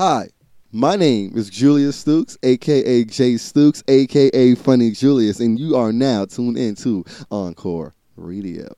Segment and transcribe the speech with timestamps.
[0.00, 0.28] Hi,
[0.72, 6.24] my name is Julius Stooks, aka Jay Stooks, aka Funny Julius, and you are now
[6.24, 8.72] tuned into Encore Radio.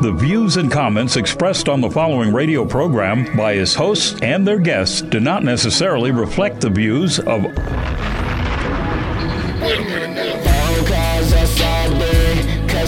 [0.00, 4.58] The views and comments expressed on the following radio program by its hosts and their
[4.58, 7.44] guests do not necessarily reflect the views of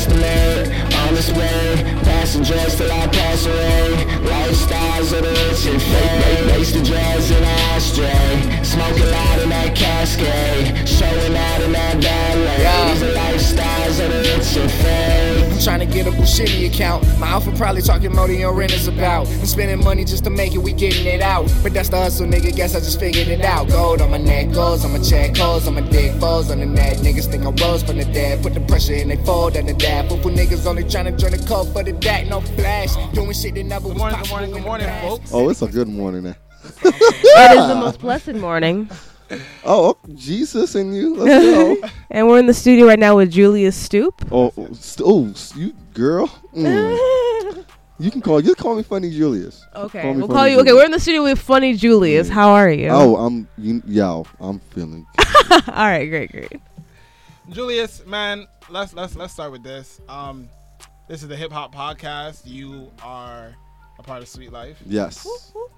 [0.02, 4.06] Phone calls outside day, customer on its way, passengers till I pass away.
[4.22, 9.48] Lifestyles of the rich and fake, waste the drugs in an ashtray, smoking loud in
[9.50, 12.92] that cascade, showing out in that ballet.
[12.92, 15.52] These are lifestyles of the rich and fake.
[15.52, 17.04] I'm trying to get a Bushini account.
[17.18, 19.28] My outfit probably talking more than your rent is about.
[19.28, 21.52] I'm spending money just to make it, we getting it out.
[21.62, 22.54] But that's the hustle, nigga.
[22.54, 23.68] Guess I just figured it out.
[23.68, 26.66] Gold on my neck, goals on my check, holes on my dick, balls on the
[26.66, 26.98] net.
[26.98, 28.42] Niggas think I rose from the dead.
[28.42, 30.08] Put the pressure in, they fold under that.
[30.08, 32.94] But for niggas only trying to join the code for the DAC, no flash.
[33.14, 35.30] Doing shit that never Good was morning, good morning, good morning, folks.
[35.32, 36.34] Oh, it's a good morning now.
[36.84, 38.90] It is the most blessed morning.
[39.64, 41.16] Oh, Jesus and you.
[41.16, 41.44] Let's
[41.82, 41.88] go.
[42.10, 44.14] And we're in the studio right now with Julius Stoop.
[44.30, 46.28] oh, oh, st- oh, you girl.
[46.54, 47.64] Mm.
[47.98, 48.40] You can call.
[48.40, 49.64] You call me Funny Julius.
[49.76, 50.58] Okay, Call we'll call you.
[50.60, 52.26] Okay, we're in the studio with Funny Julius.
[52.26, 52.34] Yeah.
[52.34, 52.88] How are you?
[52.88, 53.46] Oh, I'm.
[53.56, 55.06] You, yo, I'm feeling.
[55.68, 56.60] all right, great, great.
[57.50, 60.00] Julius, man, let's let's let's start with this.
[60.08, 60.48] Um,
[61.08, 62.42] this is the Hip Hop Podcast.
[62.46, 63.54] You are
[63.98, 64.78] a part of Sweet Life.
[64.86, 65.26] Yes.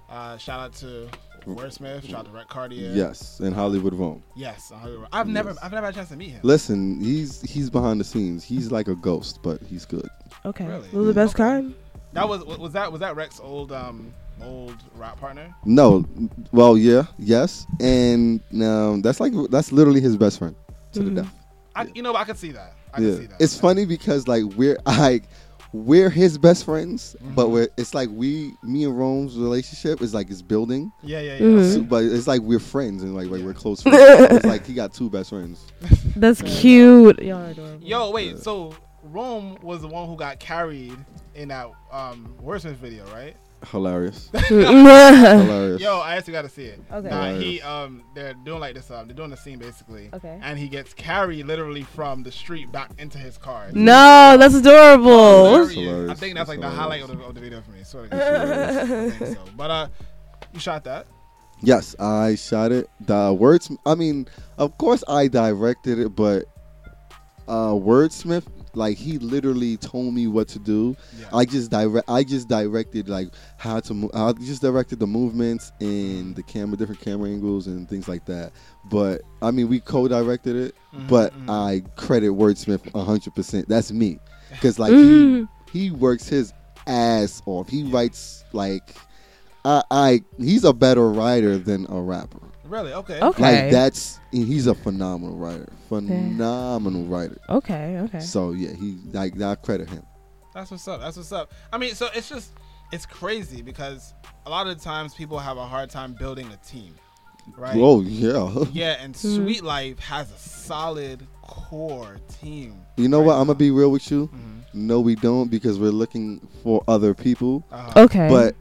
[0.08, 1.08] Uh, shout out to
[1.46, 2.08] Wordsmith.
[2.08, 2.92] Shout out to Rex Cartier.
[2.92, 4.22] Yes, and Hollywood Vaughn.
[4.36, 4.72] Yes.
[4.72, 5.58] uh, I've never Yes.
[5.62, 6.40] I've never had a chance to meet him.
[6.42, 8.44] Listen, he's he's behind the scenes.
[8.44, 10.08] He's like a ghost, but he's good.
[10.44, 10.88] Okay, Really?
[10.88, 11.42] those are the best Okay.
[11.44, 11.74] kind.
[12.12, 15.52] That was was that was that Rex's old um old rap partner?
[15.64, 16.04] No,
[16.52, 20.54] well, yeah, yes, and um, that's like that's literally his best friend
[20.92, 21.04] to Mhm.
[21.14, 21.34] the death.
[21.74, 22.74] I you know I can see that.
[22.96, 23.40] I yeah, can see that.
[23.40, 25.24] it's funny because like we're like
[25.72, 27.50] we're his best friends, but Mhm.
[27.50, 31.40] we're it's like we me and Rome's relationship is like it's building, Yeah, yeah, yeah.
[31.40, 31.74] Mhm.
[31.74, 33.46] so- but it's like we're friends and like, like Yeah.
[33.46, 33.98] we're close friends.
[34.32, 35.60] it's like he got two best friends.
[36.16, 37.20] That's cute.
[37.22, 37.84] Y'all are adorable.
[37.84, 38.38] Yo, wait.
[38.38, 40.96] So Rome was the one who got carried
[41.34, 43.36] in that um Wordsmith video, right?
[43.70, 45.80] Hilarious, hilarious.
[45.80, 46.80] Yo, I actually got to see it.
[46.92, 47.08] Okay.
[47.08, 48.90] Nah, he um, they're doing like this.
[48.90, 50.10] Um, they're doing the scene basically.
[50.12, 50.38] Okay.
[50.42, 53.70] And he gets carried literally from the street back into his car.
[53.72, 55.46] No, that's adorable.
[55.46, 55.72] Hilarious.
[55.74, 56.10] hilarious.
[56.10, 57.84] I think that's like the highlight of the, of the video for me.
[57.84, 58.22] Swear to God.
[58.22, 59.44] I think so.
[59.56, 59.88] But uh,
[60.52, 61.06] you shot that.
[61.60, 62.90] Yes, I shot it.
[63.00, 63.70] The words.
[63.86, 64.26] I mean,
[64.58, 66.44] of course, I directed it, but
[67.48, 70.96] uh, Wordsmith, like he literally told me what to do.
[71.18, 71.26] Yeah.
[71.32, 72.08] I just direct.
[72.08, 73.94] I just directed like how to.
[73.94, 78.24] Mo- I just directed the movements and the camera, different camera angles and things like
[78.26, 78.52] that.
[78.90, 81.50] But I mean, we co-directed it, Mhm, but mhm.
[81.50, 83.68] I credit Wordsmith hundred percent.
[83.68, 84.18] That's me,
[84.50, 86.52] because like he, he works his
[86.86, 87.68] ass off.
[87.68, 88.94] He writes like.
[89.66, 92.36] I, I he's a better writer than a rapper.
[92.64, 93.20] Really okay.
[93.20, 93.42] Okay.
[93.42, 97.38] Like that's he's a phenomenal writer, phenomenal writer.
[97.48, 97.98] Okay.
[97.98, 98.20] Okay.
[98.20, 100.02] So yeah, he like I credit him.
[100.54, 101.00] That's what's up.
[101.00, 101.52] That's what's up.
[101.72, 102.52] I mean, so it's just
[102.92, 104.14] it's crazy because
[104.46, 106.94] a lot of times people have a hard time building a team,
[107.56, 107.76] right?
[107.76, 108.64] Oh yeah.
[108.72, 109.36] Yeah, and Mhm.
[109.44, 112.80] Sweet Life has a solid core team.
[112.96, 113.34] You know what?
[113.34, 114.28] I'm gonna be real with you.
[114.28, 114.60] Mhm.
[114.74, 117.64] No, we don't because we're looking for other people.
[117.70, 118.02] Uh-huh.
[118.04, 118.28] Okay.
[118.28, 118.54] But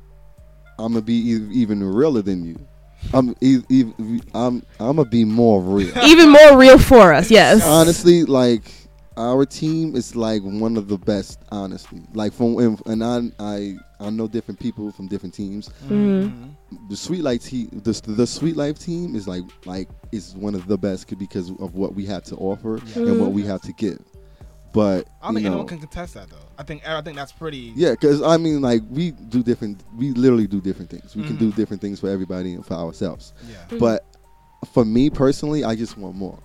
[0.79, 2.59] I'm gonna be e- even realer than you.
[3.13, 5.91] I'm I'm I'm gonna be more real.
[6.05, 7.29] even more real for us.
[7.29, 7.63] Yes.
[7.63, 8.71] honestly, like
[9.17, 11.39] our team is like one of the best.
[11.51, 15.69] Honestly, like from and, and I I I know different people from different teams.
[15.87, 16.55] Mhm.
[16.89, 20.67] The Sweet Life team, the, the Sweet Life team is like like is one of
[20.67, 23.03] the best because of what we have to offer Yeah.
[23.03, 23.99] and what we have to give.
[24.73, 26.35] But I don't think know, anyone can contest that though.
[26.57, 27.71] I think I think that's pretty.
[27.75, 29.83] yeah, because I mean, like we do different.
[29.95, 31.15] We literally do different things.
[31.15, 31.55] We can do Mhm.
[31.55, 33.33] different things for everybody and for ourselves.
[33.47, 33.77] Yeah.
[33.77, 34.03] But
[34.73, 36.39] for me personally, I just want more.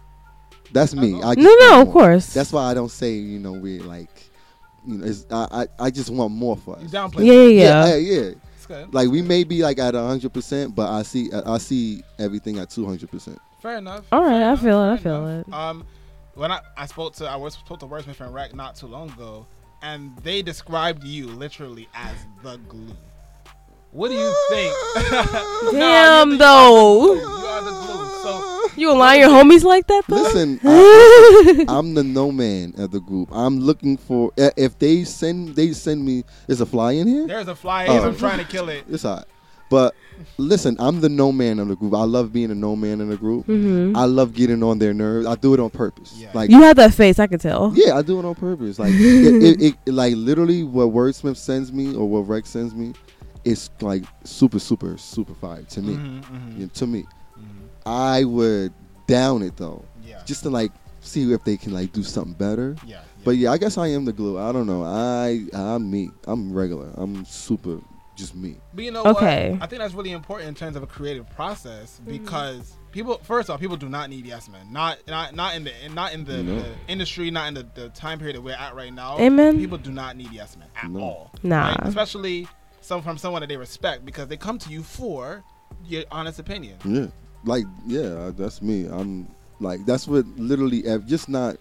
[0.72, 1.12] That's me.
[1.12, 1.34] That's I all.
[1.34, 2.34] just no, no, of course.
[2.34, 4.10] That's why I don't say you know we're like,
[4.86, 5.48] you know, it's, I,
[5.78, 6.82] I I just want more for us.
[6.82, 7.24] You downplay.
[7.24, 7.48] yeah, yeah,
[7.86, 7.86] yeah.
[7.96, 8.30] yeah, yeah.
[8.66, 8.92] Good.
[8.92, 12.68] Like we may be like at hundred percent, but I see I see everything at
[12.68, 13.38] two hundred percent.
[13.62, 14.04] Fair enough.
[14.12, 15.48] All right, I enough, feel it, I feel enough.
[15.48, 15.54] it.
[15.54, 15.84] Um,
[16.38, 19.10] when I, I spoke to I was spoke to Wordsmith and Rex not too long
[19.10, 19.44] ago,
[19.82, 22.96] and they described you literally as the glue.
[23.90, 24.74] What do you think?
[25.64, 27.14] Nah, Damn, you- though.
[27.14, 28.08] You are the glue.
[28.22, 30.16] So You gonna your homies like that though?
[30.16, 33.28] Listen, I, I'm the no man of the group.
[33.32, 36.24] I'm looking for eh, if they send they send me.
[36.46, 37.26] Is a fly in here?
[37.26, 37.86] there's a fly.
[37.86, 38.06] Oh.
[38.06, 38.84] I'm trying to kill it.
[38.88, 39.26] It's hot.
[39.70, 39.94] But
[40.36, 41.94] listen, I'm the no man of the group.
[41.94, 43.46] I love being a no man in the group.
[43.46, 45.26] hmm I love getting on their nerves.
[45.26, 46.14] I do it on purpose.
[46.16, 46.30] Yeah.
[46.34, 47.72] Like You have that face, I can tell.
[47.74, 48.78] yeah, I do it on purpose.
[48.78, 52.94] Like it, it, it, like literally what Wordsmith sends me or what Rex sends me,
[53.44, 55.94] it's like super, super, super fire to me.
[55.94, 57.04] Mhm, mhm, Yeah, to me,
[57.38, 57.44] mhm.
[57.86, 58.72] I would
[59.06, 60.22] down it though, Yeah.
[60.26, 62.76] just to like see if they can like do something better.
[62.86, 62.96] yeah.
[62.96, 63.00] yeah.
[63.24, 64.38] But yeah, I guess I am the glue.
[64.38, 64.84] I don't know.
[64.84, 66.10] I I'm me.
[66.26, 66.90] I'm regular.
[66.96, 67.80] I'm super,
[68.18, 68.56] just me.
[68.74, 69.52] But you know Okay.
[69.52, 69.62] what?
[69.62, 72.10] I think that's really important in terms of a creative process mm-hmm.
[72.10, 74.70] because people, first off, people do not need yes men.
[74.70, 76.56] Not not not in the not in the, No.
[76.58, 79.18] the industry, not in the, the time period that we're at right now.
[79.18, 79.56] Amen.
[79.58, 81.00] People do not need yes men at No.
[81.00, 81.30] all.
[81.42, 81.68] Nah.
[81.68, 81.78] right?
[81.84, 82.46] Especially
[82.80, 85.42] some from someone that they respect because they come to you for
[85.86, 86.76] your honest opinion.
[86.84, 87.06] Yeah,
[87.44, 88.86] like yeah, uh, that's me.
[88.86, 89.28] I'm
[89.60, 91.56] like that's what literally just not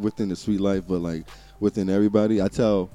[0.00, 1.26] within the sweet life, but like
[1.60, 2.42] within everybody.
[2.42, 2.90] I tell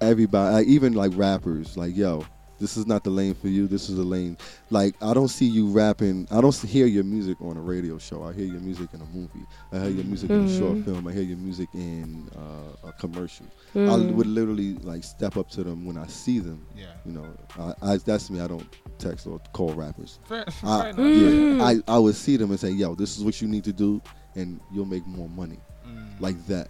[0.00, 2.24] everybody, like, even like rappers, like yo,
[2.58, 3.66] this is not the lane for you.
[3.66, 4.36] This is the lane.
[4.70, 6.26] Like I don't see you rapping.
[6.30, 8.22] I don't hear your music on a radio show.
[8.24, 9.46] I hear your music in a movie.
[9.72, 10.84] I hear your music in a short Mhm.
[10.84, 11.06] film.
[11.08, 13.46] I hear your music in uh, a commercial.
[13.74, 14.14] I Mm.
[14.14, 16.64] would literally like step up to them when I see them.
[16.76, 16.86] Yeah.
[17.04, 17.26] You know,
[17.58, 18.40] I, I, that's me.
[18.40, 18.66] I don't
[18.98, 20.18] text or call rappers.
[20.24, 20.96] Fair, I, fair enough.
[20.96, 21.58] Mm.
[21.58, 23.72] yeah, I, I would see them and say, "Yo, this is what you need to
[23.72, 24.00] do,
[24.34, 26.20] and you'll make more money Mm.
[26.20, 26.68] like that."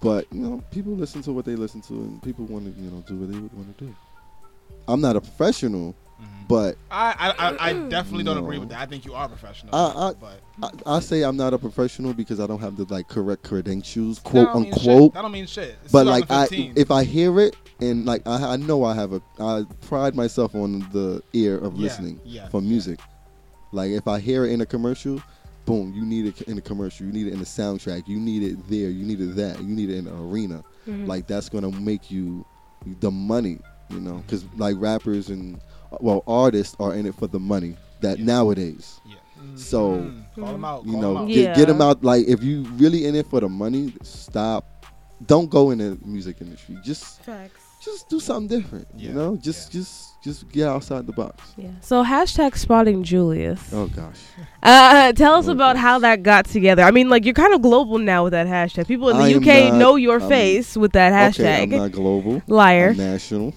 [0.00, 2.88] But you know, people listen to what they listen to, and people want to you
[2.90, 3.94] know do what they want to do.
[4.86, 6.48] I'm not a professional, Mhm.
[6.48, 8.42] but I, I, I, I definitely don't No.
[8.44, 8.80] agree with that.
[8.80, 9.74] I think you are professional.
[9.74, 10.40] I- I- but
[10.86, 14.18] I, I say I'm not a professional because I don't have the like correct credentials,
[14.18, 14.88] quote don't mean shit.
[14.88, 15.14] unquote.
[15.14, 15.76] That don't mean shit.
[15.84, 19.12] It's But like I, if I hear it and like I, I know I have
[19.12, 22.68] a, I pride myself on the ear of Yeah, listening yeah, for yeah.
[22.68, 23.00] music.
[23.72, 25.22] Like if I hear it in a commercial,
[25.66, 27.04] boom, you need it in a commercial.
[27.06, 28.08] You need it in the soundtrack.
[28.08, 28.88] You need it there.
[28.88, 29.60] You need it that.
[29.62, 30.64] You need it in an arena.
[30.88, 31.06] Mhm.
[31.06, 32.44] Like that's gonna make you
[33.00, 34.22] the money, you know?
[34.26, 35.60] Because like rappers and
[36.00, 37.76] well artists are in it for the money.
[38.00, 38.24] That Yeah.
[38.26, 39.14] nowadays, Yeah.
[39.54, 40.22] So, Mm.
[40.34, 40.84] call them out.
[40.86, 41.28] you know, know, 'em out.
[41.28, 42.02] get, get them out.
[42.04, 44.64] Like if you really in it for the money, stop.
[45.26, 46.76] Don't go in the music industry.
[46.84, 47.60] Just Facts.
[47.84, 48.86] just do something different.
[48.96, 51.42] Yeah, You know, just just just get outside the box.
[51.56, 51.68] Yeah.
[51.80, 53.60] So hashtag spotting Julius.
[53.72, 54.18] Oh gosh.
[54.62, 55.82] Uh, tell us Oh, about gosh.
[55.82, 56.82] how that got together.
[56.82, 58.86] I mean, like you're kind of global now with that hashtag.
[58.88, 61.40] People in the I UK not- know your I'm- face with that hashtag.
[61.40, 61.76] Okay, I'm hashtag.
[61.78, 62.42] not global.
[62.48, 62.90] Liar.
[62.90, 63.54] I'm national.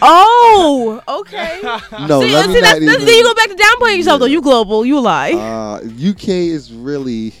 [0.00, 1.60] Oh, okay.
[2.06, 3.96] No, see, let me see not that's, that's, even- then you go back to downplaying
[3.98, 4.26] yourself though.
[4.26, 5.32] You global, you lie.
[5.32, 7.34] Uh, UK is really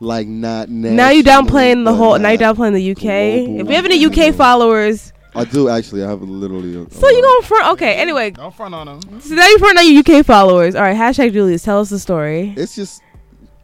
[0.00, 0.96] like not national.
[0.96, 2.18] now you downplaying the whole.
[2.18, 3.46] Now you not- downplaying the UK.
[3.46, 3.60] global.
[3.60, 6.04] If we have any UK followers, I do actually.
[6.04, 6.74] I have literally.
[6.80, 7.72] A, so you going front?
[7.74, 7.94] Okay.
[7.96, 9.20] Anyway, Don't front on them.
[9.20, 10.74] so now you front on your UK followers.
[10.74, 10.96] All right.
[10.96, 11.62] Hashtag Julius.
[11.62, 12.54] Tell us the story.
[12.56, 13.02] It's just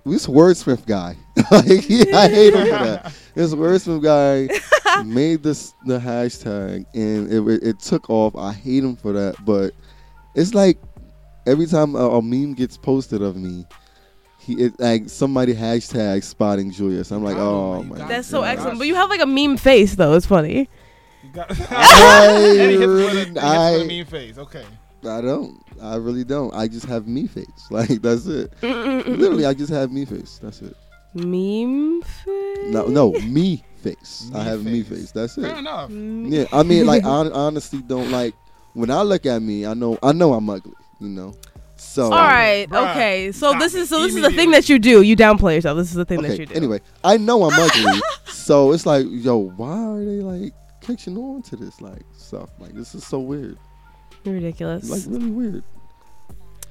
[0.06, 1.16] this wordsmith guy.
[1.50, 3.12] like, yeah, I hate him for that.
[3.34, 8.36] This wordsmith guy made this the hashtag, and it, it, it took off.
[8.36, 9.72] I hate him for that, but
[10.36, 10.78] it's like
[11.44, 13.66] every time a, a meme gets posted of me.
[14.38, 17.10] He it, like somebody hashtag spotting Julius.
[17.10, 17.96] I'm like, got him, oh my.
[17.98, 18.30] got That's him.
[18.30, 18.48] so God.
[18.50, 18.78] excellent.
[18.78, 20.12] But you have like a meme face though.
[20.14, 20.68] It's funny.
[21.24, 24.04] You got- I And he hits with a- really- he hits with a I- mean
[24.04, 24.38] face.
[24.38, 24.64] Okay.
[25.06, 25.60] I don't.
[25.82, 26.54] I really don't.
[26.54, 27.46] I just have me face.
[27.70, 28.52] Like that's it.
[28.62, 30.38] Literally, I just have me face.
[30.42, 30.76] That's it.
[31.14, 32.72] Meme face.
[32.72, 34.30] No, no, me face.
[34.34, 34.98] I Me have me face.
[34.98, 35.12] face.
[35.12, 35.58] That's Fair it.
[35.58, 35.90] enough.
[35.90, 38.34] Yeah, I mean, like, I honestly don't like
[38.72, 39.64] when I look at me.
[39.66, 40.72] I know, I know I'm ugly.
[41.00, 41.34] You know,
[41.76, 42.66] so All right.
[42.68, 43.32] Bruh, Okay.
[43.32, 45.02] So this it is so this is the thing that you do.
[45.02, 45.76] You downplay yourself.
[45.78, 46.54] This is the thing that you do.
[46.54, 51.42] Anyway, I know I'm ugly, so it's like, yo, why are they like catching on
[51.42, 52.50] to this like stuff?
[52.58, 53.58] Like, this is so weird.
[54.24, 54.88] You're ridiculous.
[54.88, 55.64] Like, really weird.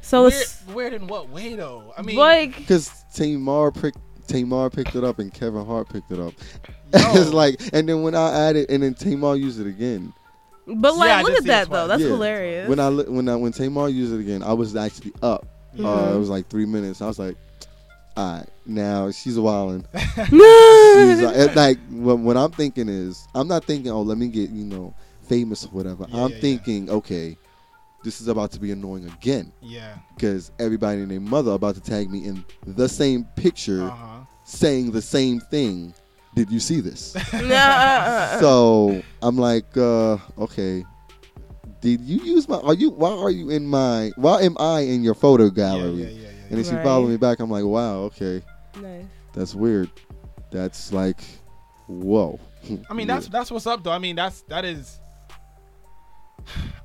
[0.01, 1.93] so Weird, it's weird in what way though?
[1.97, 6.19] I mean, like Because Tamar picked Tamar picked it up and Kevin Hart picked it
[6.19, 6.33] up.
[6.93, 10.13] it's like, and then when I added, and then Tamar used it again.
[10.65, 11.87] But like, Yeah, look at that though.
[11.87, 12.09] That's Yeah.
[12.09, 12.69] hilarious.
[12.69, 15.45] When I li- when I when Tamar used it again, I was actually up.
[15.73, 15.87] Yeah.
[15.89, 17.01] Uh, it was like three minutes.
[17.01, 17.35] I was like,
[18.15, 19.85] all right, now she's wilding.
[19.93, 24.51] She's like, like what, what I'm thinking is, I'm not thinking, oh, let me get
[24.51, 24.93] you know
[25.27, 26.05] famous or whatever.
[26.09, 26.41] Yeah, I'm yeah, yeah.
[26.41, 27.37] thinking, okay,
[28.03, 29.95] this is about to be annoying again yeah.
[30.15, 33.89] because everybody and their mother are about to tag me in the same picture Uh
[33.89, 34.19] huh.
[34.43, 35.93] saying the same thing.
[36.35, 37.15] Did you see this?
[37.33, 38.37] Nah.
[38.39, 40.83] so I'm like, uh, okay.
[41.79, 42.57] Did you use my?
[42.59, 42.89] Are you?
[42.89, 44.11] Why are you in my?
[44.15, 46.03] Why am I in your photo gallery?
[46.03, 46.27] yeah, yeah, yeah.
[46.49, 46.83] And then she Right.
[46.83, 47.39] followed me back.
[47.39, 48.41] I'm like, wow, okay,
[48.81, 49.05] Nice.
[49.33, 49.89] that's weird.
[50.51, 51.21] That's like,
[51.87, 52.39] whoa.
[52.89, 53.91] I mean, that's that's what's up though.
[53.91, 54.99] I mean, that's that is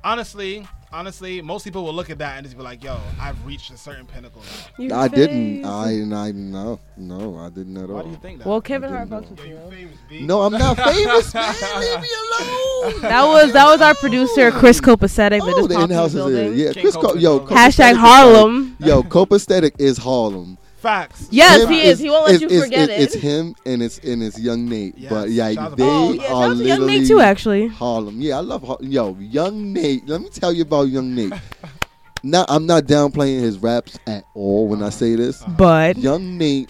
[0.03, 3.71] honestly, honestly, most people will look at that and just be like, "Yo, I've reached
[3.71, 4.41] a certain pinnacle."
[4.77, 5.65] now." I didn't.
[5.65, 7.97] I and I no no I didn't at all.
[7.97, 8.47] Why do you think that?
[8.47, 9.77] Well, Kevin Hart didn't fucks with Yo, you.
[9.77, 11.53] you famous, No, I'm not famous, man.
[11.79, 12.07] Leave me
[12.41, 13.01] alone.
[13.01, 16.13] That was that was our producer Chris Copacetic that Oh, just the popped in in-house
[16.13, 16.57] the is building.
[16.59, 16.95] Yeah, King Chris.
[16.95, 18.77] Copa Co- yo, Copacetic Hashtag is Harlem.
[18.79, 20.57] Yo, Copacetic is Harlem.
[20.79, 21.27] Facts.
[21.29, 21.99] Yes, Him he is.
[21.99, 23.15] He won't let you it's- forget it's, it.
[23.17, 24.97] It's him and it's and it's young Nate.
[24.97, 27.67] Yes, But yeah, shout they oh, yeah, are out to Young literally Nate too, actually.
[27.67, 28.21] Harlem.
[28.21, 30.07] Yeah, I love Har- yo young Nate.
[30.07, 31.33] Let me tell you about young Nate.
[32.23, 35.43] now I'm not downplaying his raps at all when I say this.
[35.57, 36.69] But Young Nate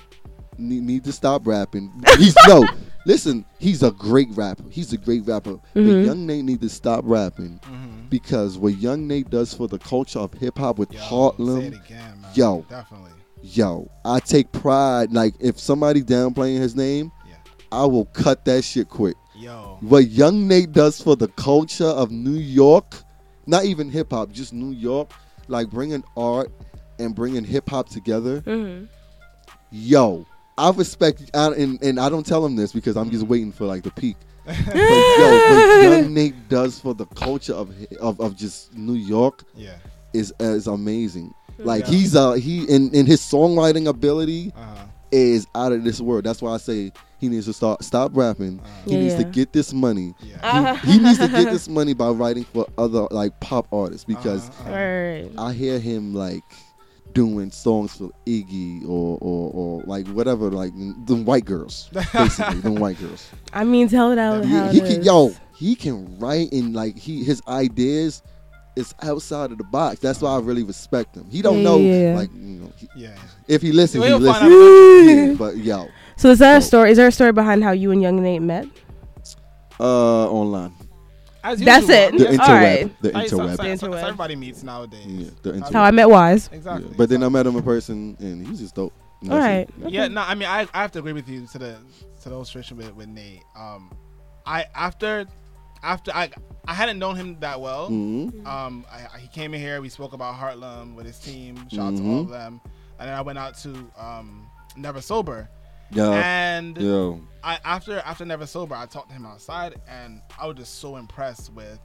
[0.58, 1.92] need, need to stop rapping.
[2.18, 2.66] He's no.
[3.06, 4.64] Listen, he's a great rapper.
[4.70, 5.58] He's a great rapper.
[5.74, 6.06] But Mhm.
[6.06, 8.10] young Nate need to stop rapping Mhm.
[8.10, 11.68] because what young Nate does for the culture of hip hop with Yo, Heartland Say
[11.68, 12.32] it again, man.
[12.34, 12.66] Yo.
[12.70, 13.12] Definitely.
[13.42, 15.12] Yo, I take pride.
[15.14, 17.36] Like if somebody downplaying his name, Yeah.
[17.72, 19.16] I will cut that shit quick.
[19.36, 19.78] Yo.
[19.82, 22.96] What Young Nate does for the culture of New York,
[23.48, 25.12] not even hip hop, just New York,
[25.48, 26.52] like bringing art
[27.00, 28.42] and bringing hip hop together.
[28.42, 28.88] Mhm.
[29.72, 30.26] Yo,
[30.58, 33.66] I respect, I, and and I don't tell him this because I'm just waiting for
[33.66, 34.18] like the peak.
[34.46, 39.44] but yo, what Young Nate does for the culture of of, of just New York
[39.56, 39.76] Yeah.
[40.14, 41.34] is is amazing.
[41.60, 41.92] Like Yeah.
[41.92, 44.86] he's uh he in in his songwriting ability Uh huh.
[45.12, 46.24] is out of this world.
[46.24, 48.62] That's why I say he needs to start stop rapping.
[48.86, 50.14] He Yeah, needs to get this money.
[50.22, 50.76] Yeah.
[50.78, 54.50] He, he needs to get this money by writing for other like pop artists because
[54.50, 55.48] Uh-huh, uh-huh.
[55.50, 56.44] I hear him like
[57.14, 60.72] doing songs for Iggy or or, or like whatever like
[61.06, 63.28] the white girls basically the white girls.
[63.52, 65.06] I mean, tell it out He, how he it can is.
[65.06, 68.22] yo he can write and like he his ideas
[68.80, 70.00] is outside of the box.
[70.00, 71.26] That's why I really respect him.
[71.30, 72.16] He don't Yeah, know yeah.
[72.16, 73.16] like you know he, Yeah.
[73.48, 74.52] if he listens he He'll find listens.
[74.52, 76.92] out Yeah, but yo So is that a story?
[76.92, 78.66] Is there a story behind how you and Young Nate met?
[79.80, 80.74] uh online
[81.44, 82.18] As That's usual, it.
[82.18, 82.30] the yeah.
[82.32, 83.02] Interweb right.
[83.02, 83.48] the That's how- interweb.
[83.48, 84.04] that's how- that's Interweb.
[84.04, 85.06] everybody meets nowadays.
[85.08, 85.74] Yeah, the That's interweb.
[85.74, 86.50] how I met Wise.
[86.52, 86.90] Exactly.
[86.90, 88.92] Yeah, But then I met him in person, and he was just dope.
[89.22, 89.86] And All that's right.
[89.88, 89.94] it.
[89.94, 91.78] Yeah, no, I mean, I, I have to agree with you to the
[92.24, 93.44] to the illustration with, with Nate.
[93.58, 93.90] Um,
[94.46, 95.26] I after
[95.84, 96.30] after I
[96.68, 97.90] I hadn't known him that well.
[97.90, 98.46] Mhm.
[98.46, 99.82] Um, I, I- he came in here.
[99.82, 101.56] We spoke about Heartlem with his team.
[101.70, 102.62] Shout out to all of them.
[103.00, 105.50] And then I went out to um, Never Sober.
[105.92, 110.46] Yo, and yo, I after after Never Sober, I talked to him outside, and I
[110.46, 111.80] was just so impressed with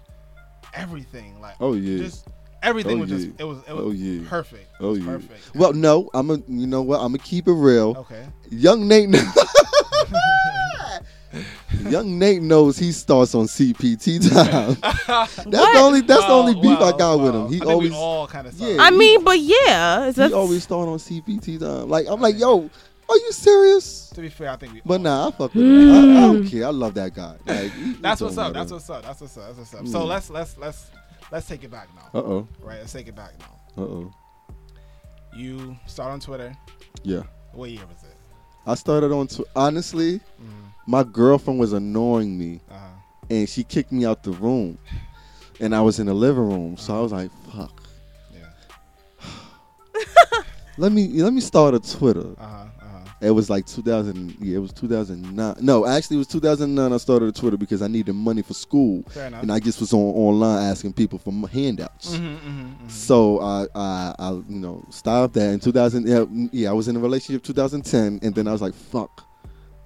[0.75, 1.41] everything.
[1.41, 2.03] Like, oh yeah.
[2.03, 2.29] just
[2.63, 3.33] everything Oh, was just yeah.
[3.39, 4.29] it was it was Oh, yeah.
[4.29, 4.65] perfect.
[4.79, 5.07] It Oh was yeah.
[5.07, 5.55] perfect.
[5.55, 6.37] Well, no, I'm a.
[6.49, 6.97] You know what?
[7.01, 7.97] I'm gonna keep it real.
[8.01, 8.27] okay.
[8.51, 9.09] Young Nate.
[11.91, 14.77] Young Nate knows he starts on CPT time.
[15.07, 16.01] that's the only.
[16.01, 17.49] That's the only beef I got with him.
[17.49, 17.91] He I think always.
[17.91, 18.77] we all kind of Yeah.
[18.81, 21.89] I mean, but yeah, He always start on CPT time.
[21.89, 22.71] Like I'm like, yo,
[23.09, 24.09] are you serious?
[24.15, 24.83] To be fair, I think we.
[24.85, 25.91] But all- nah, I fuck with him.
[25.91, 26.67] I, I don't care.
[26.67, 27.37] I love that guy.
[27.47, 28.53] Like, he- he That's what's up.
[28.53, 29.03] That's what's up.
[29.03, 29.47] That's what's up.
[29.47, 29.81] That's what's up.
[29.83, 29.89] Mm.
[29.93, 30.91] So let's let's let's
[31.31, 32.19] let's take it back now.
[32.21, 32.49] Uh oh.
[32.61, 33.83] Right, let's take it back now.
[33.83, 34.13] Uh oh.
[35.35, 36.57] You start on Twitter.
[37.03, 37.23] Yeah.
[37.53, 38.17] What year was it?
[38.67, 39.27] I started on.
[39.27, 42.87] Tw- honestly, Mm, my girlfriend was annoying me, uh-huh.
[43.31, 44.79] and she kicked me out the room,
[45.61, 46.77] and I was in the living room.
[46.77, 47.83] So I was like, "Fuck."
[48.33, 48.49] Yeah.
[50.77, 52.33] Let me let me start a Twitter.
[52.39, 52.47] Uh huh.
[52.47, 53.05] Uh huh.
[53.21, 54.37] It was like 2000.
[54.41, 55.57] Yeah, it was 2009.
[55.61, 56.93] No, actually, it was 2009.
[56.93, 60.01] I started a Twitter because I needed money for school, and I just was on
[60.01, 62.17] online asking people for handouts.
[62.17, 62.91] Mhm, mhm, mhm.
[62.91, 66.07] So I, I, I, you know, stopped that in 2000.
[66.07, 69.25] Yeah, yeah, I was in a relationship 2010, and then I was like, "Fuck,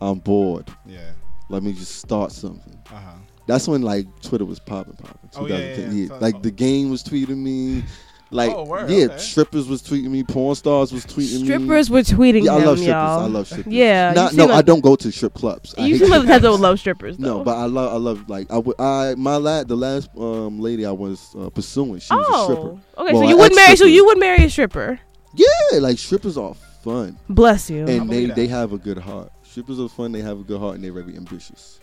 [0.00, 0.68] I'm bored.
[0.86, 1.10] Yeah.
[1.48, 3.12] Let me just start something." Uh huh.
[3.46, 5.30] That's when like Twitter was popping, popping.
[5.36, 6.08] Oh, yeah, yeah, yeah.
[6.08, 7.82] So- like the game was tweeting me.
[8.30, 9.16] Like Oh, word, yeah, okay.
[9.16, 10.22] strippers was tweeting me.
[10.22, 11.44] Porn stars was tweeting me.
[11.46, 12.86] strippers were tweeting Yeah, I him, love strippers.
[12.88, 13.20] y'all.
[13.20, 13.72] I love strippers.
[13.72, 15.74] Yeah, Not, no, like- I don't go to strip clubs.
[15.78, 17.38] I You hate seem like the type that would love strippers, though.
[17.38, 20.60] No, but I love, I love, like I would, I my la- the last um
[20.60, 22.60] lady I was uh, pursuing, she was a stripper.
[22.98, 23.12] oh, okay.
[23.14, 23.76] Well, so you an would marry.
[23.76, 25.00] So you would marry a stripper.
[25.34, 26.52] Yeah, like strippers are
[26.84, 27.78] fun, Bless you.
[27.86, 29.32] and they believe they have a good heart.
[29.58, 30.12] Strippers are fun.
[30.12, 31.80] They have a good heart, and they're very ambitious.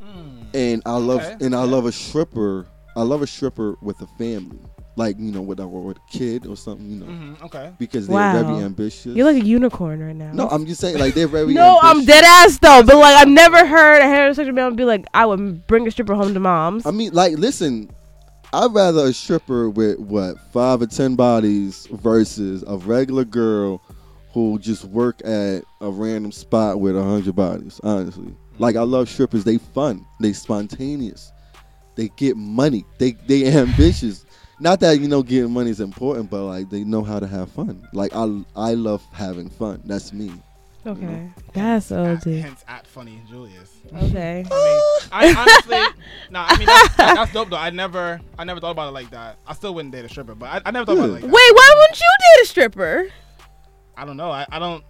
[0.00, 0.44] Mm.
[0.54, 1.70] And I love, Okay, and I okay.
[1.72, 2.66] love a stripper.
[2.94, 4.60] I love a stripper with a family,
[4.94, 7.72] like you know, with a, with a kid or something, you know, Mhm, Okay.
[7.80, 8.44] because they're Wow.
[8.44, 9.06] very ambitious.
[9.16, 10.30] You're like a unicorn right now.
[10.32, 11.52] no, I'm just saying, like they're very.
[11.52, 12.84] No, I'm dead ass though.
[12.84, 16.14] But like, I've never heard a heterosexual man be like, "I would bring a stripper
[16.14, 17.90] home to mom's." I mean, like, listen,
[18.52, 23.82] I'd rather a stripper with what five or ten bodies versus a regular girl
[24.32, 27.80] who just work at a random spot with a hundred bodies.
[27.82, 29.44] Honestly, like I love strippers.
[29.44, 30.06] They fun.
[30.20, 31.32] They spontaneous.
[31.96, 32.84] They get money.
[32.98, 34.24] They they ambitious.
[34.60, 37.50] Not that you know getting money is important, but like they know how to have
[37.50, 37.86] fun.
[37.92, 39.82] Like I I love having fun.
[39.84, 40.32] That's me.
[40.86, 42.32] Okay, that's At, OD.
[42.36, 43.70] hence at funny Julius.
[43.94, 44.46] Okay.
[44.50, 44.80] I mean,
[45.12, 45.76] I honestly,
[46.30, 47.56] no, I mean that's, that's dope though.
[47.56, 49.36] I never, I never thought about it like that.
[49.46, 51.32] I still wouldn't date a stripper, but I, I never thought about it like Wait,
[51.32, 53.06] why wouldn't you date a stripper?
[53.96, 54.30] I don't know.
[54.30, 54.84] I, I don't,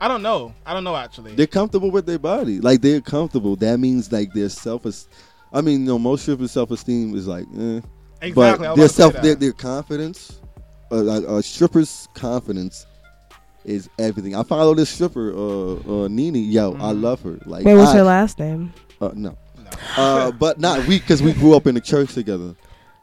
[0.00, 0.54] I don't know.
[0.66, 1.34] I don't know actually.
[1.34, 2.60] They're comfortable with their body.
[2.60, 3.56] Like they're comfortable.
[3.56, 4.86] That means like their self.
[5.52, 7.80] I mean, you know, most strippers' self esteem is like, eh.
[8.20, 8.32] exactly.
[8.32, 10.40] But their about to say self, their, their confidence,
[10.90, 12.86] uh, like a stripper's confidence
[13.64, 14.34] is everything.
[14.34, 16.50] I follow this stripper, uh, uh Nene.
[16.50, 17.02] Yo, I Mhm.
[17.02, 17.38] love her.
[17.46, 18.72] Like, Wait, what's I, her last name?
[19.00, 19.70] Uh, no, No.
[19.96, 22.54] uh, but not we because we grew up in the church together.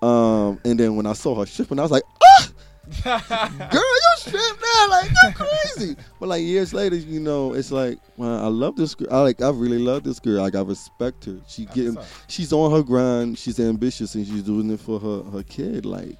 [0.01, 2.47] Um, and then when I saw her stripping, I was like, ah,
[3.03, 5.95] girl, you strip now, like you're crazy.
[6.19, 9.07] but like years later, you know, it's like, well, I love this girl.
[9.11, 10.41] I like, I really love this girl.
[10.41, 11.37] Like, I respect her.
[11.47, 13.37] She getting, she's on her grind.
[13.37, 15.85] She's ambitious and she's doing it for her her kid.
[15.85, 16.17] Like,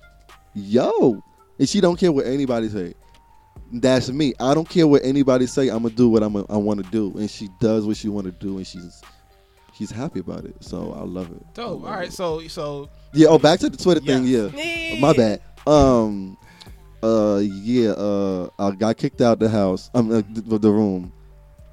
[0.53, 1.23] yo,
[1.57, 2.93] and she don't care what anybody say.
[3.71, 4.33] That's me.
[4.39, 5.69] I don't care what anybody say.
[5.69, 8.09] I'm gonna do what I'm a, I want to do, and she does what she
[8.09, 9.01] want to do, and she's
[9.75, 10.55] she's happy about it.
[10.63, 11.53] So I love it.
[11.53, 11.81] Dope.
[11.81, 12.07] love All right.
[12.07, 12.13] it.
[12.13, 13.27] So, so Yeah.
[13.29, 14.25] Oh, back to the Twitter thing.
[14.25, 14.99] Yeah.
[14.99, 15.41] My bad.
[15.67, 16.37] Um.
[17.03, 17.39] Uh.
[17.43, 17.91] Yeah.
[17.91, 18.49] Uh.
[18.59, 19.89] I got kicked out of the house.
[19.93, 20.11] Um.
[20.11, 21.11] Uh, the, the room.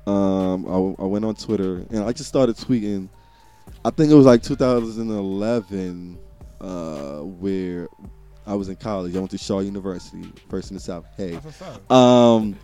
[0.06, 0.66] Um.
[0.66, 3.08] I, I went on Twitter and I just started tweeting.
[3.84, 6.18] I think it was like 2011.
[6.60, 7.18] Uh.
[7.20, 7.88] Where
[8.46, 9.14] I was in college.
[9.14, 11.06] I went to Shaw University, first in the South.
[11.16, 11.32] Hey.
[11.32, 11.90] that's what's up.
[11.92, 12.56] Um.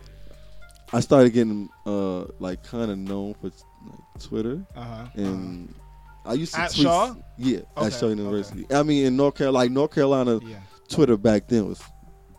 [0.95, 5.05] I started getting uh like kind of known for like Twitter Uh huh.
[5.15, 5.73] and.
[6.25, 7.15] I used to At tweet, Shaw?
[7.37, 8.15] yeah, Okay, at Shaw okay.
[8.15, 8.65] University.
[8.73, 10.55] I mean, in North Carolina, like North Carolina, Yeah.
[10.87, 11.81] Twitter back then was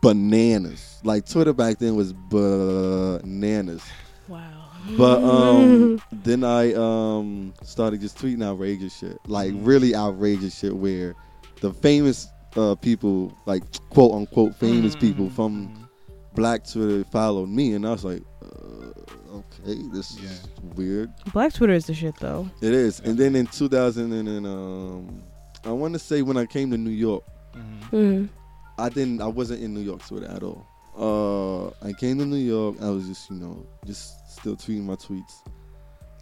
[0.05, 0.99] bananas.
[1.03, 3.83] Like Twitter back then was bananas.
[4.27, 4.69] Wow.
[4.97, 9.19] But um then I um started just tweeting outrageous shit.
[9.27, 9.65] Like Mm-hmm.
[9.65, 11.15] really outrageous shit where
[11.61, 15.89] the famous uh people, like quote unquote famous Mhm, people from mhm.
[16.35, 20.61] black Twitter followed me and I was like, uh, okay, this is Yeah.
[20.75, 21.11] weird.
[21.33, 22.47] Black Twitter is the shit though.
[22.61, 22.99] It is.
[22.99, 25.23] And then in 2000 and then, um
[25.65, 27.23] I want to say when I came to New York
[27.55, 27.89] Mhm.
[27.91, 28.29] Mm.
[28.77, 29.21] I didn't.
[29.21, 30.65] I wasn't in New York Twitter at all.
[30.97, 32.77] Uh, I came to New York.
[32.81, 35.33] I was just, you know, just still tweeting my tweets.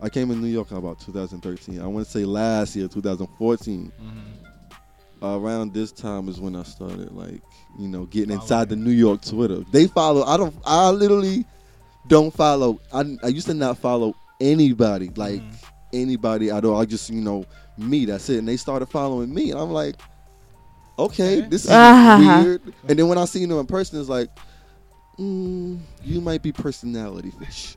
[0.01, 1.79] I came in New York about 2013.
[1.81, 3.91] I want to say last year, 2014.
[4.01, 4.19] Mhm.
[5.21, 7.41] around this time is when I started, like,
[7.79, 9.63] you know, getting inside the New York Twitter.
[9.71, 10.23] They follow.
[10.23, 10.53] I don't.
[10.65, 11.45] I literally
[12.09, 12.77] don't follow.
[12.91, 15.53] I, I used to not follow anybody, like Mhm.
[15.93, 16.75] anybody at all.
[16.77, 17.45] I just, you know,
[17.77, 18.03] me.
[18.03, 18.39] That's it.
[18.39, 19.95] And they started following me, and I'm like,
[20.99, 21.47] okay, Okay.
[21.49, 22.41] this is Ah.
[22.43, 22.61] weird.
[22.87, 24.29] And then when I see them in person, it's like,
[25.19, 27.75] mm, you might be personality fish.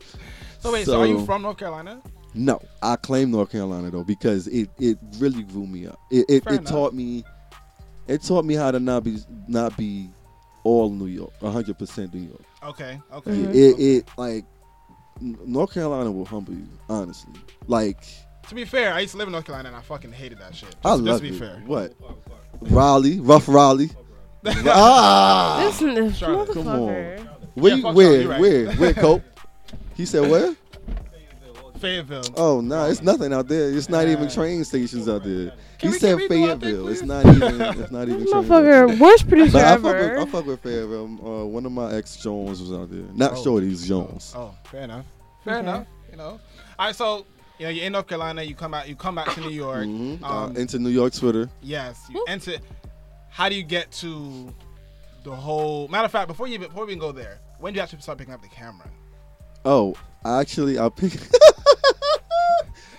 [0.61, 2.01] So wait, so, are you from North Carolina?
[2.35, 5.99] No, I claim North Carolina though because it, it really grew me up.
[6.11, 7.25] It it, it taught me
[8.09, 10.09] it taught me how to not be not be
[10.65, 12.43] all New York, hundred percent New York.
[12.65, 13.31] Okay, okay.
[13.31, 13.55] Mhm.
[13.55, 14.45] It it like
[15.21, 17.33] North Carolina will humble you, honestly.
[17.69, 18.03] Like
[18.49, 20.55] To be fair, I used to live in North Carolina and I fucking hated that
[20.55, 20.69] shit.
[20.71, 21.39] Just, I just love to be it.
[21.39, 21.63] fair.
[21.65, 21.95] What
[22.61, 23.91] Raleigh, rough Raleigh.
[24.47, 26.53] ah, This, this Charlotte.
[26.53, 27.29] Come motherfucker.
[27.55, 28.41] where Yeah, you, fuck where Charlotte, you right.
[28.41, 29.23] where where Cope?
[29.95, 30.55] He said where?
[31.79, 32.23] Fayetteville.
[32.37, 33.71] Oh no, it's nothing out there.
[33.71, 35.53] It's not even train stations out there.
[35.79, 36.89] Can he we- said can we go out there, Fayetteville.
[36.89, 37.07] It's please?
[37.09, 37.61] not even.
[37.83, 38.21] It's not even.
[38.21, 38.87] This trains out there.
[38.89, 40.19] motherfucker, worst producer But I fuck, with, ever.
[40.19, 41.05] I fuck with Fayetteville.
[41.05, 43.05] Um, Uh, one of my ex Jones was out there.
[43.15, 43.43] Not Oh.
[43.45, 44.33] Shorty's Jones.
[44.35, 45.05] Oh, fair enough.
[45.45, 45.69] Fair Okay.
[45.69, 45.87] enough.
[46.11, 46.41] You know.
[46.79, 47.27] All right, so
[47.59, 48.43] you know you're in North Carolina.
[48.43, 48.89] You come out.
[48.89, 49.85] You come back to New York.
[49.87, 50.23] Mhm.
[50.23, 51.49] Um, uh, into New York Twitter.
[51.63, 52.01] yes.
[52.11, 52.53] You enter.
[53.31, 54.53] How do you get to
[55.25, 55.89] the whole?
[55.89, 58.19] Matter of fact, before you before we even go there, when do you actually start
[58.19, 58.89] picking up the camera?
[59.65, 61.37] Oh, actually, I picked.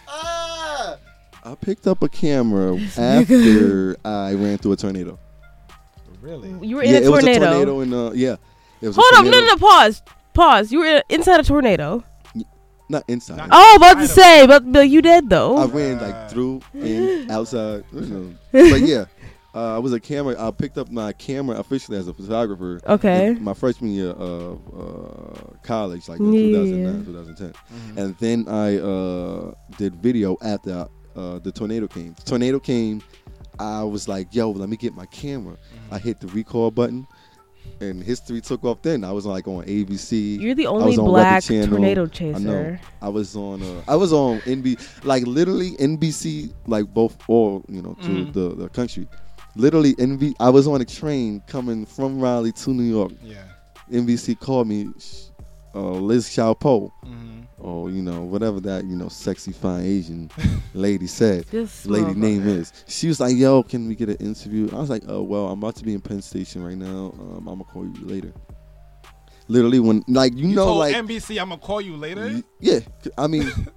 [0.08, 0.98] Ah!
[1.44, 5.20] I picked up a camera after I ran through a tornado.
[6.22, 6.50] Really?
[6.66, 7.46] You were in yeah, a it was a tornado.
[7.66, 8.36] tornado in uh yeah.
[8.82, 10.02] It was a Hold up, no, no, no, pause,
[10.34, 10.72] pause.
[10.72, 12.04] You were inside a tornado.
[12.90, 13.38] Not inside.
[13.38, 15.58] Not- Oh, about to say, but, but you did though.
[15.58, 15.74] I though.
[15.78, 17.84] ran Uh, like through in outside.
[17.94, 18.34] You know.
[18.52, 19.06] But yeah,
[19.56, 20.36] uh, I was a camera.
[20.40, 22.80] I picked up my camera officially as a photographer.
[22.88, 23.28] Okay.
[23.28, 26.42] in my freshman year of uh, college, like in Yeah.
[26.64, 27.98] 2009, 2010, Mhm.
[27.98, 32.14] and then I uh, did video after uh, the tornado came.
[32.14, 33.02] The tornado came.
[33.60, 35.94] I was like, "Yo, let me get my camera." Mm-hmm.
[35.94, 37.08] I hit the recall button,
[37.82, 38.82] and history took off.
[38.82, 40.40] Then I was like on ABC.
[40.40, 41.68] You're the I only was on black Channel.
[41.70, 42.10] tornado I know.
[42.10, 42.80] chaser.
[43.02, 43.62] I was on.
[43.62, 48.34] Uh, I was on NB, like literally NBC, like both all you know to Mhm.
[48.34, 49.08] the, the country.
[49.56, 50.36] Literally NBC.
[50.40, 53.12] I was on a train coming from Raleigh to New York.
[53.24, 53.44] Yeah.
[53.92, 54.90] NBC called me,
[55.78, 60.30] uh, Liz Xiaopo, hmm or you know whatever that you know sexy fine Asian
[60.74, 61.44] lady said.
[61.46, 62.58] This Lady name motherfucker.
[62.60, 62.74] is.
[62.88, 65.58] She was like, "Yo, can we get an interview?" I was like, "Oh well, I'm
[65.60, 67.14] about to be in Penn Station right now.
[67.20, 68.34] Um, I'm gonna call you later."
[69.48, 72.42] Literally, when like you, You know, like NBC, I'm gonna call you later.
[72.60, 72.80] yeah.
[73.18, 73.50] I mean,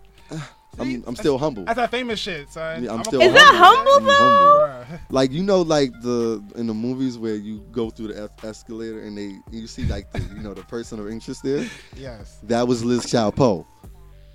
[0.78, 1.64] I'm I'm still humble.
[1.64, 2.84] That's that famous shit, son.
[2.84, 4.16] Yeah, I'm I'ma still call Is that humble, later.
[4.22, 4.98] I'm humble.
[5.10, 9.00] Like you know, like the in the movies where you go through the es- escalator
[9.02, 11.64] and they you see like the you know the person of interest there.
[11.96, 12.38] Yes.
[12.44, 13.66] That was Liz Xiaopo.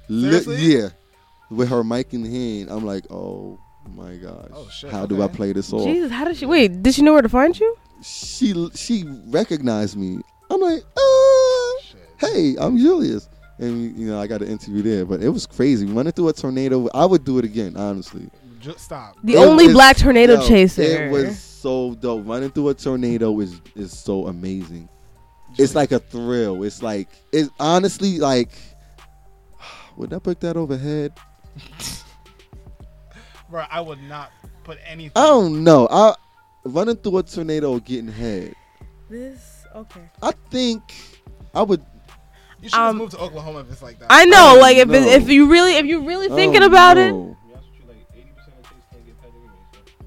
[0.10, 0.56] Li- Seriously?
[0.58, 0.90] yeah,
[1.50, 5.28] with her mic in hand, I'm like, oh my gosh, Oh, shit, how do I
[5.28, 5.84] play this off?
[5.84, 6.46] Jesus, how did she?
[6.46, 7.76] Wait, did she know where to find you?
[8.04, 10.20] She she recognized me.
[10.50, 12.10] I'm like, uh, Shit.
[12.20, 13.28] hey, I'm Julius.
[13.58, 15.86] And you know, I got an interview there, but it was crazy.
[15.86, 18.30] Running through a tornado, I would do it again, honestly.
[18.60, 19.16] Just stop.
[19.24, 20.82] The It only was- black tornado yo, chaser.
[20.82, 22.28] It was so dope.
[22.28, 24.90] Running through a tornado is is so amazing.
[25.58, 26.64] It's like a thrill.
[26.64, 28.52] It's like it's honestly like
[29.98, 31.14] would I put that overhead?
[33.50, 34.32] Bro, I would not
[34.64, 35.12] put anything.
[35.16, 35.88] I don't know.
[35.90, 36.16] I
[36.66, 38.54] running through a tornado getting head.
[39.10, 40.02] this okay.
[40.22, 40.82] I think
[41.54, 41.84] I would
[42.66, 44.08] You should Um, move to Oklahoma if it's like that.
[44.10, 46.98] I know, Oh, like if it, if you really if you really thinking oh, about
[46.98, 47.14] it.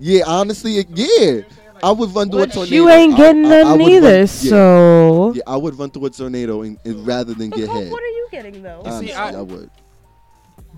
[0.00, 1.42] Yeah, honestly, it- yeah.
[1.84, 2.74] I would run through a but tornado.
[2.74, 4.18] you ain't I- getting I- I none run- either.
[4.18, 4.24] yeah.
[4.26, 7.92] So Yeah, I would run through a tornado and, and rather than get head.
[7.92, 8.82] what are you getting though?
[8.84, 9.70] You see, I- I would.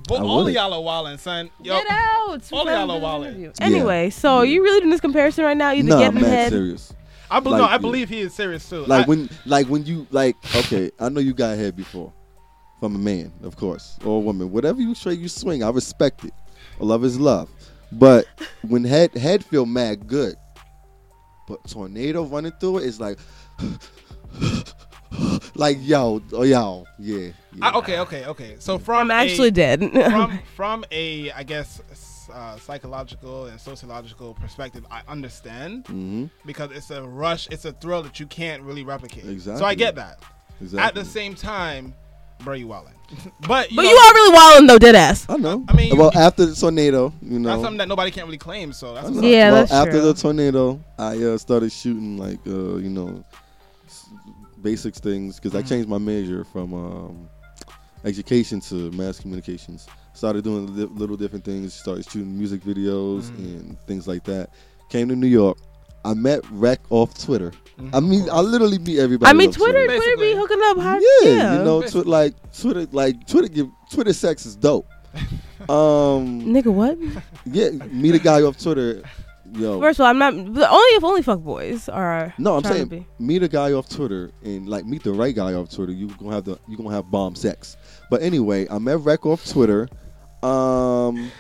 [0.07, 1.49] but I all of y'all are wildin', son.
[1.63, 1.97] Yo, Get out.
[2.29, 3.21] all We're y'all trying are do wildin'.
[3.21, 3.53] an interview.
[3.59, 3.65] Yeah.
[3.67, 4.53] Anyway, so Yeah.
[4.53, 5.73] you really doing this comparison right now?
[5.73, 6.53] Either Nah, getting I'm mad head.
[6.53, 6.93] serious.
[7.31, 7.79] I, be- no, Like, I yeah.
[7.79, 8.85] believe he is serious too.
[8.87, 12.13] Like I- when, like when you, like okay, I know you got head before,
[12.81, 14.51] from a man, of course, or a woman.
[14.51, 15.63] Whatever you say, you swing.
[15.63, 16.35] I respect it.
[16.81, 17.49] Love is love.
[17.93, 18.27] But
[18.63, 20.35] when head head feel mad good,
[21.47, 23.19] but tornado running through it is like,
[25.55, 27.19] like yo, oh yo, yeah.
[27.19, 27.33] yeah.
[27.63, 28.57] I- okay, okay, okay.
[28.59, 29.81] So from I'm actually a, dead.
[29.93, 36.71] from from a I guess s- uh, psychological and sociological perspective, I understand hmm because
[36.73, 39.27] it's a rush, it's a thrill that you can't really replicate.
[39.29, 39.59] Exactly.
[39.61, 40.19] So I get that.
[40.61, 40.81] Exactly.
[40.87, 41.95] At the same time,
[42.45, 42.93] bro, you wildin'.
[43.49, 45.27] but you but know, you are really wilding though, dead ass.
[45.29, 45.65] I know.
[45.69, 47.49] I mean, well, you- after the tornado, you know.
[47.51, 48.73] that's something that nobody can really claim.
[48.73, 49.27] So that's I what's know.
[49.29, 49.33] up.
[49.33, 50.01] Yeah, well, that's after true.
[50.03, 53.25] the tornado, I uh, started shooting like uh, you know
[53.87, 54.09] s-
[54.63, 55.69] basics things because I Mhm.
[55.69, 57.29] changed my major from um,
[58.05, 59.87] education to mass communications.
[60.13, 61.73] Started doing li- little different things.
[61.75, 63.39] Started shooting music videos Mhm.
[63.39, 64.51] and things like that.
[64.91, 65.57] Came to New York.
[66.05, 67.53] I met Rex off Twitter.
[67.79, 68.29] Mhm, I mean.
[68.31, 69.29] I literally meet everybody.
[69.31, 69.97] I mean, Twitter, Twitter.
[70.03, 71.01] Twitter be hooking up hot.
[71.23, 72.03] Yeah, Yeah, you know, Basically.
[72.05, 74.87] twi- like Twitter, like Twitter, give Twitter sex is dope.
[75.69, 76.97] Um, nigga, what?
[77.45, 79.03] yeah, meet a guy off Twitter.
[79.53, 80.33] Yo, First of all, I'm not.
[80.55, 82.33] but Only if only fuck boys are.
[82.39, 85.69] No, I'm saying meet a guy off Twitter and like meet the right guy off
[85.71, 85.93] Twitter.
[85.93, 87.77] You gonna have the you gonna have bomb sex.
[88.11, 89.89] But anyway, I met Rex off Twitter,
[90.43, 91.31] um,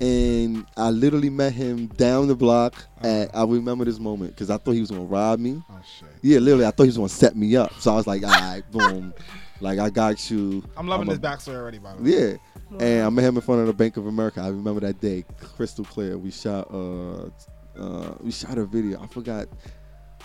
[0.00, 2.74] and I literally met him down the block.
[3.02, 5.62] At I remember this moment because I thought he was gonna rob me.
[5.70, 6.08] Oh shit.
[6.22, 7.72] Yeah, literally, I thought he was gonna set me up.
[7.80, 9.12] So I was like, all right, boom,
[9.60, 10.64] like I got you.
[10.76, 12.10] I'm loving I'm this a- backstory already, by the way.
[12.10, 12.36] Yeah.
[12.78, 14.40] And I met him in front of the Bank of America.
[14.40, 15.24] I remember that day,
[15.56, 16.16] crystal clear.
[16.16, 17.28] We shot uh
[17.76, 19.02] uh we shot a video.
[19.02, 19.48] I forgot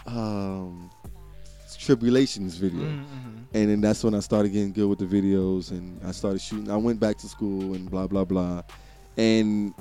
[0.06, 0.90] um
[1.86, 2.88] tribulations video.
[2.88, 3.46] Mhm, mhm.
[3.54, 6.70] And then that's when I started getting good with the videos and I started shooting.
[6.70, 8.64] I went back to school and blah blah blah.
[9.18, 9.74] And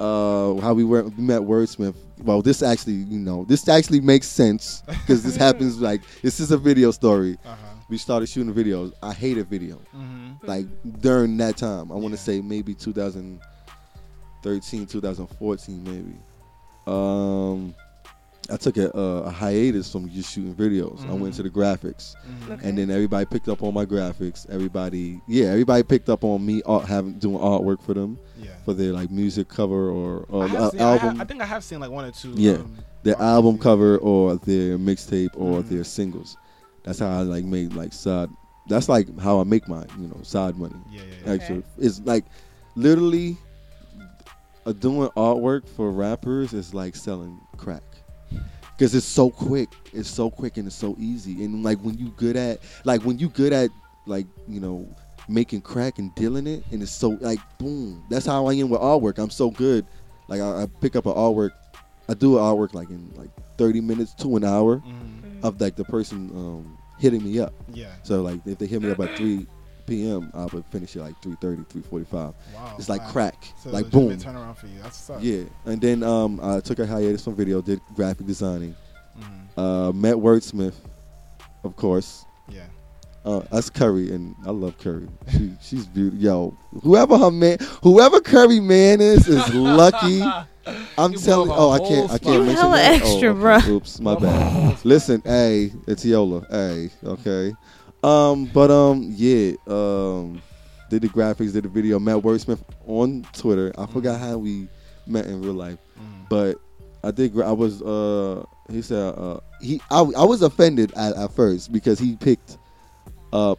[0.00, 1.94] uh how we were we met Wordsmith.
[2.18, 6.50] Well, this actually, you know, this actually makes sense because this happens like this is
[6.50, 7.36] a video story.
[7.44, 7.56] Uh-huh.
[7.88, 8.92] We started shooting videos.
[9.02, 10.38] I hated video Mhm.
[10.46, 10.66] like
[11.00, 11.90] during that time.
[11.92, 12.16] I want Yeah.
[12.16, 16.16] to say maybe 2013, 2014, maybe.
[16.86, 17.74] Um,
[18.50, 21.00] I took a, uh, a hiatus from just shooting videos.
[21.08, 21.36] I went Mhm.
[21.36, 22.14] to the graphics,
[22.46, 22.50] Mhm.
[22.52, 22.68] Okay.
[22.68, 24.46] and then everybody picked up on my graphics.
[24.50, 28.50] Everybody, yeah, everybody picked up on me art, having doing artwork for them Yeah.
[28.64, 31.24] for their like music cover or, or I, have uh, seen, I, ha- album, I
[31.24, 32.32] think I have seen like one or two.
[32.36, 32.52] Yeah.
[32.54, 35.68] um, their album do cover or their mixtape or Mhm.
[35.70, 36.36] their singles.
[36.84, 38.28] That's how I like made like side.
[38.68, 40.74] That's like how I make my you know side money.
[40.92, 41.32] Yeah, yeah, yeah.
[41.32, 42.24] actually it's like
[42.76, 43.36] literally
[44.66, 47.82] uh, doing artwork for rappers is like selling crack
[48.76, 49.68] because it's so quick.
[49.92, 51.44] It's so quick and it's so easy.
[51.44, 53.70] And like when you good at like when you good at
[54.06, 54.88] like you know
[55.28, 58.02] making crack and dealing it and it's so like boom.
[58.10, 59.18] That's how i am with artwork.
[59.18, 59.86] I'm so good.
[60.28, 61.50] Like i, I pick up an artwork
[62.08, 65.42] i do an artwork like in like 30 minutes to an hour Mhm.
[65.42, 67.54] of like the person um hitting me up.
[67.72, 67.92] Yeah.
[68.02, 69.46] so like if they hit me up at 3
[69.86, 72.34] p.m i would finish it like 3.30 3.45 Wow.
[72.78, 73.10] it's like wow.
[73.10, 74.34] crack, So like legitimate boom.
[74.34, 74.78] turnaround for you.
[74.82, 75.18] That's what's up.
[75.22, 78.74] Yeah, and then um, I took a hiatus from video, did graphic designing,
[79.18, 79.58] Mhm.
[79.88, 80.74] uh, met Wordsmith,
[81.64, 82.62] of course, Yeah.
[83.24, 85.08] Uh, that's Curry, and I love Curry.
[85.32, 86.20] She, she's beautiful.
[86.20, 90.20] Yo, whoever her man, whoever Curry man is, is lucky.
[90.98, 91.50] I'm You telling.
[91.50, 92.10] Oh, I can't.
[92.10, 92.92] I can't You mention hella that.
[93.00, 93.40] extra, oh, okay.
[93.40, 93.68] bruh.
[93.68, 94.84] Oops, my bad.
[94.84, 96.46] Listen, hey, it's Yola.
[96.50, 97.54] Hey, okay.
[98.04, 99.52] Um, but um, yeah.
[99.66, 100.42] Um,
[100.90, 101.98] did the graphics, did the video.
[101.98, 103.72] Met Wordsmith on Twitter.
[103.78, 104.68] I forgot how we
[105.06, 105.78] met in real life,
[106.28, 106.56] but
[107.02, 107.32] I did.
[107.32, 107.80] gra- I was.
[107.82, 109.14] Uh, he said.
[109.16, 109.80] Uh, he.
[109.90, 112.58] I, I was offended at, at first because he picked
[113.32, 113.58] up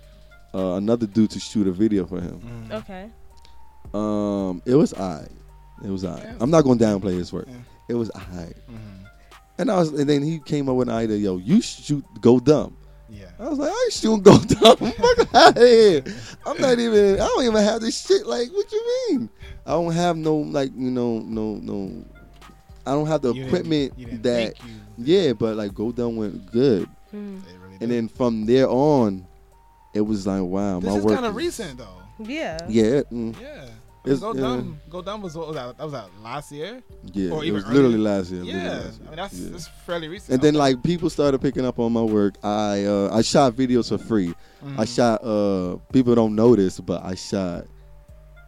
[0.54, 2.70] uh, another dude to shoot a video for him.
[2.72, 3.10] Okay.
[3.94, 5.28] Um, it was I.
[5.84, 6.20] It was I.
[6.20, 6.36] Yeah.
[6.40, 7.48] I'm not gonna downplay his work.
[7.48, 7.56] Yeah.
[7.90, 8.20] It was I.
[8.70, 9.06] Mhm.
[9.58, 11.18] And I was, and then he came up with an idea.
[11.18, 12.78] Yo, you shoot go dumb.
[13.20, 13.30] Yeah.
[13.40, 14.92] I was like, I ain't shooting go dumb.
[14.92, 16.04] Fuck out of here.
[16.46, 17.16] I'm not even.
[17.16, 18.26] I don't even have this shit.
[18.26, 19.30] Like, what you mean?
[19.66, 22.06] I don't have no like you know no no.
[22.86, 24.58] I don't have the You didn't- equipment you didn't that.
[24.58, 27.42] think you- Yeah, but like go dumb went good, Mm.
[27.64, 29.26] really and then from there on,
[29.94, 31.14] it was like wow, this my is work.
[31.16, 32.02] kind of recent though.
[32.20, 32.60] Yeah.
[32.70, 33.66] Yeah, mm, Yeah.
[34.06, 34.42] It's- go yeah.
[34.42, 34.80] dumb.
[34.90, 35.78] Go dumb was what was that?
[35.78, 36.82] That was that last year.
[37.14, 37.32] yeah.
[37.32, 38.44] Or it even was literally last year.
[38.44, 38.74] literally Yeah.
[38.74, 39.08] last year.
[39.08, 39.50] I mean that's Yeah.
[39.52, 40.34] that's fairly recent.
[40.34, 42.36] And then like people started picking up on my work.
[42.44, 44.30] I uh, I shot videos for free.
[44.64, 44.80] Mm-hmm.
[44.80, 47.66] I shot uh people don't know this, but I shot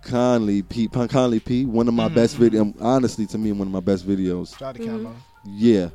[0.04, 2.40] Conley P Conley P, one of my Mhm, best mhm.
[2.40, 4.58] video honestly to me one of my best videos.
[4.58, 4.86] Shot the Mhm.
[4.86, 5.12] camera.
[5.48, 5.90] Yeah.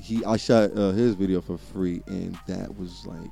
[0.00, 3.30] He I shot uh, his video for free and that was like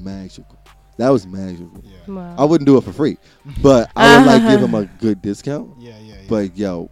[0.00, 0.55] magical.
[0.98, 1.82] That was magical.
[1.84, 2.14] Yeah.
[2.14, 2.34] Wow.
[2.38, 3.18] I wouldn't do it for free,
[3.62, 5.70] but I would like give him a good discount.
[5.78, 5.98] Yeah.
[5.98, 6.14] Yeah.
[6.14, 6.20] yeah.
[6.28, 6.90] But yo,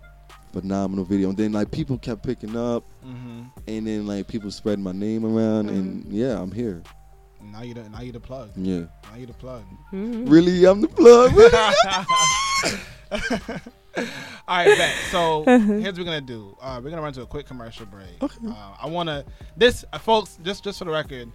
[0.52, 1.30] phenomenal video.
[1.30, 5.24] And then like people kept picking up hmm and then like people spread my name
[5.24, 6.14] around and Mm-hmm.
[6.14, 6.82] yeah, I'm here.
[7.42, 8.50] now you the now you the plug.
[8.56, 8.84] Yeah.
[9.10, 9.64] Now you the plug.
[9.92, 10.30] Mhm.
[10.30, 11.32] Really, I'm the plug.
[11.34, 11.54] Really?
[14.46, 14.94] All right, bet.
[15.10, 16.56] So here's what we're gonna do.
[16.60, 18.22] Uh, we're gonna run to a quick commercial break.
[18.22, 18.36] Okay.
[18.48, 19.24] Uh, I wanna
[19.56, 20.38] this, uh, folks.
[20.42, 21.30] Just just for the record,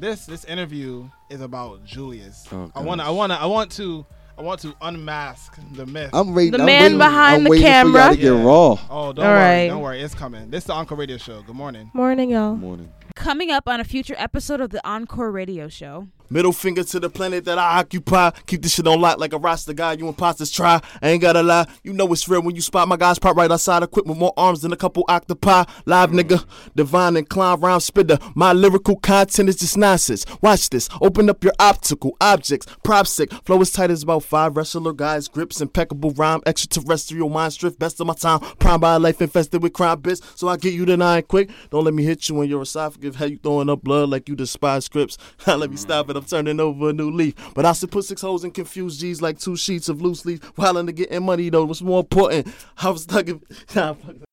[0.00, 2.46] this this interview is about Julius.
[2.52, 4.04] Oh, I wanna I wanna I want to
[4.36, 6.10] I want to unmask the myth.
[6.12, 6.52] I'm waiting.
[6.52, 8.00] The I'm man waiting, behind I'm the waiting For camera.
[8.02, 8.42] y'all to get Yeah.
[8.44, 8.78] raw.
[8.90, 9.66] oh, don't All worry, right.
[9.68, 10.50] don't worry, it's coming.
[10.50, 11.42] This is the Encore Radio Show.
[11.42, 11.90] Good morning.
[11.92, 12.54] Morning, y'all.
[12.54, 12.92] Morning.
[13.16, 16.06] Coming up on a future episode of the Encore Radio Show.
[16.30, 18.30] Middle finger to the planet that I occupy.
[18.46, 19.94] Keep this shit on lock like a roster guy.
[19.94, 20.80] You imposters try.
[21.00, 21.66] I ain't gotta lie.
[21.82, 24.34] You know it's real when you spot my guys part right outside, equipped with more
[24.36, 25.64] arms than a couple octopi.
[25.86, 26.44] Live nigga,
[26.76, 28.18] divine and clown rhyme spitter.
[28.34, 30.26] My lyrical content is just nonsense.
[30.42, 30.88] Watch this.
[31.00, 32.66] Open up your optical objects.
[32.82, 33.32] Prop sick.
[33.32, 35.28] Flow as tight as about five wrestler guys.
[35.28, 36.40] Grips, impeccable rhyme.
[36.44, 37.78] Extraterrestrial mind strift.
[37.78, 38.40] Best of my time.
[38.58, 40.20] Prime by life infested with crime bits.
[40.34, 41.48] So I get you nine quick.
[41.70, 43.16] Don't let me hit you in your esophagus.
[43.16, 45.16] How you throwing up blood like you despise scripts.
[45.46, 46.17] let me stop it.
[46.18, 47.34] I'm turning over a new leaf.
[47.54, 50.42] But I should put six holes and confuse G's like two sheets of loose leaf.
[50.56, 52.48] While into getting money though, what's more important?
[52.76, 53.40] I was stuck in.
[53.74, 54.24] Nah, fuck that.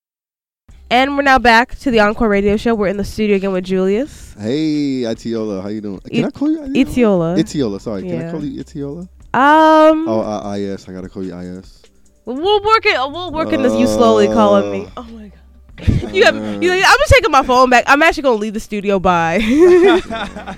[0.92, 2.76] And we're now back to the Encore Radio Show.
[2.76, 4.34] We're in the studio again with Julius.
[4.38, 6.00] Hey, Itiola, how you doing?
[6.02, 7.38] Can It- I call you Itiola.
[7.40, 8.04] Itiola, sorry.
[8.04, 9.02] Can I call you Itiola?
[9.34, 10.88] Um, Oh, uh, IS.
[10.88, 11.82] I gotta call you IS.
[12.26, 12.98] we'll work it.
[13.12, 13.74] We'll work in this.
[13.74, 14.86] You slowly calling me.
[14.86, 15.40] Uh, Oh my god.
[16.16, 16.36] You have.
[16.64, 17.84] You, I'm just taking my phone back.
[17.88, 19.40] I'm actually gonna leave the studio by.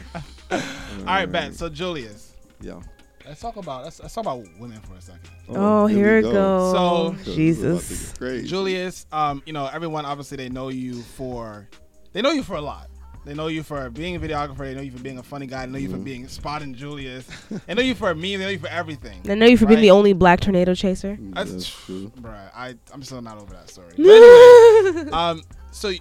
[0.52, 0.60] All
[1.06, 1.54] right, bet.
[1.54, 2.82] So Julius, Yeah.
[3.26, 5.30] let's talk about let's, let's talk about women for a second.
[5.50, 6.74] oh, here we it goes.
[6.74, 8.50] So- This is about to Jesus.
[8.50, 11.68] Julius, um, you know, everyone obviously they know you for
[12.14, 12.90] they know you for a lot.
[13.26, 14.60] They know you for being a videographer.
[14.60, 15.66] They know you for being a funny guy.
[15.66, 15.98] They know you Mm-hmm.
[15.98, 17.28] for being spotting Julius.
[17.68, 18.38] they know you for me.
[18.38, 19.20] They know you for everything.
[19.30, 21.18] I know you for being the only black tornado chaser.
[21.20, 22.10] That's, That's true.
[22.22, 23.92] Bruh, I I'm still not over that story.
[23.98, 25.92] But anyway, um, so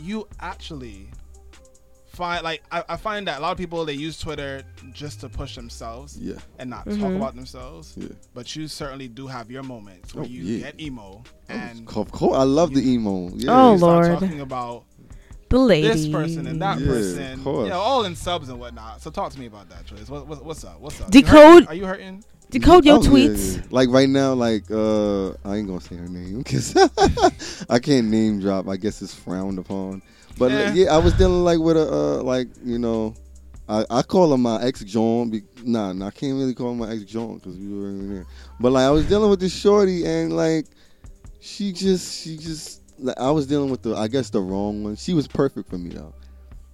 [0.00, 1.08] you actually
[2.16, 5.28] find like I, I find that a lot of people they use Twitter just to
[5.28, 6.34] push themselves Yeah.
[6.58, 7.16] and not talk Mhm.
[7.16, 7.94] about themselves.
[7.96, 8.08] Yeah.
[8.34, 10.64] But you certainly do have your moments where Oh, you yeah.
[10.70, 13.30] get emo and Of course, I love the emo.
[13.34, 13.50] Yeah.
[13.52, 14.06] Oh, Lord.
[14.18, 14.84] talking about
[15.48, 15.86] The lady.
[15.88, 17.64] this person and that Yeah, person, course.
[17.64, 19.00] you know, all in subs and whatnot.
[19.02, 20.08] So talk to me about that, Julius.
[20.08, 20.80] What, what, what's up?
[20.80, 21.10] What's up?
[21.10, 21.68] Decode- You hurting?
[21.68, 22.24] Are you hurting?
[22.48, 23.56] Decode your Oh, yeah, tweets.
[23.56, 23.62] yeah.
[23.70, 26.74] Like right now, like uh, I ain't gonna say her name because
[27.68, 28.68] I can't name drop.
[28.68, 30.00] I guess it's frowned upon.
[30.38, 30.58] But Yeah.
[30.58, 33.14] like, yeah, I was dealing like with a uh, like you know,
[33.68, 35.30] I, I call her my ex John.
[35.30, 38.14] Be, nah, nah, I can't really call her my ex John because we were in
[38.14, 38.26] there.
[38.60, 40.66] But like I was dealing with this shorty and like
[41.40, 44.96] she just she just like, I was dealing with the I guess the wrong one.
[44.96, 46.14] She was perfect for me though.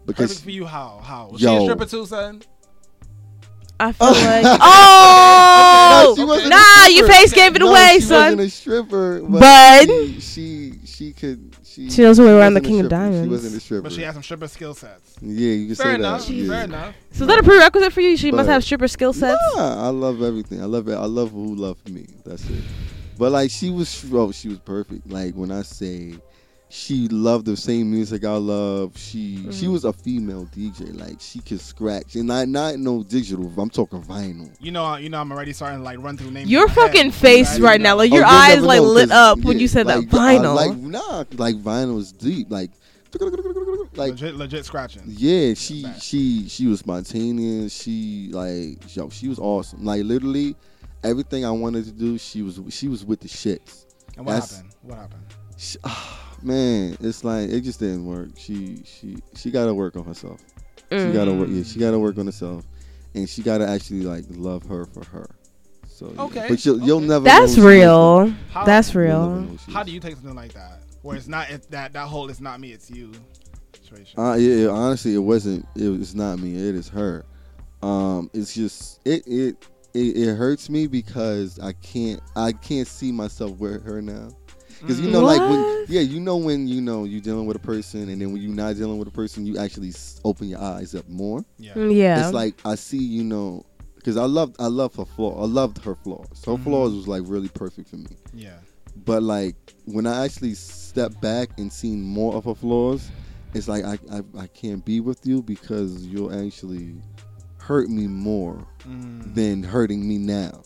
[0.04, 0.66] Because Perfect for you?
[0.66, 1.00] How?
[1.02, 1.28] How?
[1.28, 2.42] Was she a stripper too, son?
[3.82, 4.58] I feel like.
[4.62, 6.14] Oh!
[6.16, 8.36] she wasn't Nah, your face gave it No, away, she son.
[8.36, 11.90] wasn't a stripper, but, But- she, she she could she.
[11.90, 13.24] She knows her way around the king of Diamonds.
[13.26, 13.82] She wasn't a stripper.
[13.82, 15.16] But she has some stripper skill sets.
[15.22, 16.26] yeah, you can Fair say enough.
[16.26, 16.32] that.
[16.32, 16.48] Yeah.
[16.48, 16.94] Fair enough.
[17.12, 18.16] So is that a prerequisite for you?
[18.16, 19.40] She must have stripper skill sets.
[19.56, 20.60] Nah, I love everything.
[20.62, 20.94] I love it.
[20.94, 22.06] I love who loved me.
[22.24, 22.62] That's it.
[23.18, 25.10] But like she was, oh, she was perfect.
[25.10, 26.14] Like when I say,
[26.74, 28.96] she loved the same music I love.
[28.96, 29.72] She she Mm-hmm.
[29.72, 30.98] was a female DJ.
[30.98, 33.52] Like she could scratch, and not not no digital.
[33.58, 34.50] I'm talking vinyl.
[34.58, 36.48] You know, you know, I'm already starting to like run through names.
[36.50, 36.92] Your in my head.
[36.92, 39.44] fucking face You right now, like Oh, your you'll eyes like know, lit 'cause, up
[39.44, 40.54] when you said like, that I- vinyl.
[40.56, 42.50] like nah, like vinyl is deep.
[42.50, 42.70] Like
[43.94, 45.02] like legit, legit scratching.
[45.06, 46.02] yeah, she Fact.
[46.02, 47.74] she she was spontaneous.
[47.82, 49.84] She like yo, she was awesome.
[49.84, 50.56] Like literally
[51.04, 53.84] everything I wanted to do, she was she was with the shits.
[54.16, 54.72] And what That's- happened?
[54.82, 55.22] What happened?
[55.58, 55.76] She,
[56.42, 58.30] man, it's like it just didn't work.
[58.36, 60.40] She she she got to work on herself.
[60.90, 61.12] She Mm.
[61.14, 61.48] got to work.
[61.50, 62.64] Yeah, she got to work on herself,
[63.14, 65.26] and she got to actually like love her for her.
[65.88, 66.22] So yeah.
[66.22, 67.24] Okay, but you'll, you'll never.
[67.24, 68.34] That's know who she is, real.
[68.50, 69.00] How- That's though.
[69.00, 69.40] You'll never real.
[69.42, 69.86] know who she How is.
[69.86, 72.60] do you take something like that, where it's not it, that that whole "it's not
[72.60, 73.12] me, it's you"
[73.74, 74.18] situation?
[74.20, 75.66] Uh, yeah, yeah, honestly, it wasn't.
[75.76, 76.56] It was not me.
[76.56, 77.24] It is her.
[77.82, 79.56] Um, it's just it it
[79.94, 84.28] it, it hurts me because I can't I can't see myself with her now.
[84.82, 87.60] Because you know, like when yeah, you know when you know you're dealing with a
[87.60, 89.92] person, and then when you're not dealing with a person, you actually
[90.24, 91.44] open your eyes up more.
[91.58, 91.72] yeah.
[91.74, 92.24] Mm, Yeah.
[92.24, 93.64] It's like I see, you know,
[93.96, 95.40] because I loved I love her flaw.
[95.42, 96.44] I loved her flaws.
[96.44, 96.64] Her Mhm.
[96.64, 98.16] flaws was like really perfect for me.
[98.34, 98.58] yeah.
[99.06, 99.54] But like
[99.86, 103.08] when I actually step back and seen more of her flaws,
[103.54, 106.94] it's like I I, I can't be with you because you'll actually
[107.58, 109.34] hurt me more Mm.
[109.36, 110.62] than hurting me now.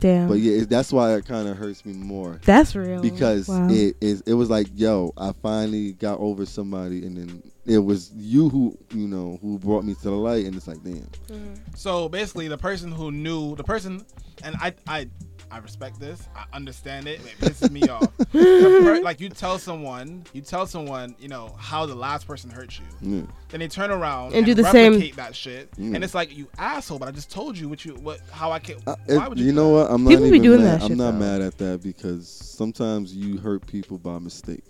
[0.00, 0.28] Damn.
[0.28, 3.00] But yeah, it, that's why it kind of hurts me more That's real.
[3.00, 3.68] because Wow.
[3.68, 8.12] it is it was like yo, I finally got over somebody, and then it was
[8.14, 10.94] you who you know who brought me to the light, and it's like damn.
[11.28, 11.54] Mm-hmm.
[11.74, 14.04] So basically, the person who knew the person,
[14.44, 15.08] and I, I,
[15.50, 16.28] I respect this.
[16.36, 17.20] I understand it.
[17.24, 18.06] It pisses me off.
[18.32, 22.78] Per- like you tell someone, you tell someone, you know how the last person hurt
[22.78, 22.84] you.
[23.00, 23.22] Yeah.
[23.48, 25.94] Then they turn around And do the same- that shit, Mm.
[25.94, 26.98] and it's like you asshole.
[26.98, 28.76] But I just told you what you what how I can.
[28.86, 29.52] Uh, why it- would you, you?
[29.52, 29.90] know what?
[29.90, 30.80] I'm not People be doing mad.
[30.80, 31.18] that I'm not though.
[31.18, 34.64] mad at that because sometimes you hurt people by mistake.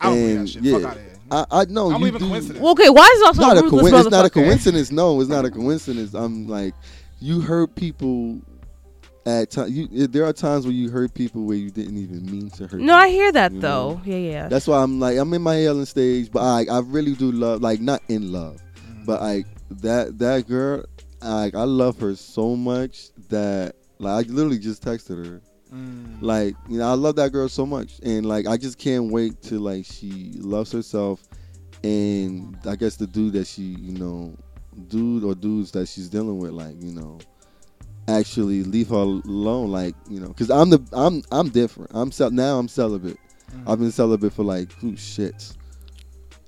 [0.00, 0.62] I don't believe that shit.
[0.64, 1.12] yeah, Fuck out of here.
[1.30, 2.28] I, I know I'm you leaving do.
[2.28, 2.60] coincidence.
[2.60, 4.06] well, okay, why is it also Not a a ruthless coincidence.
[4.06, 4.90] It's not a coincidence.
[4.92, 6.14] No, it's not a coincidence.
[6.14, 6.74] I'm like,
[7.20, 8.40] you hurt people
[9.26, 9.70] at times.
[9.72, 12.80] You, there are times where you hurt people where you didn't even mean to hurt.
[12.80, 13.94] No, I hear that You though.
[13.94, 14.02] know?
[14.04, 14.48] Yeah, yeah.
[14.48, 17.60] That's why I'm like, I'm in my healing stage, but I, I really do love,
[17.62, 19.06] like, not in love, Mm.
[19.06, 19.46] but like
[19.82, 20.84] that, that girl,
[21.22, 25.40] like, I love her so much that, like, I literally just texted her.
[25.72, 26.18] Mm.
[26.20, 29.40] Like, you know, I love that girl so much, and like, I just can't wait
[29.42, 31.22] till like she loves herself,
[31.82, 34.36] and I guess the dude that she, you know,
[34.88, 37.18] dude or dudes that she's dealing with, like, you know,
[38.08, 41.90] actually leave her alone, like, you know, because I'm the, I'm, I'm different.
[41.94, 43.18] I'm cel- now I'm celibate.
[43.52, 43.70] Mm.
[43.70, 45.54] I've been celibate for like, who shit.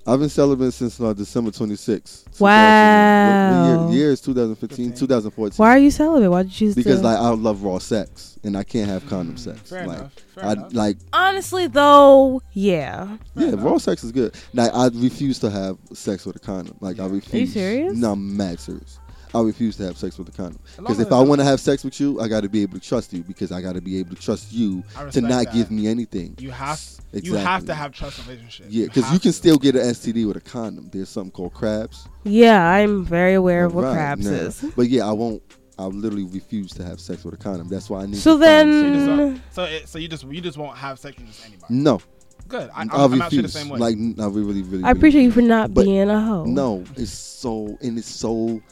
[0.09, 2.41] I've been celibate since uh, December 26th.
[2.41, 3.73] Wow.
[3.73, 4.99] What, what year, year is 2015, 15.
[5.01, 5.57] 2014.
[5.57, 6.31] Why are you celibate?
[6.31, 7.07] Why did you choose Because to?
[7.07, 9.59] like I love raw sex and I can't have condom sex.
[9.63, 10.13] Mm, Fair like enough.
[10.35, 10.75] Fair I enough.
[10.75, 13.17] like Honestly, though, yeah.
[13.35, 14.33] yeah, raw sex is good.
[14.53, 16.77] Now I refuse to have sex with a condom.
[16.81, 17.35] Like I refuse.
[17.35, 17.97] are You serious?
[17.97, 19.01] No, I'm mad serious.
[19.37, 21.85] I refuse to have sex with a condom because if I want to have sex
[21.85, 23.99] with you, I got to be able to trust you because I got to be
[23.99, 25.53] able to trust you to not that.
[25.55, 26.35] give me anything.
[26.39, 26.81] You have
[27.13, 28.67] you have to have trust in a relationship.
[28.69, 29.37] Yeah, because you have can to.
[29.37, 30.89] still get an STD with a condom.
[30.93, 32.09] There's something called crabs.
[32.25, 34.33] Yeah, I'm very aware of what Right, crabs nah.
[34.33, 34.65] is.
[34.77, 35.43] But yeah, I won't.
[35.79, 37.69] I literally refuse to have sex with a condom.
[37.69, 38.17] That's why I need.
[38.17, 40.77] So to find So you just then, so it, so you just you just won't
[40.79, 41.75] have sex with just anybody.
[41.75, 42.01] no,
[42.49, 42.71] Good.
[42.75, 43.79] I, I'm, I'll I'm actually the same way.
[43.79, 44.85] Like I really, really.
[44.85, 46.45] I really appreciate you for not But being a hoe.
[46.45, 48.63] No, it's so and it's so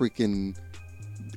[0.00, 0.56] freaking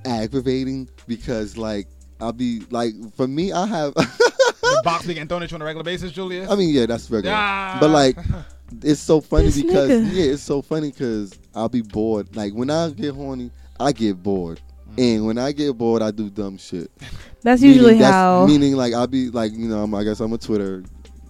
[0.06, 1.88] aggravating because like
[2.22, 5.62] I'll be like for me I have the box be getting thrown at you on
[5.62, 6.50] a regular basis, Julius.
[6.50, 7.78] I mean yeah that's regular Ah.
[7.80, 8.18] but like
[8.82, 10.14] it's so funny This because nigga.
[10.14, 14.22] yeah it's so funny because I'll be bored like when I get horny I get
[14.22, 14.62] bored
[14.96, 15.16] Mm.
[15.16, 16.92] and when I get bored I do dumb shit
[17.42, 18.46] That's Meaning usually that's- how.
[18.46, 20.84] meaning like I'll be like you know I'm, I guess I'm a Twitter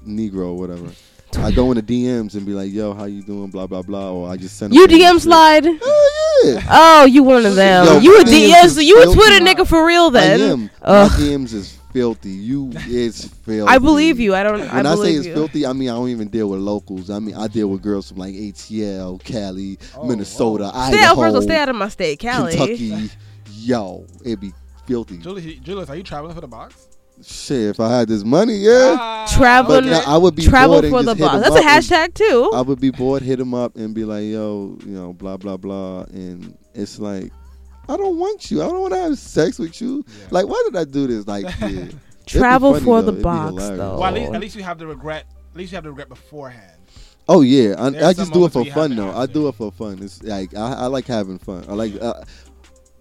[0.05, 0.91] Negro or whatever
[1.37, 4.29] I go into DMs and be like yo how you doing blah blah blah or
[4.29, 5.65] I just send you them DM slide.
[5.65, 6.22] oh yeah
[6.69, 7.85] Oh, you one of them.
[7.85, 9.15] Yo, you a my D- DMs yeah, is so you a filthy.
[9.19, 10.33] Twitter nigga for real then.
[10.33, 10.51] I then.
[10.51, 10.69] am.
[10.81, 11.11] Ugh.
[11.11, 12.29] My DMs is filthy.
[12.31, 13.61] You, it's filthy.
[13.71, 14.33] I believe you.
[14.35, 14.61] I don't.
[14.61, 15.33] I When I, say it's you.
[15.33, 17.09] filthy, I mean I don't even deal with locals.
[17.09, 20.91] I mean I deal with girls from like ATL, Cali, Oh, Minnesota, oh.
[20.91, 21.29] Stay out first.
[21.29, 22.55] of all, Stay out of my state, Cali.
[22.55, 23.09] Kentucky.
[23.51, 24.51] Yo, it'd be
[24.87, 25.17] filthy.
[25.19, 26.87] Julius, Julius, are you traveling for the box?
[27.25, 29.85] Shit, if I had this money, yeah, Ah, Traveling.
[29.85, 31.41] But now I would be Travel bored for the just boss.
[31.41, 32.51] That's a up and- hashtag too.
[32.53, 35.57] I would be bored, hit him up, and be like, yo, you know, blah blah
[35.57, 37.31] blah, and it's like.
[37.89, 38.61] I don't want you.
[38.63, 40.05] I don't want to have sex with you.
[40.07, 40.27] Yeah.
[40.31, 41.27] Like, why did I do this?
[41.27, 41.87] Like, yeah.
[42.25, 43.07] Travel funny, for though.
[43.11, 43.97] the It'd box, though.
[43.99, 45.25] Well, at least, at least you have the regret.
[45.51, 46.71] At least you have the regret beforehand.
[47.27, 49.11] Oh yeah, I, I just do it for fun though.
[49.11, 50.01] I do it for fun.
[50.01, 51.65] It's like I, I like having fun.
[51.67, 51.93] I like.
[52.01, 52.23] Uh,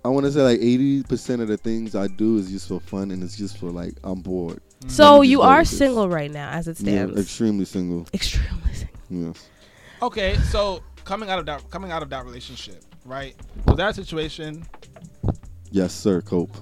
[0.04, 2.80] I want to say like eighty percent of the things I do is just for
[2.80, 4.60] fun, and it's just for like I'm bored.
[4.80, 4.90] Mm.
[4.90, 5.78] So you are with this.
[5.78, 6.92] single right now, as it stands.
[6.92, 7.20] Yeah, stands.
[7.20, 8.06] extremely single.
[8.12, 9.28] Extremely single.
[9.28, 9.48] Yes.
[10.02, 13.36] Okay, so coming out of that coming out of that relationship, right?
[13.66, 14.66] Was that a situation
[15.72, 16.20] Yes, sir.
[16.20, 16.54] Cope.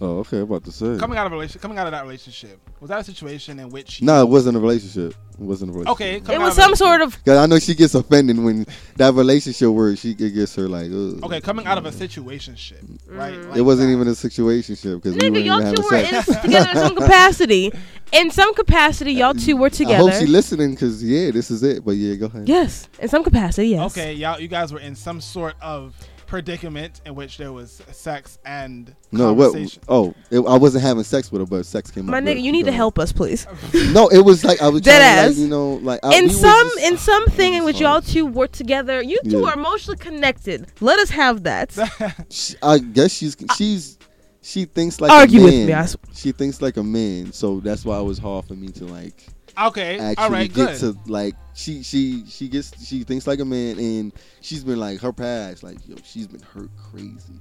[0.00, 0.38] Oh, okay.
[0.38, 0.98] I'm about to say.
[0.98, 2.58] coming out of a relationship coming out of that relationship?
[2.80, 5.14] Was that a situation in which you, No, it wasn't a relationship.
[5.40, 6.22] It wasn't a relationship.
[6.26, 7.24] Okay, It was some a- sort of.
[7.24, 8.66] Cause I know she gets offended when
[8.96, 10.90] that relationship word she it gets her like.
[10.90, 11.24] Ugh.
[11.24, 13.34] Okay, coming out of a situationship, right?
[13.34, 13.48] Mm.
[13.48, 13.94] Like it wasn't that.
[13.94, 16.26] even a situationship because we weren't Nigga, even y'all two were in sex.
[16.42, 17.72] together in some capacity.
[18.12, 19.94] In some capacity, y'all two were together.
[19.94, 20.12] I together.
[20.12, 21.84] hope she listening because yeah, this is it.
[21.84, 22.46] But yeah, go ahead.
[22.48, 23.96] yes, in some capacity, yes.
[23.96, 25.94] Okay, y'all, you guys were in some sort of
[26.30, 29.78] predicament in which there was sex and No, what?
[29.88, 32.10] Oh, it, I wasn't having sex with her, but sex came up.
[32.12, 32.24] My up.
[32.24, 33.46] nigga, But you need to help us, please.
[33.92, 35.28] No, it was like I was Dead trying to, ass.
[35.30, 38.24] like, you know, like I, in we some just- in something in which y'all two
[38.26, 39.48] were together, you two Yeah.
[39.48, 40.68] are emotionally connected.
[40.80, 41.76] Let us have that.
[42.30, 43.98] She- I guess she's she's
[44.42, 45.66] she thinks like Argue a with man.
[45.66, 48.54] me, I s- She thinks like a man, so that's why it was hard for
[48.54, 49.26] me to like
[49.58, 50.94] Okay, actually all right, get good.
[51.04, 55.00] to like she she she gets she thinks like a man, and she's been like
[55.00, 57.34] her past like yo she's been hurt crazy.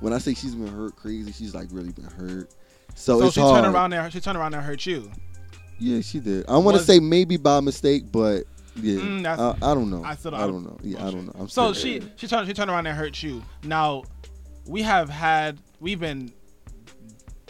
[0.00, 2.50] When I say she's been hurt crazy, she's like really been hurt.
[2.94, 3.62] So, so it's she hard.
[3.62, 4.10] turned around there.
[4.10, 5.10] She turned around and hurt you.
[5.78, 6.48] Yeah, she did.
[6.48, 8.44] I want to say maybe by mistake, but
[8.76, 10.02] yeah, Mm, I, I don't know.
[10.04, 10.78] I still don't- I don't know.
[10.82, 11.32] Yeah, I don't know.
[11.40, 13.42] I'm So she she turned she turned around and hurt you.
[13.64, 14.04] Now,
[14.66, 16.32] we have had we've been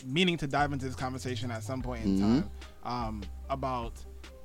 [0.04, 2.20] meaning to dive into this conversation at some point in Mhm.
[2.20, 2.50] time
[2.86, 3.92] um, about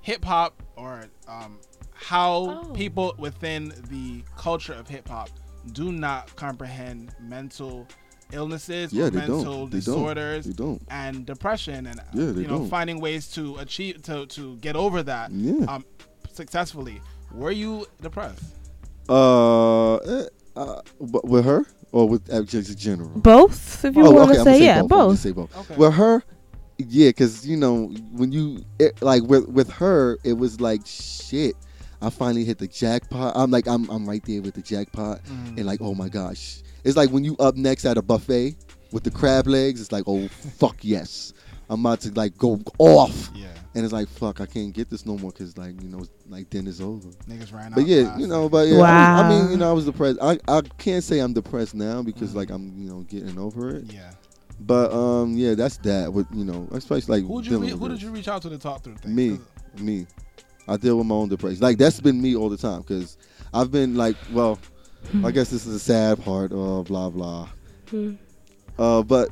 [0.02, 1.60] hip hop or um,
[1.94, 2.74] how Oh.
[2.74, 5.30] people within the culture of hip hop
[5.74, 7.88] do not comprehend mental
[8.34, 9.54] illnesses Yeah, or they mental don't.
[9.54, 9.70] They don't.
[9.72, 10.82] disorders They don't.
[10.90, 12.70] and depression and Yeah, you know don't.
[12.70, 15.66] finding ways to achieve to to get over that Yeah.
[15.68, 15.86] um,
[16.34, 17.00] successfully.
[17.34, 18.44] Were you depressed?
[19.10, 20.26] Uh, eh,
[20.56, 23.10] uh, with her or with uh, just general?
[23.16, 25.00] Both, if you Oh, want okay, to I'm say, gonna yeah, I'm both.
[25.08, 25.58] gonna say both.
[25.58, 25.76] Okay.
[25.76, 26.24] With her,
[26.90, 31.56] yeah, because you know when you it, like with with her, it was like shit.
[32.02, 33.34] I finally hit the jackpot.
[33.36, 35.58] I'm like I'm I'm right there with the jackpot, Mm.
[35.58, 38.56] and like oh my gosh, it's like when you up next at a buffet
[38.92, 39.80] with the crab legs.
[39.82, 40.28] It's like oh
[40.58, 41.34] fuck yes,
[41.70, 45.06] I'm about to like go off, Yeah, and it's like fuck I can't get this
[45.06, 47.10] no more because like you know like dinner's over.
[47.30, 47.76] niggas ran out.
[47.76, 50.18] But yeah, you know, but yeah, I, was- I mean, you know, I was depressed.
[50.22, 52.36] I, I can't say I'm depressed now because Mhm.
[52.36, 53.92] like I'm, you know, getting over it.
[53.94, 54.12] yeah.
[54.64, 56.14] But um, yeah, that's that.
[56.14, 58.50] With you know, especially like Who did you re- who did you reach out to
[58.50, 59.14] to talk through things?
[59.16, 60.06] Me, 'Cause- me.
[60.68, 61.60] I deal with my own depression.
[61.62, 63.18] Like that's been me all the time because
[63.54, 64.60] I've been like, well,
[65.24, 66.52] I guess this is a sad part.
[66.54, 67.50] of blah blah.
[67.90, 68.14] Hmm.
[68.78, 69.30] Uh, but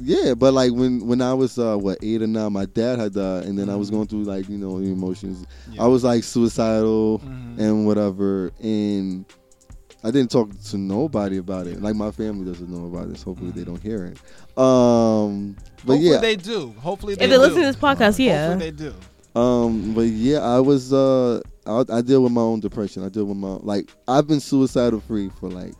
[0.00, 3.14] yeah, but like when when I was uh what eight or nine, my dad had
[3.14, 3.92] died, and then I was Mhm.
[3.94, 5.46] going through like you know emotions.
[5.72, 5.84] Yeah.
[5.84, 7.58] I was like suicidal Mhm.
[7.58, 9.24] and whatever, and
[10.04, 11.82] I didn't talk to nobody about it.
[11.82, 13.22] Like my family doesn't know about this.
[13.22, 13.66] Hopefully they Mhm.
[13.66, 14.18] don't hear it.
[14.58, 16.74] Um, but Hopefully yeah, they do.
[16.78, 17.40] Hopefully they If they do.
[17.42, 18.48] listen to this podcast, yeah.
[18.50, 18.84] Hopefully they
[19.34, 19.40] do.
[19.40, 23.04] Um, but yeah, I was uh, I, I deal with my own depression.
[23.04, 25.74] I deal with my like I've been suicidal free for like,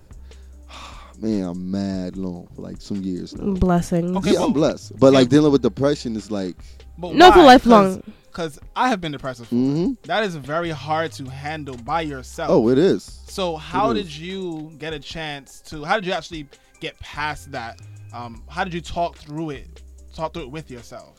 [1.21, 3.55] man, I'm mad long for like some years now.
[3.55, 4.17] Blessings.
[4.19, 5.17] Okay, yeah, I'm blessed, but okay.
[5.17, 6.57] like dealing with depression is like,
[6.99, 7.45] But No, for why?
[7.47, 8.03] lifelong.
[8.39, 9.59] Because I have been depressed before.
[9.59, 12.49] hmm That is very hard to handle by yourself.
[12.53, 13.03] oh, it is.
[13.27, 15.83] So how did you get a chance to?
[15.83, 16.47] How did you actually
[16.79, 17.81] get past that?
[18.15, 19.83] Um, how did you talk through it?
[20.15, 21.19] Talk through it with yourself.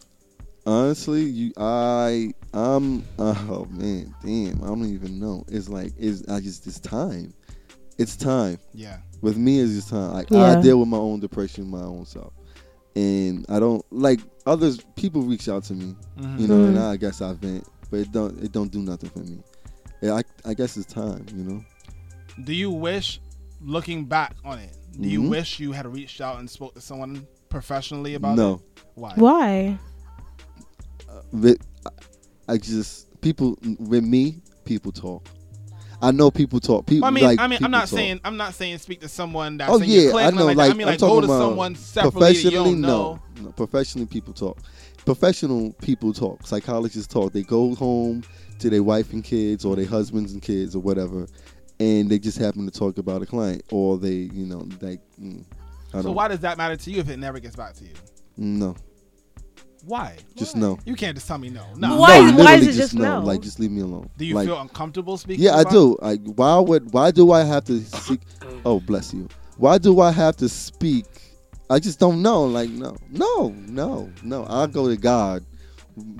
[0.66, 5.44] Honestly, you, I, I'm, oh man, damn, I don't even know.
[5.50, 7.34] It's like, it's I just, it's time.
[7.98, 8.60] It's time.
[8.74, 9.00] Yeah.
[9.20, 10.14] with me it's just time.
[10.14, 10.58] Like Yeah.
[10.58, 12.32] I deal with my own depression, my own self,
[12.96, 14.80] and I don't like others.
[14.96, 16.40] People reach out to me, Mhm.
[16.40, 16.92] you know, and Mhm.
[16.92, 19.40] I guess I vent, but it don't it don't do nothing for me.
[20.02, 21.64] Yeah, I I guess it's time, you know.
[22.44, 23.22] Do you wish,
[23.62, 25.30] looking back on it, do you Mhm.
[25.30, 28.42] wish you had reached out and spoke to someone professionally about it?
[28.42, 28.62] No,
[28.96, 29.14] Why?
[29.16, 29.80] Why?
[31.34, 35.28] but I- I just people with me, people talk.
[36.02, 36.86] I know people talk.
[36.86, 37.90] People I mean, like I mean, I'm not talk.
[37.98, 40.46] saying I'm not saying speak to someone that's Oh in your yeah, I know.
[40.46, 40.72] Like, Like.
[40.72, 42.74] I mean, I'm like go talking to about someone separately professionally.
[42.76, 43.20] know.
[43.36, 44.60] No, no, professionally, people talk.
[45.06, 46.46] Professional people talk.
[46.46, 47.34] Psychologists talk.
[47.34, 48.24] They go home
[48.60, 51.28] to their wife and kids, or their husbands and kids, or whatever,
[51.80, 55.00] and they just happen to talk about a client, or they, you know, like.
[55.22, 55.46] Mm,
[56.02, 57.94] So why does that matter to you if it never gets back to you?
[58.38, 58.76] No,
[59.86, 60.18] Why?
[60.36, 60.62] just Why?
[60.62, 60.80] no.
[60.86, 61.64] You can't just tell me no.
[61.76, 61.98] No.
[61.98, 63.20] Why- no, why is it just no?
[63.22, 64.10] Like, just leave me alone.
[64.18, 65.44] Do you like, feel uncomfortable speaking?
[65.46, 65.98] Yeah, I about do.
[66.02, 66.94] Like, why would?
[66.94, 68.22] Why do I have to seek?
[68.66, 69.28] Oh, bless you.
[69.58, 71.06] Why do I have to speak?
[71.70, 72.46] I just don't know.
[72.46, 74.46] Like, no, no, no, no.
[74.50, 75.46] I go to God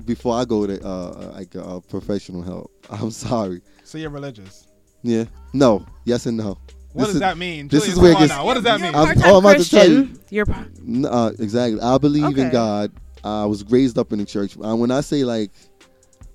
[0.04, 2.70] before I go to uh, like uh, professional help.
[2.90, 3.60] I'm sorry.
[3.84, 4.66] So you're religious.
[5.02, 5.24] Yeah.
[5.52, 5.84] No.
[6.04, 6.58] Yes and no.
[6.92, 7.68] What This does is- that mean?
[7.68, 8.44] this Julius, is where it gets- now.
[8.44, 8.94] What does that mean?
[8.94, 10.10] I'm- oh, I'm about to tell you.
[10.28, 10.68] You're part-
[11.04, 11.80] Uh, exactly.
[11.80, 12.92] I believe in God.
[13.24, 14.56] I was raised up in the church.
[14.56, 15.50] Uh, when I say like,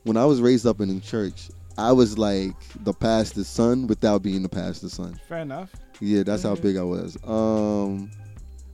[0.03, 4.21] when I was raised up in the church, I was like the pastor's son without
[4.21, 5.19] being the pastor's son.
[5.27, 5.71] Fair enough.
[5.99, 7.17] Yeah, that's how big I was.
[7.23, 8.11] Um,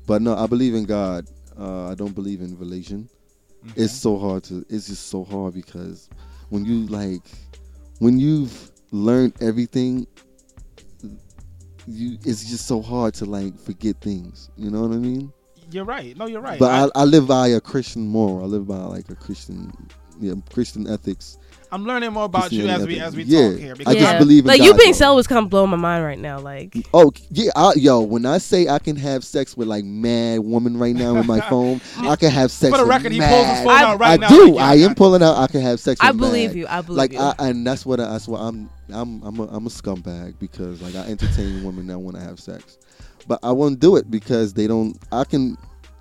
[0.06, 1.28] but no, I believe in God.
[1.58, 3.10] Uh, I don't believe in religion.
[3.76, 4.66] It's so hard to.
[4.70, 6.10] It's just so hard because
[6.50, 7.22] when you like,
[8.00, 10.08] when you've learned everything,
[11.88, 14.50] you it's just so hard to like forget things.
[14.58, 15.32] You know what I mean?
[15.72, 16.16] You're right.
[16.18, 16.60] No, you're right.
[16.60, 18.44] But I, I, I live by a Christian moral.
[18.44, 19.72] I live by like a Christian,
[20.20, 21.38] yeah, Christian ethics.
[21.74, 23.52] I'm learning more about you as we as we Yeah.
[23.52, 24.20] talk here I because just yeah.
[24.20, 24.98] believe in like God, you being though.
[24.98, 26.38] self was kind of blowing my mind right now.
[26.38, 28.02] Like Oh yeah, I, yo.
[28.02, 31.40] When I say I can have sex with like mad woman right now with my
[31.50, 32.72] phone, I can have sex.
[32.72, 33.30] for the with record, he mad.
[33.30, 34.28] pulls his phone I- out right I now.
[34.28, 34.46] do.
[34.48, 35.38] like, yeah, I am pulling out.
[35.38, 36.02] I can have sex.
[36.02, 36.58] With I believe mad.
[36.58, 36.68] you.
[36.68, 37.20] I believe Like you.
[37.20, 38.70] I, and that's what I, that's what I'm.
[38.90, 42.42] I'm I'm a, I'm a scumbag because like I entertain women that want to have
[42.42, 42.80] sex,
[43.28, 44.98] but I won't do it because they don't.
[45.12, 45.58] I can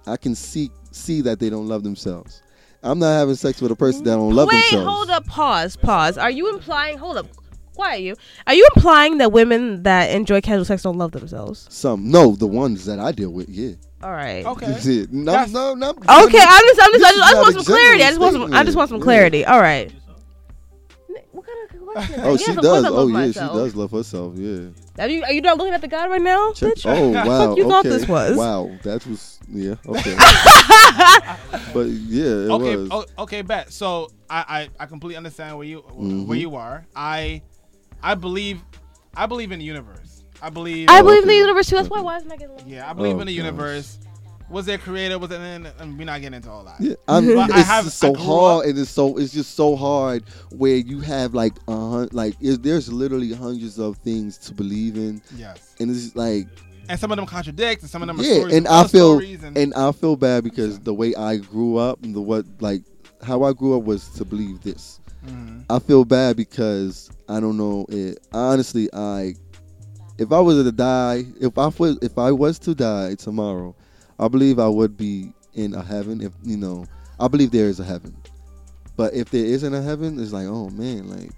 [0.07, 2.43] I can see see that they don't love themselves.
[2.83, 4.87] I'm not having sex with a person that don't love Wait, themselves.
[4.87, 6.17] Wait, hold up, pause, pause.
[6.17, 6.97] Are you implying?
[6.97, 7.27] Hold up,
[7.75, 8.17] quiet you.
[8.47, 11.67] Are you implying that women that enjoy casual sex don't love themselves?
[11.69, 13.73] Some no, the ones that I deal with, yeah.
[14.03, 14.47] All right.
[14.47, 14.67] Okay.
[14.67, 14.87] That's.
[15.13, 15.91] No, no, no.
[15.91, 18.03] Okay, I'm just, I'm just, I just, I just want some clarity.
[18.03, 19.45] I just want some, I just want some clarity.
[19.45, 19.93] All right.
[21.33, 22.21] What kind of question?
[22.25, 22.85] Oh, Yeah, she of course does.
[22.85, 23.53] I Oh, yeah, myself.
[23.53, 24.35] she does love herself.
[24.37, 24.69] Yeah.
[25.05, 26.53] Are you, are you not looking at the guy right now?
[26.53, 26.87] Check- Bitch?
[26.87, 27.25] Oh wow.
[27.49, 28.37] Fuck you thought this was?
[28.37, 29.75] Wow, that was yeah.
[29.87, 30.17] Okay.
[31.73, 32.89] but yeah, it okay, was.
[32.91, 33.73] o- okay, bet.
[33.73, 36.27] So I, I, I completely understand where you Mhm.
[36.27, 36.87] where you are.
[36.95, 37.43] I
[38.03, 38.61] I believe
[39.15, 40.23] I believe in the universe.
[40.43, 41.77] I believe I believe in the universe too.
[41.77, 41.99] That's why.
[41.99, 42.05] Okay.
[42.05, 42.69] Why isn't I getting?
[42.69, 43.45] yeah, I believe Oh, in the gosh.
[43.45, 43.99] universe.
[44.51, 45.19] Was there creator?
[45.19, 45.41] Was it?
[45.41, 46.81] And and we're not getting into all that.
[46.81, 49.55] Yeah, I'm, But it's I have- so I hard, up- and it's so it's just
[49.55, 54.37] so hard where you have like a hun- like it, there's literally hundreds of things
[54.39, 55.75] to believe in, Yes.
[55.81, 56.49] and it's like
[56.89, 59.19] And some of them contradict, and some of them are yeah, stories and I feel
[59.21, 62.83] and, and I feel bad because the way I grew up and the what like
[63.23, 64.99] how I grew up was to believe this.
[65.29, 65.65] Mhm.
[65.71, 68.19] I feel bad because I don't know it.
[68.33, 69.35] Honestly, I
[70.19, 73.77] if I was to die, if I was if I was to die tomorrow,
[74.21, 76.21] I believe I would be in a heaven.
[76.21, 76.87] If you know,
[77.19, 78.15] I believe there is a heaven.
[78.97, 81.31] But if there isn't a heaven, it's like, oh man, like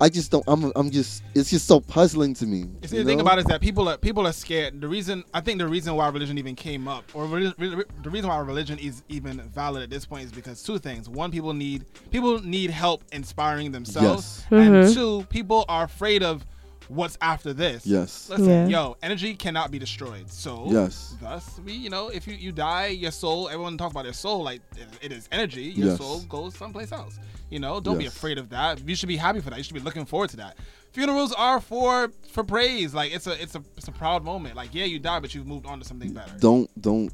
[0.00, 0.44] I just don't.
[0.46, 0.70] I'm.
[0.76, 1.22] I'm just.
[1.34, 2.66] It's just so puzzling to me.
[2.82, 4.80] You see, you the thing about it is that people are people are scared.
[4.80, 8.10] The reason I think the reason why religion even came up, or re- re- the
[8.10, 11.52] reason why religion is even valid at this point, is because two things: one, people
[11.52, 14.62] need people need help inspiring themselves, Yes.
[14.62, 14.94] and Mhm.
[14.94, 16.44] two, people are afraid of
[16.90, 17.86] what's after this.
[17.86, 18.28] Yes.
[18.28, 18.66] Listen, Yeah.
[18.66, 20.30] yo, energy cannot be destroyed.
[20.30, 21.14] So Yes.
[21.22, 23.48] thus we, you know, if you you die, your soul.
[23.48, 25.64] Everyone talks about their soul like it- it is energy.
[25.76, 25.98] Your Yes.
[25.98, 27.18] soul goes someplace else.
[27.48, 28.86] You know, don't be afraid of that.
[28.88, 29.56] You should be happy for that.
[29.58, 30.56] You should be looking forward to that.
[30.92, 32.92] Funerals are for for praise.
[32.94, 34.56] Like it's a it's a it's a proud moment.
[34.56, 36.32] Like yeah, you die, but you've moved on to something better.
[36.40, 37.12] Don't don't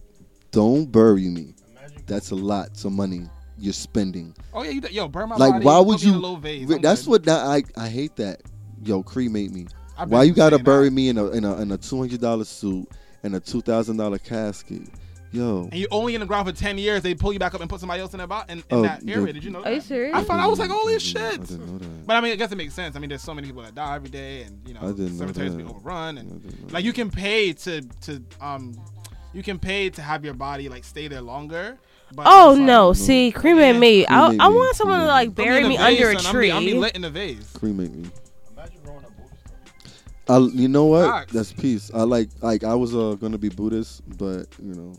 [0.53, 1.55] don't bury me.
[2.07, 3.23] That's a lot of money
[3.59, 4.35] you're spending.
[4.55, 5.65] Oh yeah, you di- yo burn my like body.
[5.67, 6.69] why would you a vase.
[6.81, 7.11] That's good.
[7.11, 8.41] what that I I hate that
[8.85, 9.67] yo cremate me
[10.07, 10.95] why you gotta bury that.
[10.95, 12.87] me in a in a in a two hundred dollar suit
[13.23, 14.83] and a two thousand dollar casket
[15.33, 17.03] yo And you're only in the ground for ten years.
[17.03, 18.83] They pull you back up and put somebody else in that bo- in, in Oh,
[18.83, 19.33] that area.
[19.33, 19.63] Did you know?
[19.65, 19.85] Are you that?
[19.87, 20.15] serious?
[20.15, 21.41] I found I was like, holy I shit.
[21.41, 22.07] didn't know that.
[22.07, 22.95] But I mean, I guess it makes sense.
[22.95, 25.59] I mean, there's so many people that die every day, and you know, cemeteries that.
[25.59, 28.79] be overrun, and like you can pay to to um,
[29.33, 31.77] you can pay to have your body like stay there longer.
[32.15, 32.87] But Oh it's like, no!
[32.89, 32.93] no.
[32.93, 34.07] See, cremate me.
[34.07, 36.23] I, Cremate I me, want someone to like bury in me a vase, under a
[36.23, 36.53] tree.
[36.53, 37.51] I'm be, I'll be lit in a vase.
[37.53, 38.09] cremate me
[40.29, 41.33] I, you know what Facts.
[41.33, 44.93] that's peace I like like I was uh, gonna be Buddhist but you know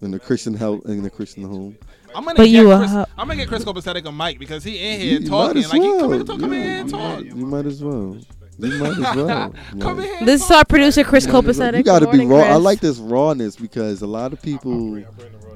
[0.00, 1.76] in the Christian help in the Christian home
[2.14, 4.38] I'm gonna But get you a Chris, hu- I'm gonna get Chris Copacetic a mic
[4.38, 6.20] because he in here you talking might as like he come well.
[6.20, 7.14] in, come in here and you talk.
[7.24, 8.16] might- you might as well
[8.58, 10.26] you might as well Come Like, in here.
[10.26, 11.78] This is our producer Chris You Copacetic.
[11.78, 12.54] You gotta Good be morning, raw.
[12.54, 15.02] I like this rawness because a lot of people,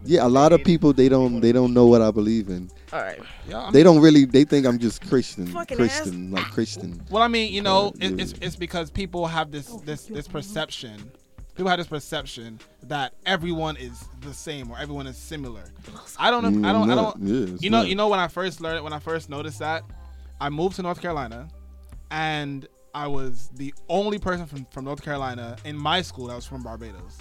[0.06, 2.70] yeah, a lot of people they don't they don't know what I believe in.
[2.92, 3.18] All right.
[3.48, 4.24] Yeah, I'm- They don't really.
[4.24, 7.02] They think I'm just Christian, Fucking Christian, like Christian.
[7.10, 8.08] Well, I mean, you know, Yeah.
[8.08, 11.10] it, it's it's because people have this this this perception.
[11.54, 15.64] People have this perception that everyone is the same or everyone is similar.
[16.18, 16.68] I don't know.
[16.68, 16.90] I don't.
[16.90, 17.16] I don't.
[17.22, 17.78] yeah, you know.
[17.78, 17.88] not.
[17.88, 19.82] You know when I first learned when I first noticed that,
[20.40, 21.48] I moved to North Carolina,
[22.10, 26.46] and I was the only person from from North Carolina in my school that was
[26.46, 27.18] from Barbados.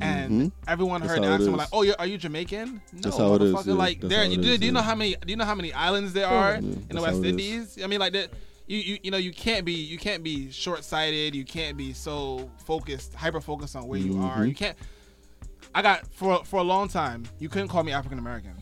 [0.00, 0.52] And Mhm.
[0.68, 3.42] everyone heard the accent, were like, "Oh, you're, are you Jamaican?" No, That's how it
[3.42, 3.74] is, yeah.
[3.74, 4.24] Like, That's there.
[4.24, 4.84] You, do, is, do you know yeah.
[4.86, 5.16] how many?
[5.16, 7.30] Do you know how many islands there are in the West how it is.
[7.30, 7.78] Indies?
[7.82, 8.30] I mean, like that.
[8.68, 11.34] You, you you know you can't be you can't be short sighted.
[11.34, 14.44] You can't be so focused, hyper focused on where you are.
[14.44, 14.76] You can't.
[15.74, 17.24] I got for for a long time.
[17.38, 18.52] You couldn't call me African American.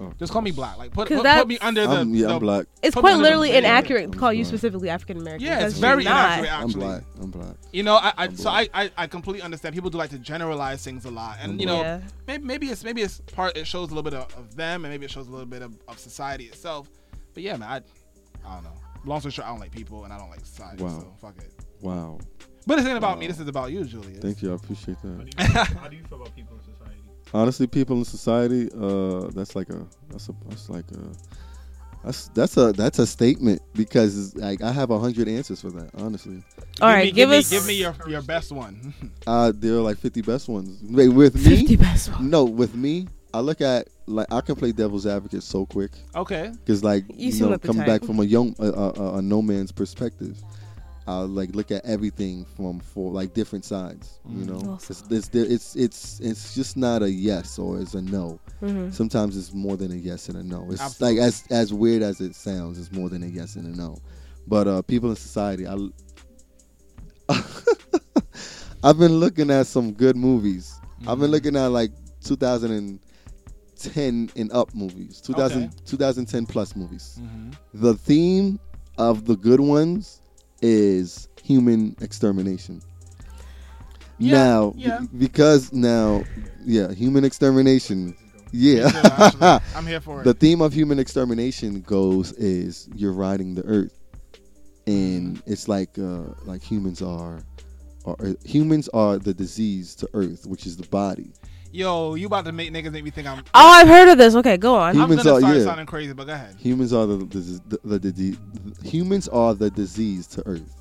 [0.00, 0.78] Oh, Just call me black.
[0.78, 2.00] Like put 'Cause put, put me that's- under the.
[2.00, 2.66] I'm, yeah, the I'm black.
[2.82, 5.46] It's Put quite me under literally the- inaccurate to call you specifically African American.
[5.46, 6.38] Yeah, it's very you're not.
[6.38, 6.56] inaccurate.
[6.56, 7.02] I'm Actually, black.
[7.20, 7.56] I'm black.
[7.72, 8.68] you know, I, I so I.
[8.72, 9.74] I I completely understand.
[9.74, 12.00] People do like to generalize things a lot, and you know, Yeah.
[12.26, 13.56] maybe, maybe it's maybe it's part.
[13.56, 15.62] It shows a little bit of, of them, and maybe it shows a little bit
[15.62, 16.88] of, of society itself.
[17.34, 18.72] But yeah, man, I I don't know.
[19.04, 20.82] Long story short, I don't like people, and I don't like society.
[20.82, 21.00] Wow.
[21.00, 21.52] So fuck it.
[21.80, 22.18] Wow.
[22.66, 23.26] But this ain't about me.
[23.26, 24.20] This is about you, Julius.
[24.20, 24.52] Thank you.
[24.52, 25.18] I appreciate How that.
[25.36, 26.51] do, you how do you feel about people in society?
[27.34, 32.56] Honestly, people in society, uh, that's like a that's a that's like a that's that's
[32.56, 35.90] a that's a statement because like I have a hundred answers for that.
[35.94, 36.42] Honestly,
[36.80, 38.92] All Give right, me, give me, us give me your your best one.
[39.26, 40.78] uh, there are like fifty best ones.
[40.82, 41.56] Wait, with me?
[41.58, 42.20] 50 best ones.
[42.22, 46.50] No, with me, I look at like I can play devil's advocate so quick okay.
[46.52, 49.22] because like You you, know like coming back from a young a, a, a- a
[49.22, 50.36] no man's perspective.
[51.06, 54.20] I like look at everything from for like different sides.
[54.28, 54.92] You know, Also.
[54.94, 58.38] it's, it's it's it's it's just not a yes or it's a no.
[58.60, 58.92] Mhm.
[58.94, 60.68] Sometimes it's more than a yes and a no.
[60.70, 61.18] It's Absolutely.
[61.20, 63.96] like as as weird as it sounds, it's more than a yes and a no.
[64.46, 65.76] But uh, people in society, I
[68.84, 70.78] I've been looking at some good movies.
[71.06, 71.92] I've been looking at like
[72.24, 75.70] 2010 and up movies, 2000 Okay.
[75.84, 77.18] 2010 plus movies.
[77.20, 77.50] Mm-hmm.
[77.74, 78.58] The theme
[78.98, 80.20] of the good ones
[80.62, 82.80] is human extermination.
[84.18, 85.00] Yeah, now, yeah.
[85.00, 86.22] be- because now,
[86.64, 88.16] yeah, human extermination.
[88.52, 88.90] Yeah.
[89.74, 90.24] I'm here for it.
[90.24, 93.98] the theme of human extermination goes is you're riding the earth,
[94.86, 95.50] and Mm-hmm.
[95.52, 97.42] it's like uh, like humans are,
[98.04, 101.32] are humans are the disease to earth, which is the body.
[101.74, 103.38] Yo, you about to make niggas make me think I'm.
[103.38, 104.34] Oh, I've heard of this.
[104.34, 104.90] Okay, go on.
[104.90, 105.64] I'm Humans gonna are- start yeah.
[105.64, 106.54] sounding crazy, but go ahead.
[106.58, 108.36] Humans are the the, the, the, the
[108.88, 110.76] humans are the disease to earth,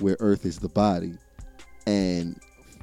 [0.00, 1.14] where earth is the body,
[1.86, 2.38] and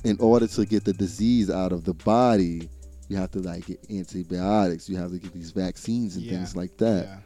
[0.05, 2.67] in order to get the disease out of the body,
[3.09, 4.89] you have to like get antibiotics.
[4.89, 6.32] You have to get these vaccines and Yeah.
[6.32, 7.05] things like that.
[7.05, 7.17] Yeah.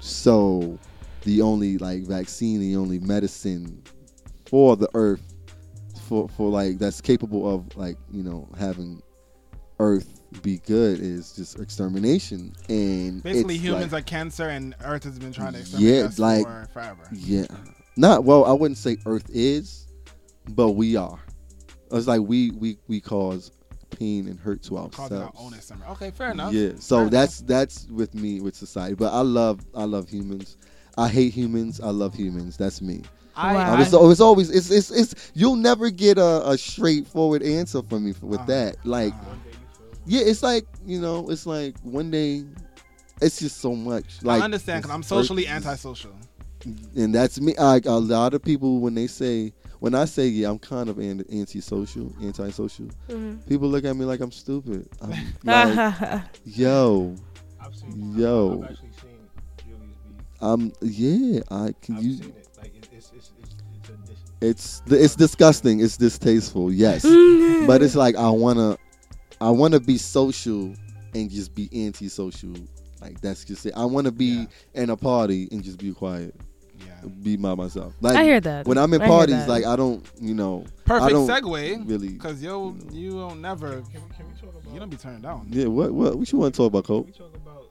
[0.00, 0.78] So
[1.22, 3.82] the only like vaccine, the only medicine
[4.46, 5.22] for the earth
[6.06, 9.02] for for like that's capable of like, you know, having
[9.82, 15.04] earth be good is just extermination and Basically, it's humans like, are cancer, and Earth
[15.04, 17.08] has been trying to exterminate Yeah, us like- for forever.
[17.12, 17.46] yeah.
[17.96, 19.86] Not well, I wouldn't say earth is,
[20.48, 21.18] but we are.
[21.90, 23.50] It's like we we we cause
[23.90, 25.38] pain and hurt to Causing our ourselves.
[25.38, 25.92] own extermination.
[25.92, 26.52] Okay, fair enough.
[26.54, 28.94] Yeah, so Fair that's that's with me with society.
[28.94, 30.56] But I love I love humans.
[30.96, 31.80] I hate humans.
[31.82, 32.56] I love humans.
[32.56, 33.02] That's me.
[33.36, 33.72] I, Wow.
[33.72, 37.82] I I, was always always it's it's, it's you'll never get a, a straightforward answer
[37.82, 38.46] from me with Uh-huh.
[38.46, 38.76] that.
[38.86, 39.34] Like Uh-huh.
[40.06, 42.44] Yeah, it's like you know, it's like one day,
[43.20, 44.22] it's just so much.
[44.22, 46.12] Like I understand because I'm socially earth- antisocial.
[46.96, 47.54] and that's me.
[47.58, 50.98] Like a lot of people when they say when I say yeah, I'm kind of
[50.98, 52.86] an- antisocial, antisocial.
[53.08, 53.46] Mhm.
[53.48, 54.88] People look at me like I'm stupid.
[55.00, 55.10] I'm
[55.44, 57.14] like, yo,
[57.60, 58.18] I've seen.
[58.18, 58.62] Yo.
[58.64, 59.18] I've actually seen
[59.58, 60.30] Julius.
[60.40, 61.40] I'm yeah.
[61.50, 62.14] I can I've you.
[62.16, 62.48] seen it.
[62.60, 63.52] Like it's it's it's it's
[64.40, 65.80] It's it's disgusting.
[65.80, 66.72] It's distasteful.
[66.72, 67.02] Yes,
[67.66, 68.76] but it's like I wanna,
[69.42, 70.74] I wanna be social
[71.14, 72.54] and just be antisocial.
[73.00, 73.72] Like that's just it.
[73.76, 76.34] I wanna be in a party and just be quiet,
[76.86, 77.08] Yeah.
[77.22, 77.92] be by myself.
[78.00, 78.66] Like I hear that.
[78.66, 81.88] when I'm in I parties, like I don't, you know, I Perfect don't segue.
[81.88, 82.08] really.
[82.10, 84.72] Because yo, you don't never, Can we, can we talk about?
[84.72, 85.48] you don't be turned down.
[85.50, 87.02] Yeah, what what what you want to talk about, Can Cole?
[87.02, 87.64] we talk about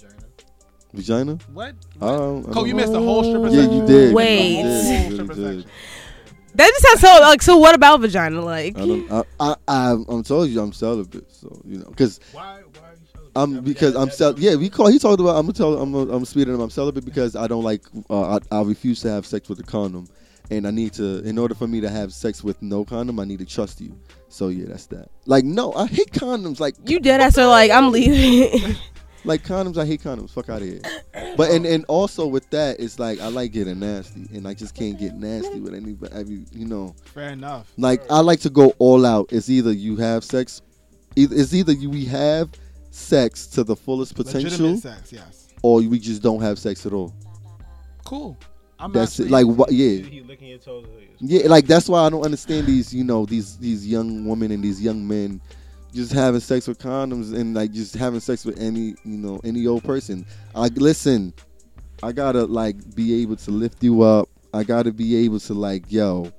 [0.00, 0.24] vagina?
[0.94, 1.38] Vagina?
[1.52, 1.74] What?
[2.00, 3.70] I don't, I Cole, you missed the whole stripper section.
[3.72, 4.14] Yeah, you did.
[4.14, 4.56] Wait.
[4.56, 4.84] You did.
[4.84, 5.66] You really stripper did.
[6.54, 6.56] Section.
[6.56, 7.42] that just sounds so like.
[7.42, 8.40] So what about vagina?
[8.40, 9.10] Like, I don't.
[9.12, 12.42] I, I, I I'm told you I'm celibate, so you know, because Why?
[12.42, 13.32] Why are you celibate?
[13.36, 15.52] I'm That- because that- I'm that- cel- yeah we call he talked about I'm gonna
[15.54, 18.62] tell I'm gonna, I'm speeding him I'm celibate because I don't like uh, I, I
[18.62, 20.06] refuse to have sex with a condom
[20.50, 23.24] and I need to in order for me to have sex with no condom I
[23.24, 23.98] need to trust you
[24.28, 27.70] so yeah that's that like no I hate condoms like you dead ass are like,
[27.72, 28.76] I'm leaving.
[29.24, 30.80] like condoms I hate condoms fuck out of here
[31.36, 34.74] but and and also with that it's like I like getting nasty and I just
[34.74, 37.72] can't get nasty with anybody every you know Fair enough.
[37.76, 40.62] like I like to go all out it's either you have sex
[41.16, 42.50] it's either you we have
[42.90, 45.48] sex to the fullest potential Legitimate sex, yes.
[45.62, 47.12] or we just don't have sex at all.
[48.04, 48.36] Cool.
[48.78, 49.30] I'm That's it.
[49.30, 49.72] Like what?
[49.72, 50.86] Yeah, He licking your toes.
[50.94, 51.48] like, yeah.
[51.48, 52.92] Like that's why I don't understand these.
[52.94, 55.40] You know, these these young women and these young men
[55.94, 59.66] just having sex with condoms and like just having sex with any you know any
[59.66, 60.26] old person.
[60.54, 61.32] Like listen,
[62.02, 64.28] I gotta like be able to lift you up.
[64.52, 66.32] I gotta be able to like yo,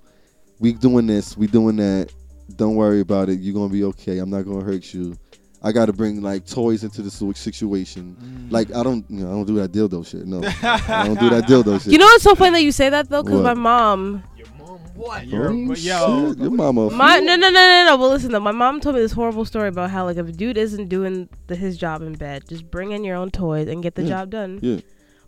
[0.60, 2.12] we doing this, we doing that.
[2.56, 3.40] Don't worry about it.
[3.40, 4.20] You're gonna be okay.
[4.20, 5.18] I'm not gonna hurt you.
[5.66, 8.16] I gotta bring like toys into the si- situation.
[8.22, 8.52] Mm.
[8.52, 10.26] Like I don't, you know, I don't do that dildo shit.
[10.28, 11.92] No, I don't do that dildo shit.
[11.92, 13.24] you know what's so funny that you say that though?
[13.24, 14.80] Because my mom, Your mom.
[14.96, 15.26] What?
[15.28, 16.92] You're, Oh, but yo, shit, your mama.
[16.92, 17.98] My no no no no no.
[17.98, 20.32] But listen though, my mom told me this horrible story about how like if a
[20.32, 23.82] dude isn't doing the, his job in bed, just bring in your own toys and
[23.84, 24.10] get the Yeah.
[24.10, 24.60] job done.
[24.62, 24.80] Yeah.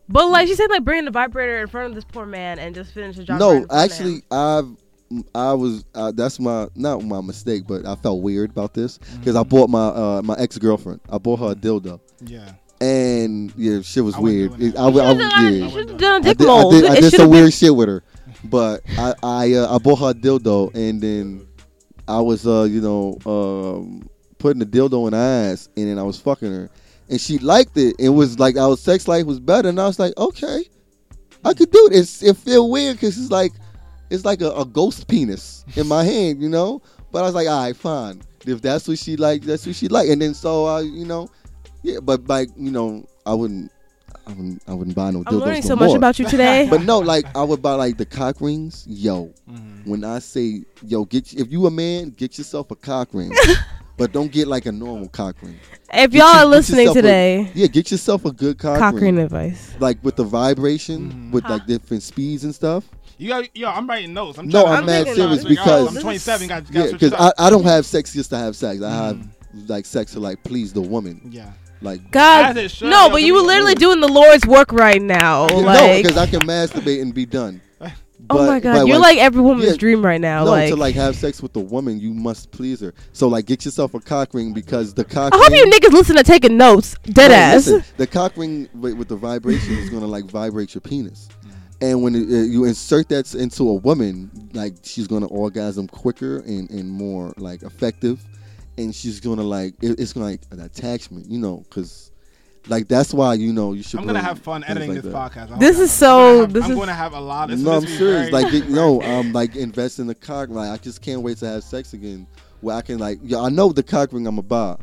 [0.07, 2.73] But like she said, like bring the vibrator in front of this poor man and
[2.75, 3.39] just finish the job.
[3.39, 4.69] No, in front actually, I've
[5.33, 9.35] I was uh, that's my not my mistake, but I felt weird about this because
[9.35, 10.99] I bought my uh, my ex girlfriend.
[11.09, 12.51] I bought her a dildo, yeah.
[12.81, 14.61] and yeah, shit was I weird.
[14.61, 14.79] It- that.
[14.79, 15.69] I, would- I, You would- should've done- you yeah.
[15.69, 16.73] should've done a I dick did, I mold.
[16.73, 18.03] did, I It did some should've been- weird shit with her,
[18.43, 21.47] but I I uh, I bought her a dildo, and then
[22.07, 26.03] I was uh you know um putting the dildo in her ass, and then I
[26.03, 26.69] was fucking her,
[27.09, 27.95] and she liked it.
[27.97, 30.63] It was like our sex life was better, and I was like, okay,
[31.45, 31.95] I could do it.
[31.97, 33.53] It's, it feel weird because it's like
[34.09, 36.81] it's like a, a ghost penis in my hand, you know.
[37.11, 38.21] But I was like, all right, fine.
[38.45, 40.09] If that's what she like, that's what she like.
[40.09, 41.29] And then so I, you know,
[41.83, 41.99] yeah.
[42.01, 43.71] But like you know, I wouldn't,
[44.25, 46.67] I wouldn't, I wouldn't buy no dildos I'm learning no so much about you today.
[46.69, 48.85] But no, like I would buy like the cock rings.
[48.87, 49.89] Yo, Mm-hmm.
[49.89, 53.31] when I say yo, get if you a man, get yourself a cock ring,
[53.97, 55.57] but don't get like a normal cock ring.
[55.93, 58.79] if Get y'all you- are listening yourself a- today, yeah, get yourself a good cock,
[58.79, 59.73] cock ring, ring advice.
[59.79, 61.31] like with the vibration, Mhm.
[61.31, 62.83] with like different speeds and stuff.
[63.18, 63.70] You got yo.
[63.70, 64.38] I'm writing notes.
[64.38, 66.47] I'm No, trying to- I'm mad serious about Like, because oh, I'm 27.
[66.47, 67.32] Got, got yeah, because I.
[67.39, 68.82] I don't have sex just to have sex.
[68.82, 69.70] I have Mm.
[69.70, 71.22] like sex to like please the woman.
[71.32, 71.51] yeah.
[71.82, 75.01] Like God, As should, no, yo, but you were literally doing the Lord's work right
[75.01, 75.45] now.
[75.47, 77.61] no, like, because I can masturbate and be done.
[77.82, 77.88] oh
[78.30, 80.43] But- my God, you're like every woman's yeah, dream right now.
[80.43, 82.95] no, like, to like have sex with the woman, you must please her.
[83.13, 85.34] So like, get yourself a cock ring because the cock.
[85.34, 87.68] I hope you niggas listen to taking notes, dead No, ass.
[87.68, 91.30] listen, the cock ring with, with the vibration is gonna like vibrate your penis,
[91.82, 96.39] and when it, uh, you insert that into a woman, like she's gonna orgasm quicker
[96.39, 98.21] and, and more like effective,
[98.78, 102.11] and she's gonna like it, it's gonna like an attachment, you know, because
[102.67, 103.99] like that's why you know you should.
[103.99, 105.32] I'm gonna have fun editing like this that.
[105.32, 105.51] podcast.
[105.55, 107.19] I This hope is I'm so- gonna have- this I'm is- going to have a
[107.21, 107.49] lot.
[107.49, 108.32] This, no, this I'm will serious.
[108.32, 110.49] Like, it, no, um, like invest in the cock.
[110.49, 112.28] Like, I just can't wait to have sex again.
[112.61, 114.82] Where I can like, yeah, I know the cock ring I'm about.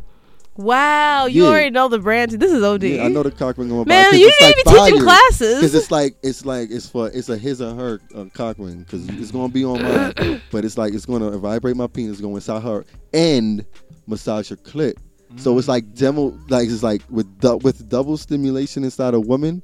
[0.56, 1.48] Wow, you Yeah.
[1.48, 2.30] already know the brand.
[2.32, 2.84] This is OD.
[2.96, 3.88] Yeah, I know the cock ring I'm about.
[3.88, 5.04] Man, 'cause you it's didn't like even teach in fire.
[5.18, 5.54] classes.
[5.56, 8.78] Because it's like it's like it's for it's a his or her uh, cock ring
[8.80, 12.34] because it's gonna be on mine, but it's like it's gonna vibrate my penis, go
[12.36, 13.64] inside her and
[14.06, 14.94] massage her clit.
[15.36, 19.60] So it's like demo, like it's like with du- with double stimulation inside a woman,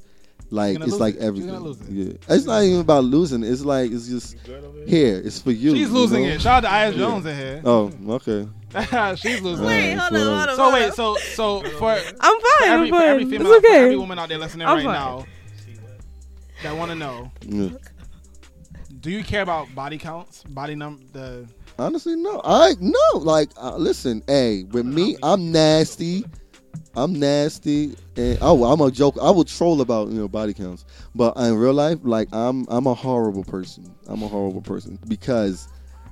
[0.51, 1.21] like it's like it.
[1.23, 1.55] Everything.
[1.55, 1.77] it.
[1.89, 3.45] Yeah, it's not even about losing.
[3.45, 4.35] It's like it's just
[4.89, 5.23] here.
[5.25, 5.71] It's for you.
[5.77, 6.31] She's you losing know?
[6.31, 6.41] it.
[6.41, 7.63] Shout out to Aya Jones in here.
[7.65, 8.49] Oh, okay.
[9.17, 10.57] She's losing Wait, hold on, so- hold on.
[10.57, 12.69] So wait, so so for I'm for fine.
[12.69, 14.95] every, I'm for every female, It's for every woman out there listening I'm right fine.
[14.95, 15.27] now
[16.63, 17.71] that want to know, Yeah.
[19.01, 21.47] do you care about body counts, body num the
[21.79, 22.43] Honestly, no.
[22.45, 22.99] I no.
[23.19, 26.25] Like, uh, listen, hey, with me, I'm nasty.
[26.95, 29.17] I'm nasty, and oh, I'm a joke.
[29.23, 32.87] I will troll about you know body counts, but in real life, like I'm I'm
[32.87, 33.95] a horrible person.
[34.09, 35.69] I'm a horrible person because,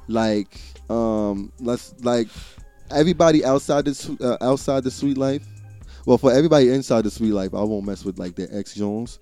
[0.07, 2.29] like, um, let's like
[2.91, 5.47] everybody outside the uh, outside the sweet life.
[6.07, 9.19] Well, for everybody inside the sweet life, I won't mess with like their ex Jones.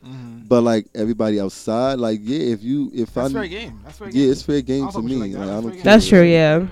[0.49, 3.81] But like everybody outside, like yeah, if you if that's I fair game.
[3.85, 4.31] That's fair yeah, game.
[4.31, 5.35] it's fair game to fuck with you me.
[5.35, 5.47] like that.
[5.47, 5.83] Like, I don't care.
[5.83, 6.23] That's true.
[6.23, 6.67] Yeah.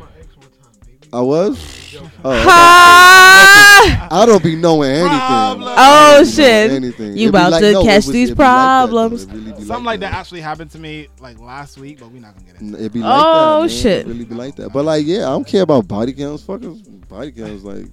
[1.14, 1.94] I was.
[2.24, 2.44] Oh, okay.
[2.46, 4.08] Ah!
[4.10, 5.08] I don't be knowing anything.
[5.08, 5.68] Problem.
[5.68, 6.70] Oh, I don't be knowing shit.
[6.70, 7.06] Anything.
[7.06, 9.26] You It be about to no, catch was- these it be like that, problems.
[9.26, 10.18] Really Something like that that.
[10.18, 12.78] actually happened to me like last week, but we're not gonna get into.
[12.78, 13.60] N- It be like Oh, that.
[13.60, 13.68] man.
[13.68, 14.06] shit.
[14.06, 14.72] It really be like that.
[14.72, 16.42] But like, yeah, I don't care about body counts.
[16.42, 17.62] Fuckers, body counts.
[17.64, 17.86] Like,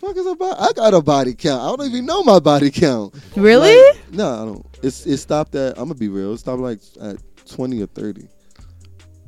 [0.00, 0.58] fuck is about?
[0.60, 1.60] I got a body count.
[1.62, 3.14] I don't even know my body count.
[3.36, 3.76] Really?
[3.92, 4.66] Like, no, I don't.
[4.82, 5.72] It's it stopped at.
[5.78, 6.32] I'm gonna be real.
[6.32, 7.16] It stopped like at
[7.48, 8.26] 20 or 30.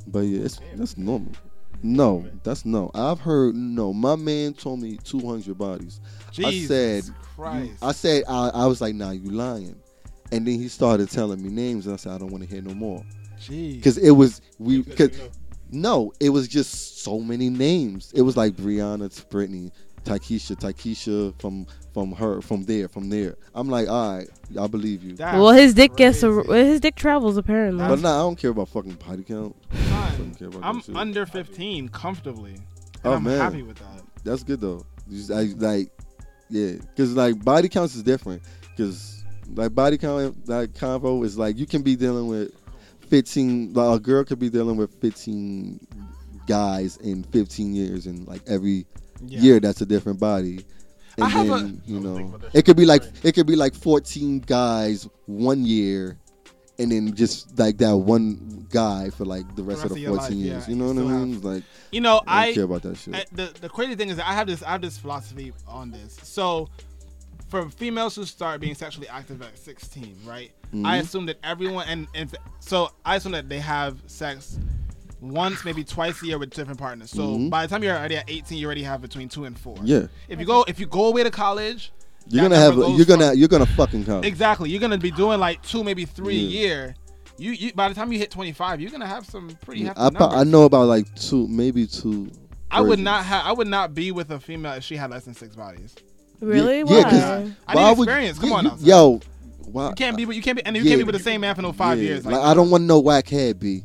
[0.06, 1.32] But yeah, it's that's normal.
[1.82, 2.90] No, that's no.
[2.94, 3.92] I've heard no.
[3.92, 6.00] My man told me 200 bodies.
[6.44, 7.04] I said,
[7.36, 7.82] Christ.
[7.82, 9.80] I said, I, I was like, nah, you lying.
[10.32, 12.62] And then he started telling me names, and I said, I don't want to hear
[12.62, 13.02] no more.
[13.48, 15.10] Because it was, we, cause,
[15.70, 18.12] no, it was just so many names.
[18.14, 19.70] It was like Brianna to Brittany,
[20.04, 23.36] Takesha, Takesha from from her, from there, from there.
[23.54, 24.28] I'm like, all right,
[24.58, 25.14] I believe you.
[25.16, 26.50] That's Well, his dick gets a, crazy.
[26.50, 27.86] Er, his dick travels apparently.
[27.86, 29.56] But nah, I don't care about fucking body count.
[29.70, 30.34] Fine.
[30.36, 30.96] Care about I'm that shit.
[30.96, 32.52] under 15 comfortably.
[32.54, 32.62] And
[33.04, 33.38] Oh, I'm man.
[33.38, 34.02] happy with that.
[34.24, 34.84] That's good though.
[35.10, 35.90] Just, I, like,
[36.50, 38.42] yeah, because like body counts is different.
[38.76, 39.24] Because
[39.54, 42.52] like body count, like convo is like you can be dealing with
[43.08, 43.72] fifteen.
[43.72, 45.84] Like a girl could be dealing with fifteen
[46.46, 48.86] guys in fifteen years, and like every
[49.26, 49.40] Yeah.
[49.40, 50.64] year that's a different body.
[51.16, 53.74] And I have a- then you know it could be like it could be like
[53.74, 56.18] fourteen guys one year.
[56.80, 60.00] And then just like that one guy for like the rest, rest of of the
[60.02, 61.32] your life, fourteen yeah, years, you you know what I mean?
[61.34, 63.16] have- Like You know, I don't I, care about that shit.
[63.16, 65.90] I- the the crazy thing is that I have this I have this philosophy on
[65.90, 66.16] this.
[66.22, 66.68] So
[67.48, 70.52] for females who start being sexually active at 16, right?
[70.66, 70.86] Mm-hmm.
[70.86, 74.58] I assume that everyone and, and so I assume that they have sex
[75.20, 77.10] once, maybe twice a year with different partners.
[77.10, 77.50] So Mhm.
[77.50, 79.76] by the time you're already at 18, you already have between two and four.
[79.82, 80.06] Yeah.
[80.28, 81.92] If you go if you go away to college,
[82.30, 82.74] You're gonna have.
[82.76, 83.28] You're gonna.
[83.30, 84.22] from- You're gonna fucking come.
[84.24, 84.68] exactly.
[84.70, 86.94] You're gonna be doing like two, maybe three a year.
[87.38, 90.04] You, you by the time you hit 25, you're gonna have some pretty hefty I,
[90.10, 90.28] numbers.
[90.32, 92.30] I know about like two, maybe two.
[92.70, 93.46] I would not have.
[93.46, 95.94] I would not be with a female if she had less than six bodies.
[96.40, 96.78] Really?
[96.78, 97.02] Yeah, Why?
[97.04, 97.14] 'cause
[97.66, 98.38] I why need would- experience.
[98.38, 98.76] Come you- on you- now.
[98.80, 99.20] Yo,
[99.72, 99.88] why?
[99.88, 100.26] You can't be.
[100.26, 100.66] with- You can't be.
[100.66, 100.90] And you Yeah.
[100.90, 102.26] can't be with the same man for no five yeah, years.
[102.26, 103.84] Like, I don't want no whack head, b.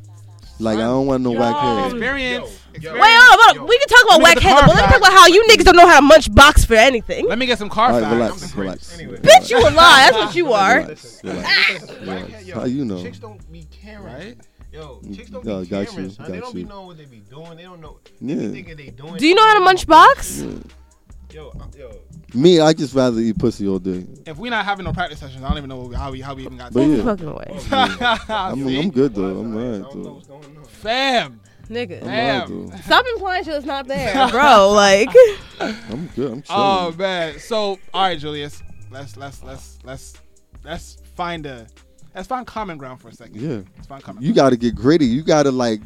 [0.60, 1.92] Like I don't want no whack head.
[1.92, 2.46] experience.
[2.74, 3.06] Wait, experience.
[3.06, 3.68] hold on, hold on.
[3.68, 5.28] We can talk about Let me whack get head, but let me talk about how
[5.28, 7.28] you niggas don't know how to munch box for anything.
[7.28, 8.56] Let me get some car All right, facts.
[8.56, 9.00] relax, relax.
[9.00, 9.18] Anyway.
[9.18, 10.10] Bitch, you a lie.
[10.10, 10.80] That's what you are.
[10.82, 12.50] Relax, relax, relax.
[12.52, 13.02] How you know?
[13.02, 14.04] Chicks don't be caring.
[14.06, 14.38] Right?
[14.72, 16.06] Yo, chicks don't Yo, be got caring.
[16.06, 16.26] you, son.
[16.26, 16.68] got They don't be you.
[16.68, 17.58] knowing what they be doing.
[17.58, 18.00] They don't know.
[18.22, 18.36] Yeah.
[18.36, 19.16] They thinking they doing.
[19.18, 20.44] Do you know how to munch box?
[21.32, 21.92] Yo, uh, yo.
[22.36, 24.06] Me, I just rather eat pussy all day.
[24.26, 26.44] If we're not having no practice sessions, I don't even know how we how we
[26.44, 26.74] even got.
[26.74, 27.60] But yeah, Fucking way.
[27.72, 29.40] I'm, I'm good though.
[29.40, 30.14] I'm I alright though.
[30.14, 30.64] what's going.
[30.66, 32.02] Fam, Nigga.
[32.02, 32.70] I'm alright Damn.
[32.70, 32.78] though.
[32.78, 34.72] Stop implying shit that's not there, bro.
[34.72, 35.10] Like,
[35.60, 36.32] I'm good.
[36.32, 36.44] I'm oh, chilling.
[36.50, 37.40] Oh man.
[37.40, 38.64] So all right, Julius.
[38.90, 40.14] Let's let's let's let's
[40.64, 41.68] let's find a
[42.16, 43.40] let's find common ground for a second.
[43.40, 43.62] Yeah.
[43.76, 44.24] Let's find common.
[44.24, 45.06] You got to get gritty.
[45.06, 45.82] You got to like.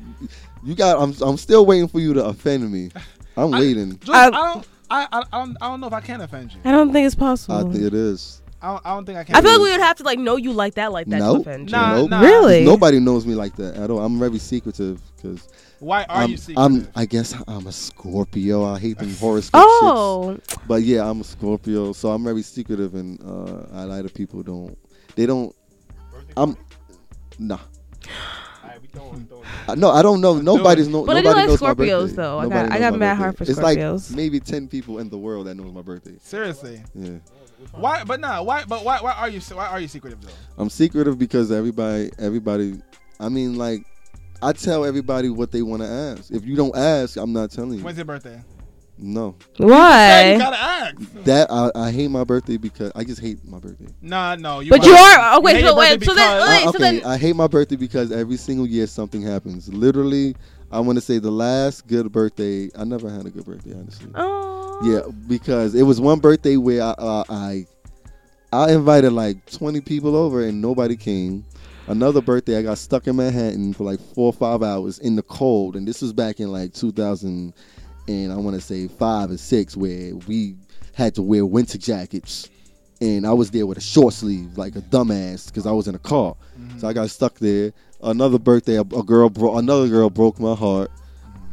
[0.63, 1.01] You got.
[1.01, 1.13] I'm.
[1.21, 2.89] I'm still waiting for you to offend me.
[3.37, 3.97] I'm I- waiting.
[3.99, 4.67] Julius, I, I- don't.
[4.89, 6.59] I, I I don't I don't know if I can offend you.
[6.65, 7.55] I don't think it's possible.
[7.57, 8.41] I think it is.
[8.61, 9.35] I don't, I don't think I can.
[9.35, 11.31] I feel like we would have to like know you like that, like that to
[11.33, 11.77] offend you.
[11.77, 12.09] Nah, Nope.
[12.09, 12.21] nah.
[12.21, 12.65] Really?
[12.65, 13.99] Nobody knows me like that at all.
[13.99, 15.47] I'm very secretive because
[15.79, 16.63] Why are I'm, you secretive?
[16.63, 16.87] I'm.
[16.95, 18.63] I guess I'm a Scorpio.
[18.65, 19.65] I hate them horoscope shits.
[19.83, 24.09] Oh, But yeah, I'm a Scorpio, so I'm very secretive, and uh, I like the
[24.09, 24.75] people don't.
[25.15, 25.55] They don't.
[26.35, 26.57] I'm.
[27.37, 27.59] Nah.
[28.95, 29.43] Alright, we throwing, throwing.
[29.67, 30.39] I- uh, No, I don't know.
[30.39, 31.05] Nobody's no.
[31.05, 32.15] But I do nobody like knows my Scorpios, birthday.
[32.15, 32.39] though.
[32.39, 33.15] I got- I got my mad birthday.
[33.23, 33.59] heart for It's
[34.11, 36.15] like maybe ten people in the world that knows my birthday.
[36.21, 36.81] Seriously.
[36.95, 37.17] Yeah,
[37.71, 38.03] Why?
[38.03, 38.41] But nah.
[38.43, 38.63] Why?
[38.67, 38.99] But why?
[39.01, 39.39] Why are you?
[39.53, 40.29] Why are you secretive though?
[40.57, 42.79] I'm secretive because everybody, everybody.
[43.19, 43.83] I mean, like,
[44.41, 46.31] I tell everybody what they want to ask.
[46.31, 47.83] If you don't ask, I'm not telling you.
[47.83, 48.39] When's your birthday?
[48.99, 50.37] No, Hey, you why?
[50.39, 50.95] gotta ask.
[51.25, 53.87] that I, I hate my birthday because I just hate my birthday.
[54.01, 54.59] Nah, no.
[54.59, 55.53] You But you are okay.
[55.53, 56.03] hate So your wait.
[56.03, 58.65] So then, because- wait, I- so okay, then, I hate my birthday because every single
[58.65, 59.71] year something happens.
[59.71, 60.35] Literally,
[60.71, 62.69] I want to say the last good birthday.
[62.75, 64.09] I never had a good birthday, honestly.
[64.15, 67.65] oh, Yeah, because it was one birthday where I, uh, I
[68.51, 71.45] I invited like 20 people over and nobody came.
[71.87, 75.21] Another birthday, I got stuck in Manhattan for like four or five hours in the
[75.21, 77.53] cold, and this was back in like 2000
[78.07, 80.55] and I want to say five or six, where we
[80.93, 82.49] had to wear winter jackets,
[83.01, 85.95] and I was there with a short sleeve like a dumbass because I was in
[85.95, 86.35] a car,
[86.77, 87.73] so I got stuck there.
[88.01, 90.91] Another birthday, a, a girl bro- another girl broke my heart.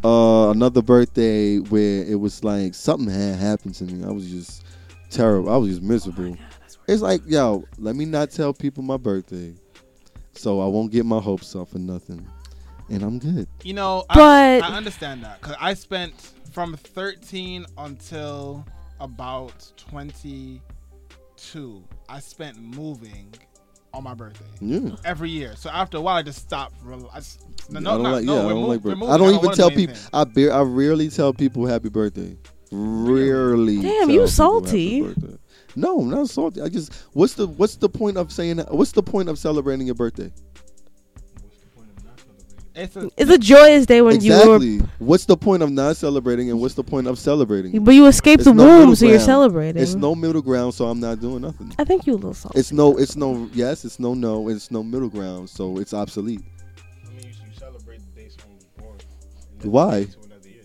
[0.05, 4.05] Uh, another birthday where it was like something had happened to me.
[4.05, 4.63] I was just
[5.11, 5.51] terrible.
[5.51, 6.37] I was just miserable.
[6.87, 9.55] it's like, yo, let me not tell people my birthday,
[10.35, 12.27] so I won't get my hopes up for nothing,
[12.91, 13.49] and I'm good.
[13.63, 16.13] You know, But- I, I understand that because I spent
[16.55, 18.65] from 13 until
[19.01, 20.61] about 22.
[22.09, 23.35] I spent moving
[23.93, 24.91] on my birthday Yeah.
[25.05, 25.55] every year.
[25.57, 26.77] So after a while, I just stopped.
[27.13, 28.25] I just, no, I no, don't like.
[28.25, 29.01] no, yeah, I don't mov- like we're birthday.
[29.01, 29.15] moving.
[29.15, 29.97] I don't even tell people.
[30.13, 32.37] I bar- I rarely tell people happy birthday.
[32.73, 33.83] Rarely.
[33.83, 35.13] Damn, tell you salty.
[35.77, 36.61] No, not salty.
[36.63, 38.73] I just what's the what's the point of saying that?
[38.73, 40.33] What's the point of celebrating your birthday?
[42.77, 44.79] It's a, it's a joyous day when you exactly.
[44.99, 47.85] What's the point of not celebrating and what's the point of celebrating?
[47.85, 49.81] but you escaped It's the no womb, middle so you're celebrating.
[49.81, 51.73] It's no middle ground, so I'm not doing nothing.
[51.79, 52.59] I think you a little salty.
[52.59, 52.97] It's no.
[52.97, 53.49] It's no.
[53.53, 53.85] Yes.
[53.85, 54.13] It's no.
[54.15, 54.49] No.
[54.49, 56.41] It's no middle ground, so it's obsolete.
[57.07, 58.99] I mean, you, you celebrate the day someone born.
[59.63, 60.05] Why?
[60.05, 60.63] to another year.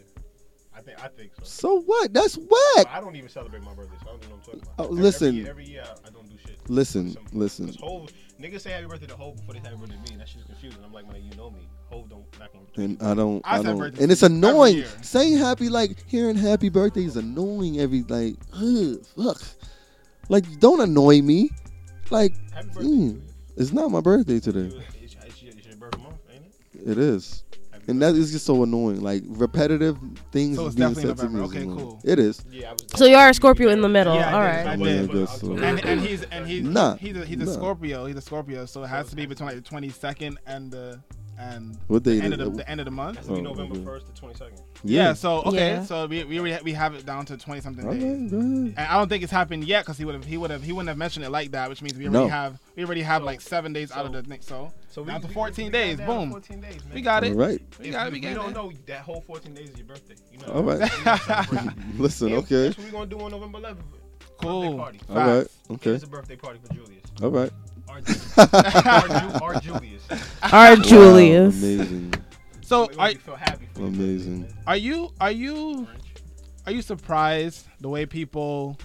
[0.75, 1.03] I think.
[1.03, 1.43] I think so.
[1.43, 2.11] So what?
[2.11, 2.87] That's whack.
[2.89, 4.73] I don't even celebrate my birthday, so I don't know what I'm talking about.
[4.79, 5.27] Oh, Every- listen.
[5.27, 6.57] Every year, every year I, I don't do shit.
[6.69, 7.67] Listen, Some- listen.
[7.67, 8.09] 'cause Hov,
[8.41, 10.07] niggas say happy birthday to Hov before they say happy birthday to me.
[10.13, 10.79] and That shit's confusing.
[10.83, 11.67] I'm like, man, you know me.
[11.89, 12.65] Hov don't not gonna.
[12.75, 13.41] And I don't.
[13.45, 13.99] I I, don't.
[13.99, 14.85] And it's annoying.
[15.01, 17.79] Saying happy, like hearing happy birthday is annoying.
[17.79, 19.41] Every like, ugh, fuck.
[20.29, 21.49] Like, don't annoy me.
[22.11, 22.83] Like, Happy birthday.
[22.83, 23.33] mm, Julius.
[23.57, 24.75] it's not my birthday today.
[25.01, 26.91] It's, it's, it's your birth month, ain't it?
[26.91, 27.43] It is.
[27.71, 29.01] Happy And that is just so annoying.
[29.01, 29.97] Like repetitive
[30.31, 31.41] things So it's being said to me.
[31.41, 31.99] Okay, cool.
[32.03, 32.43] It is.
[32.51, 34.13] Yeah, so you are a Scorpio in the middle.
[34.15, 34.67] Yeah, I did.
[34.67, 35.09] I did.
[35.09, 35.53] I guess so.
[35.53, 37.51] and and he's and he's Nah, he's a, he's a nah.
[37.51, 38.05] Scorpio.
[38.05, 41.01] He's a Scorpio, so it has to be between like the twenty second and the
[41.39, 43.17] and What day the end is of the, the end of the month.
[43.17, 43.85] Has to be Oh, November okay.
[43.85, 44.61] first to twenty second.
[44.83, 45.13] Yeah.
[45.13, 45.71] So okay.
[45.75, 45.83] Yeah.
[45.85, 48.03] So we we already ha- we have it down to twenty something days.
[48.03, 48.11] right.
[48.31, 50.73] And I don't think it's happened yet because he would have he would have he
[50.73, 52.27] wouldn't have mentioned it like that, which means we already No.
[52.27, 54.47] have we already have So- like seven days out of the next.
[54.47, 56.31] So So Down to 14 we days, down to boom.
[56.31, 56.93] 14 days, man.
[56.93, 57.31] we got it.
[57.33, 57.61] All right.
[57.79, 58.13] We got it.
[58.13, 58.53] We We got don't it.
[58.55, 60.15] know that whole 14 days is your birthday.
[60.31, 60.53] You know.
[60.53, 60.79] All right.
[60.79, 61.83] We're not celebrating.
[61.97, 62.63] Listen, okay.
[62.67, 63.77] That's what we're gonna do on November 11th.
[64.41, 64.77] Cool.
[64.77, 64.99] party.
[65.09, 65.47] All right.
[65.71, 65.91] Okay.
[65.91, 67.03] It's a birthday party for Julius.
[67.21, 67.51] All right.
[68.37, 68.47] Our,
[68.85, 70.03] our, Ju- our Julius.
[70.43, 71.53] Our Julius.
[71.55, 72.13] Wow, amazing.
[72.61, 74.41] So It are make you feel happy for Amazing.
[74.43, 75.87] birthday, are you are you
[76.65, 78.77] are you surprised the way people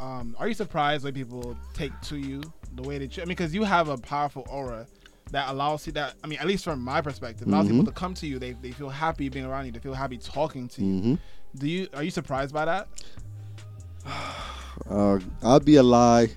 [0.00, 2.40] um are you surprised the way people take to you
[2.74, 4.86] the way they tr- I mean because you have a powerful aura
[5.32, 7.70] that allows you that I mean at least from my perspective allows Mhm.
[7.70, 10.16] people to come to you they, they feel happy being around you they feel happy
[10.16, 11.14] talking to you hmm
[11.56, 12.88] do you are you surprised by that
[14.88, 16.28] Uh, I'll be a lie.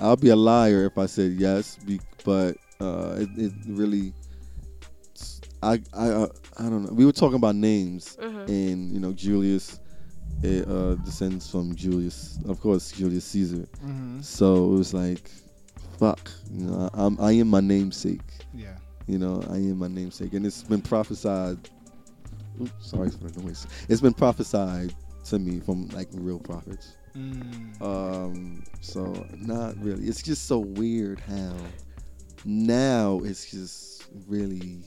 [0.00, 4.12] I'll be a liar if I said yes, be, but uh, it, it really.
[5.62, 6.28] I I uh,
[6.58, 6.92] I don't know.
[6.92, 8.48] We were talking about names, Mhm.
[8.48, 9.78] and you know Julius,
[10.42, 13.66] it uh, descends from Julius, of course Julius Caesar.
[13.84, 14.20] mm-hmm.
[14.22, 15.30] So it was like,
[15.98, 16.30] fuck.
[16.50, 18.22] You know, I, I'm I am my namesake.
[18.54, 18.76] yeah
[19.06, 21.58] You know, I am my namesake, and it's been prophesied.
[22.60, 23.66] Oops, sorry for the noise.
[23.88, 24.94] It's been prophesied
[25.26, 26.96] to me from like real prophets.
[27.16, 27.82] Mm.
[27.82, 30.04] Um, so not really.
[30.06, 31.54] It's just so weird how
[32.44, 34.84] now it's just really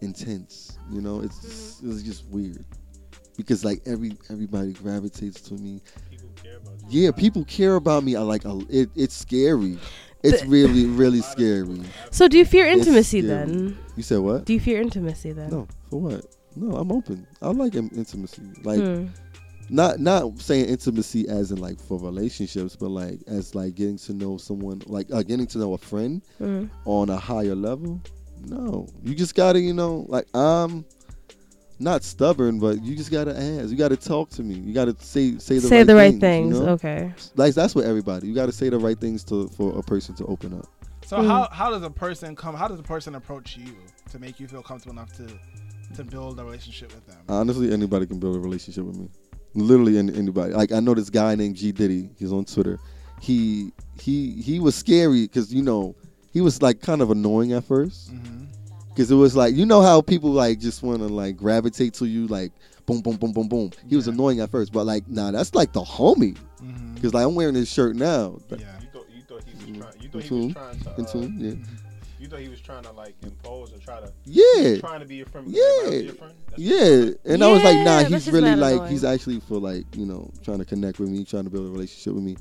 [0.00, 0.78] intense.
[0.90, 2.64] You know, it's just, it's just weird
[3.36, 5.80] because like every everybody gravitates to me.
[6.10, 7.02] People care about you.
[7.04, 8.16] Yeah, people care about me.
[8.16, 8.90] I like a, it.
[8.94, 9.78] It's scary.
[10.22, 11.80] It's The- really really scary.
[12.10, 13.78] So do you fear intimacy then?
[13.96, 14.44] You said what?
[14.44, 15.50] Do you fear intimacy then?
[15.50, 16.26] No, for what?
[16.56, 17.26] No, I'm open.
[17.40, 18.42] I like intimacy.
[18.64, 19.06] Like Hmm.
[19.70, 24.12] Not not saying intimacy as in like for relationships, but like as like getting to
[24.14, 26.70] know someone, like uh, getting to know a friend Mhm.
[26.84, 28.00] on a higher level.
[28.46, 30.84] No, you just gotta, you know, like I'm
[31.80, 33.70] not stubborn, but you just gotta ask.
[33.70, 34.54] You gotta talk to me.
[34.54, 36.20] You gotta say say the Say right the right things.
[36.20, 36.58] things.
[36.58, 36.72] you know?
[36.72, 37.12] Okay.
[37.36, 38.26] Like that's what everybody.
[38.28, 40.66] You gotta say the right things to for a person to open up.
[41.06, 41.26] so Mm.
[41.26, 43.72] how how does a person come how does a person approach you
[44.10, 45.26] to make you feel comfortable enough to
[45.96, 49.08] to build a relationship with them Honestly, anybody can build a relationship with me.
[49.58, 50.52] Literally, any, anybody.
[50.54, 52.10] Like I know this guy named G Diddy.
[52.18, 52.78] He's on Twitter.
[53.20, 55.94] He he he was scary because you know
[56.32, 58.44] he was like kind of annoying at first mm-hmm.
[58.90, 62.06] because it was like you know how people like just want to like gravitate to
[62.06, 62.52] you like
[62.86, 63.70] boom boom boom boom boom.
[63.88, 66.94] He was annoying at first, but like nah, that's like the homie Mm-hmm.
[66.94, 68.38] because like I'm wearing this shirt now.
[68.50, 69.78] yeah You thought you thought he was Mm.
[69.78, 70.02] trying.
[70.02, 70.94] You thought he was trying to.
[70.98, 71.87] In Uh, tune, yeah,
[72.28, 74.12] You thought he was trying to like impose or try to.
[74.26, 74.76] yeah.
[74.80, 75.46] Trying to be your friend.
[75.48, 75.62] Yeah.
[75.84, 76.34] because your friend?
[76.50, 78.90] That's Yeah, and I was like, nah, he's really like, annoying.
[78.92, 81.70] he's actually for like, you know, trying to connect with me, trying to build a
[81.70, 82.36] relationship with me,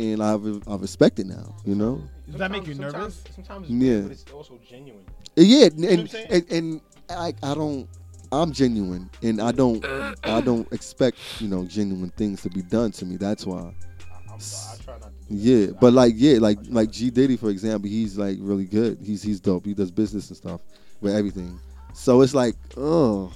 [0.00, 2.02] and I've I respect it now, you know.
[2.30, 3.14] Does that make you Sometimes- nervous?
[3.34, 4.00] Sometimes, sometimes it's Yeah.
[4.00, 5.04] but it's also genuine.
[5.36, 7.88] Yeah, and and, I'm and, and I I don't.
[8.32, 9.84] I'm genuine, and I don't
[10.24, 13.18] I don't expect you know genuine things to be done to me.
[13.18, 13.58] That's why.
[13.60, 15.08] I, I'm, I try not to.
[15.10, 18.98] Do Yeah, but like yeah, like like G Diddy for example, he's like really good.
[19.02, 19.64] He's he's dope.
[19.66, 20.60] He does business and stuff
[21.00, 21.58] with everything.
[21.94, 23.32] So it's like, oh,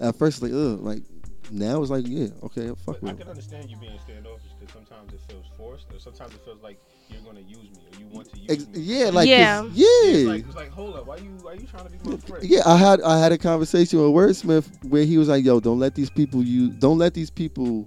[0.00, 1.02] at first like, oh, like
[1.50, 4.50] now it's like, yeah, okay, I'll fuck But I with can understand you being standoffish
[4.58, 6.78] because sometimes it feels forced, or sometimes it feels like
[7.10, 8.80] you're gonna use me or you want to use Ex- me.
[8.80, 9.60] yeah, like Yeah.
[9.62, 10.28] 'cause- It's yeah.
[10.32, 12.44] like, it's like, hold up, why you why you trying to be my friend?
[12.44, 15.78] Yeah, I had I had a conversation with Wordsmith where he was like, "Yo, don't
[15.78, 17.86] let these people use don't let these people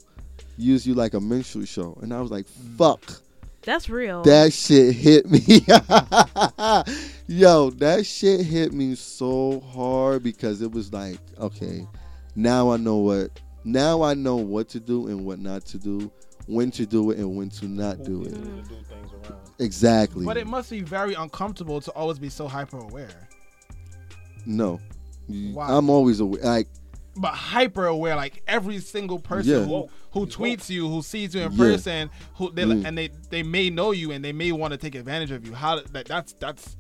[0.58, 2.78] use you like a minstrel show." And I was like, mm.
[2.78, 3.22] "Fuck."
[3.66, 4.22] That's real.
[4.24, 5.40] That shit hit me.
[7.28, 11.88] Yo, that shit hit me so hard because it was like, okay,
[12.36, 13.32] now I know what
[13.64, 16.12] now I know what to do and what not to do,
[16.46, 18.28] when to do it and when to not do it.
[18.28, 18.34] it.
[18.34, 19.42] is to do things around.
[19.58, 20.26] Exactly.
[20.26, 23.28] But it must be very uncomfortable to always be so hyper aware.
[24.46, 24.80] no.
[25.28, 25.70] You- Why?
[25.72, 26.42] I'm always aware.
[26.44, 26.68] Like
[27.18, 29.66] But hyper aware, like every single person Yeah.
[29.66, 31.58] who, who tweets you, who sees you in Yeah.
[31.58, 32.86] person, who they Mm.
[32.86, 35.54] and they they may know you and they may want to take advantage of you.
[35.54, 36.76] How that that's that's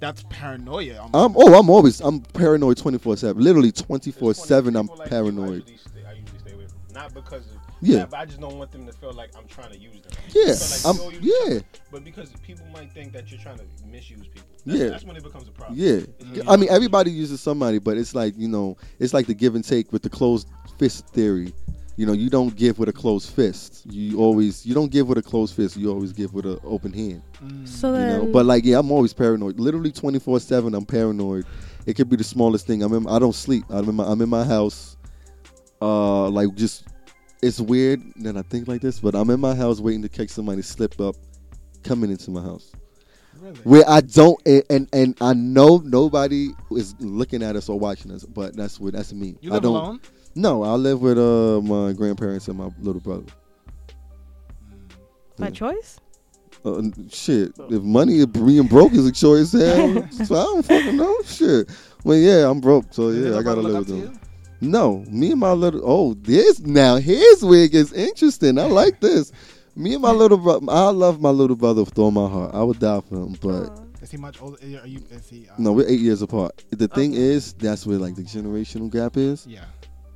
[0.00, 0.98] that's paranoia.
[1.02, 1.14] almost.
[1.14, 3.36] I'm oh, I'm always I'm paranoid 24/7.
[3.40, 5.54] Literally 24/7 I'm people like you I paranoid.
[5.68, 6.66] usually stay- I usually stay away.
[6.92, 7.98] Not because of Yeah.
[7.98, 10.12] that, but I just don't want them to feel like I'm trying to use them.
[10.34, 11.48] Yeah, like, I'm- you yeah.
[11.50, 14.48] trying- But because people might think that you're trying to misuse people.
[14.64, 14.88] That's, Yeah.
[14.88, 15.78] That's when it becomes a problem.
[15.78, 15.88] Yeah.
[16.18, 19.26] It's when you I mean everybody uses somebody, but it's like, you know, it's like
[19.26, 20.48] the give and take with the closed
[20.78, 21.52] fist theory.
[21.98, 23.86] You know, you don't give with a closed fist.
[23.86, 25.76] You always you don't give with a closed fist.
[25.78, 27.22] You always give with an open hand.
[27.64, 29.58] so You know, but like yeah, I'm always paranoid.
[29.58, 31.46] Literally 24/7 I'm paranoid.
[31.86, 32.82] It could be the smallest thing.
[32.82, 33.64] I'm in, I don't sleep.
[33.70, 34.96] I'm in my I'm in my house.
[35.80, 36.84] Uh like just
[37.42, 40.30] it's weird that I think like this, but I'm in my house waiting to catch
[40.30, 41.16] somebody slip up
[41.82, 42.72] coming into my house.
[43.40, 43.56] Really?
[43.60, 48.10] Where I don't and, and and I know nobody is looking at us or watching
[48.10, 49.36] us, but that's what that's me.
[49.40, 50.00] You I live don't alone?
[50.34, 53.26] No, I live with uh my grandparents and my little brother.
[55.38, 56.00] by choice.
[56.64, 61.16] Uh, shit, if money being broke is a choice, hell, so I don't fucking know.
[61.24, 61.70] Shit,
[62.02, 64.20] well, yeah, I'm broke, so yeah, I gotta brother live with up to them.
[64.60, 68.58] No, me and my little oh, this now his wig is interesting.
[68.58, 69.32] I like this.
[69.74, 72.54] Me and my little brother, I love my little brother with all my heart.
[72.54, 74.56] I would die for him, but Is he much older?
[74.80, 75.02] Are you?
[75.10, 75.46] Is he?
[75.48, 76.64] Uh, no, we're eight years apart.
[76.70, 79.46] The thing is, that's where like the generational gap is.
[79.46, 79.64] Yeah.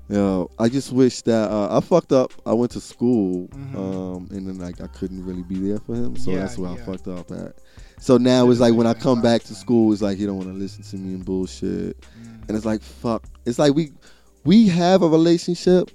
[0.09, 2.33] Yo, I just wish that uh, I fucked up.
[2.45, 3.75] I went to school, Mhm.
[3.77, 6.73] um, and then like I couldn't really be there for him, so Yeah, that's where
[6.75, 6.83] yeah.
[6.83, 7.55] I fucked up at.
[8.01, 10.49] So now it's like when I come back to school, it's like he don't want
[10.49, 12.49] to listen to me and bullshit, Mm.
[12.49, 13.25] and it's like fuck.
[13.45, 13.93] It's like we
[14.45, 15.91] we have a relationship,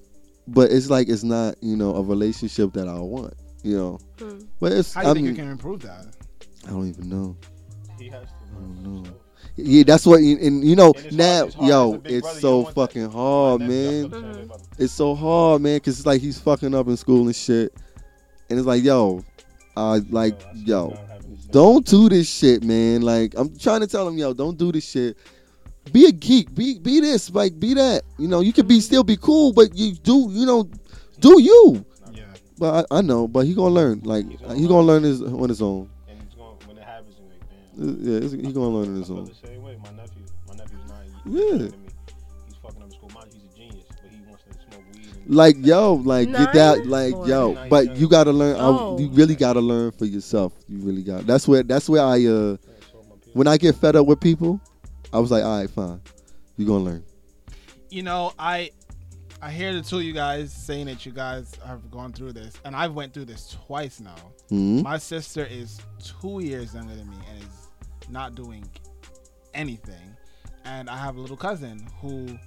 [0.47, 3.33] but it's like it's not you know a relationship that I want,
[3.63, 3.99] you know.
[4.19, 4.39] Hmm.
[4.59, 6.05] But it's How do you I think you can improve that?
[6.65, 7.37] I don't even know.
[7.99, 8.29] He has to.
[8.51, 9.11] I don't know.
[9.57, 12.67] Yeah, that's what, and you know, And now, hard- yo, As it's so don't want
[12.67, 12.81] that.
[12.81, 14.01] fucking hard, My nephew, I man.
[14.01, 14.67] feel the same way about him.
[14.79, 17.73] It's so hard, man, because it's like he's fucking up in school and shit,
[18.49, 19.23] and it's like, yo,
[19.77, 23.01] uh, like, Yo, I see yo, John having the same- don't do this shit, man.
[23.01, 25.15] Like, I'm trying to tell him, yo, don't do this shit.
[25.91, 28.03] Be a geek, be be this, like, be that.
[28.17, 30.67] You know, you could be still be cool, but you do, you know,
[31.19, 31.85] do you.
[32.11, 32.23] Yeah.
[32.57, 34.01] But I, I know, but he gonna learn.
[34.03, 35.89] Like, He's gonna he gonna learn his on his own.
[36.09, 37.89] And it's going, when it happens, like, damn.
[37.89, 39.25] Uh, Yeah, it's- he gonna learn on his own.
[39.25, 39.77] the same way.
[39.83, 41.49] My nephew, my nephew's nine years Yeah.
[41.49, 41.87] younger than me.
[42.47, 43.11] He's fucking up in school.
[43.13, 45.35] Mind you, he's a genius, but he wants to smoke weed.
[45.35, 48.97] Like yo like get that like Or- yo but you gotta learn I- Oh.
[48.99, 52.17] you really gotta learn for yourself you really got that's where that's where i uh
[52.17, 52.57] Yeah, so
[53.09, 54.59] my peers- when i get fed up with people
[55.15, 56.01] i was like all right fine
[56.57, 57.03] You're gonna learn
[57.89, 58.71] You know, I
[59.41, 62.53] I hear the two of you guys saying that you guys have gone through this,
[62.65, 64.15] and I've went through this twice now.
[64.49, 64.81] Mhm.
[64.83, 68.65] My sister is two years younger than me and is not doing
[69.53, 70.15] anything,
[70.65, 72.37] and I have a little cousin who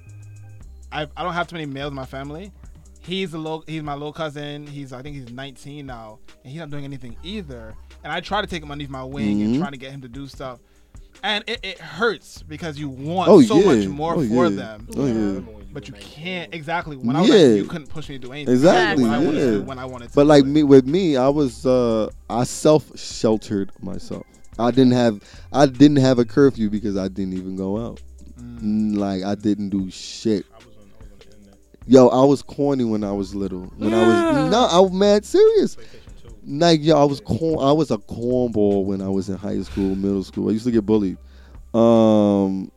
[0.93, 2.53] I I don't have too many males in my family.
[3.01, 4.67] He's a little, he's my little cousin.
[4.67, 7.75] He's I think he's 19 now, and he's not doing anything either.
[8.05, 9.59] And I try to take him underneath my wing and Mhm.
[9.61, 10.59] trying to get him to do stuff,
[11.23, 14.57] and it, it hurts because you want oh so yeah much more oh, for yeah.
[14.57, 14.89] them.
[14.97, 15.13] oh Yeah.
[15.13, 17.37] yeah Remember when But you can't exactly when I was Yeah.
[17.37, 18.55] like, you couldn't push me to do anything.
[18.55, 20.15] Exactly, When I wanted to when I wanted to.
[20.15, 20.49] but like it.
[20.49, 24.27] me with me i was uh i self sheltered myself
[24.59, 25.21] i didn't have
[25.53, 28.01] i didn't have a curfew because i didn't even go out
[28.39, 28.97] Mm.
[28.97, 31.59] Like i didn't do shit I was on, I was on the internet.
[31.87, 35.25] yo i was corny when i was little when i was no i was mad
[35.25, 35.98] serious PlayStation 2.
[36.49, 37.59] Like yo, I was corn.
[37.65, 40.49] I was a cornball when I was in high school, middle school.
[40.49, 41.19] I used to get bullied.
[41.75, 42.71] Um,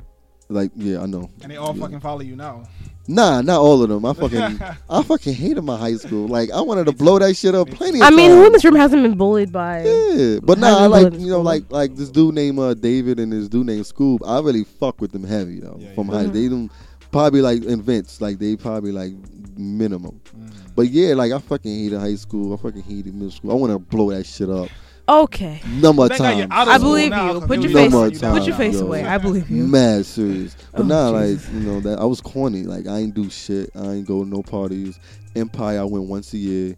[0.50, 1.30] like yeah, I know.
[1.42, 1.82] and they all Yeah.
[1.82, 2.64] fucking follow you now.
[3.08, 4.06] Nah, not all of them.
[4.06, 4.60] I fucking,
[4.90, 6.28] I fucking hated my high school.
[6.28, 8.64] Like I wanted to blow that shit up plenty of I mean, who in this
[8.66, 9.84] room hasn't been bullied by?
[9.84, 13.32] Yeah, but nah, I like you know like like this dude named uh, David and
[13.32, 14.20] this dude named Scoob.
[14.26, 15.78] I really fuck with them heavy though.
[15.80, 16.14] Yeah, from yeah.
[16.18, 16.34] high, Mhm.
[16.34, 16.70] they them
[17.12, 19.14] probably like invents like they probably like
[19.58, 20.20] minimum.
[20.38, 20.54] Mm.
[20.82, 22.56] But yeah, like I fucking hated high school.
[22.56, 23.52] I fucking hated middle school.
[23.52, 24.68] I want to blow that shit up.
[25.08, 26.48] Okay, Number of Thank times.
[26.50, 27.40] I believe now, you.
[27.40, 27.92] 'cause Put you your face.
[27.94, 28.86] Put time, your face yo.
[28.88, 29.04] away.
[29.04, 29.68] I believe you.
[29.68, 30.56] mad serious.
[30.72, 31.46] But Oh, nah, Jesus.
[31.46, 32.64] like you know that I was corny.
[32.64, 33.70] Like I ain't do shit.
[33.76, 35.00] I ain't go to no parties.
[35.36, 36.76] Empire, I went once a year.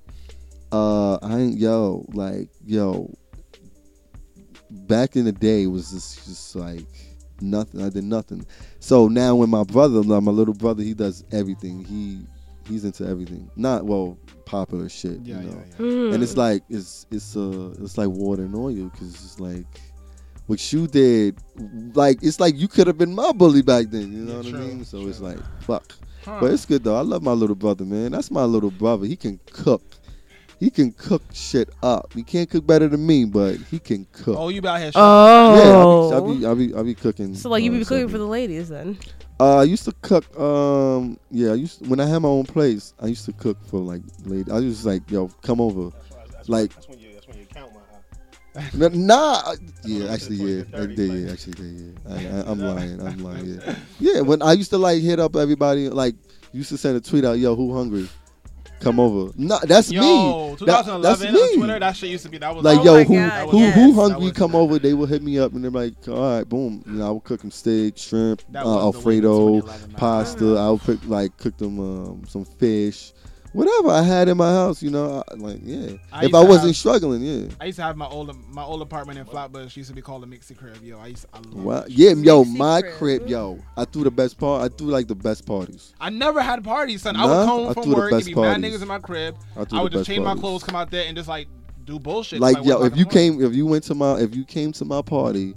[0.69, 3.09] Uh, I ain't yo like yo.
[4.69, 6.85] Back in the day, it was just just like
[7.39, 7.81] nothing.
[7.81, 8.45] I did nothing.
[8.81, 11.85] So now when my brother, like my little brother, he does everything.
[11.85, 12.25] He
[12.67, 13.49] he's into everything.
[13.55, 15.19] Not well popular shit.
[15.23, 15.63] Yeah, you know.
[15.69, 15.75] yeah.
[15.77, 16.13] Mm.
[16.15, 19.65] And it's like it's it's uh it's like water and oil because it's like
[20.47, 21.37] what you did,
[21.95, 24.11] like it's like you could have been my bully back then.
[24.11, 24.85] You know Yeah, what true, I mean?
[24.85, 25.93] So it's like fuck.
[26.25, 26.37] Huh.
[26.41, 26.97] But it's good though.
[26.97, 28.11] I love my little brother, man.
[28.11, 29.05] That's my little brother.
[29.05, 29.81] He can cook.
[30.59, 32.13] He can cook shit up.
[32.13, 34.37] He can't cook better than me, but he can cook.
[34.37, 34.91] oh, you be out here.
[34.95, 36.09] Oh.
[36.11, 37.35] Yeah, I be, I be, I be, I be cooking.
[37.35, 38.09] so like you uh, be cooking something.
[38.09, 38.97] for the ladies then?
[39.39, 40.37] Uh, I used to cook.
[40.39, 42.93] Um, yeah, I used to, when I had my own place.
[42.99, 44.51] I used to cook for like lady.
[44.51, 45.89] I was like, yo, come over.
[45.89, 50.63] That's, that's, Like- that's when you, that's when you count my Nah, yeah, actually, yeah,
[50.63, 52.43] 20s I did, 30s, yeah, actually, did, yeah.
[52.45, 53.75] I, I'm lying, I'm lying, yeah.
[53.99, 56.13] Yeah, when I used to like hit up everybody, like
[56.51, 58.07] used to send a tweet out, yo, who hungry?
[58.83, 59.31] Come over.
[59.37, 60.49] No, that's Yo, me.
[60.51, 61.55] That- 2011 that's on me.
[61.57, 63.75] Twitter, that shit used to be that was Like Oh yo, who God, who yes.
[63.75, 64.31] who hungry?
[64.31, 64.77] Come over.
[64.79, 66.83] They will hit me up and they're like, all right, boom.
[66.85, 68.63] You know, I will cook them steak, shrimp, uh, was
[69.01, 69.61] the wave of Alfredo,
[69.97, 70.55] pasta.
[70.57, 73.13] I'll cook like cook them um, some fish,
[73.53, 74.83] whatever I had in my house.
[74.83, 75.93] You know, I, like yeah.
[76.11, 77.47] I if I wasn't have- struggling, yeah.
[77.61, 80.23] I used to have my old my old apartment in Flatbush used to be called
[80.23, 80.83] a mixie crib.
[80.83, 81.79] Yo, I used I love Wow.
[81.81, 82.93] that Yeah, yo, Mixie my crib.
[82.97, 83.59] crib, yo.
[83.77, 84.63] I threw the best part.
[84.63, 85.93] I threw like the best parties.
[86.01, 87.15] I never had parties, son.
[87.15, 88.87] I Nah, would come I from threw the work, it'd best be mad niggas in
[88.87, 89.35] my crib.
[89.55, 91.29] I threw I the would just best change my clothes, come out there, and just
[91.29, 91.47] like
[91.85, 92.39] do bullshit.
[92.39, 94.71] Like till, yo, if you o'clock came, if you went to my, if you came
[94.73, 95.53] to my party,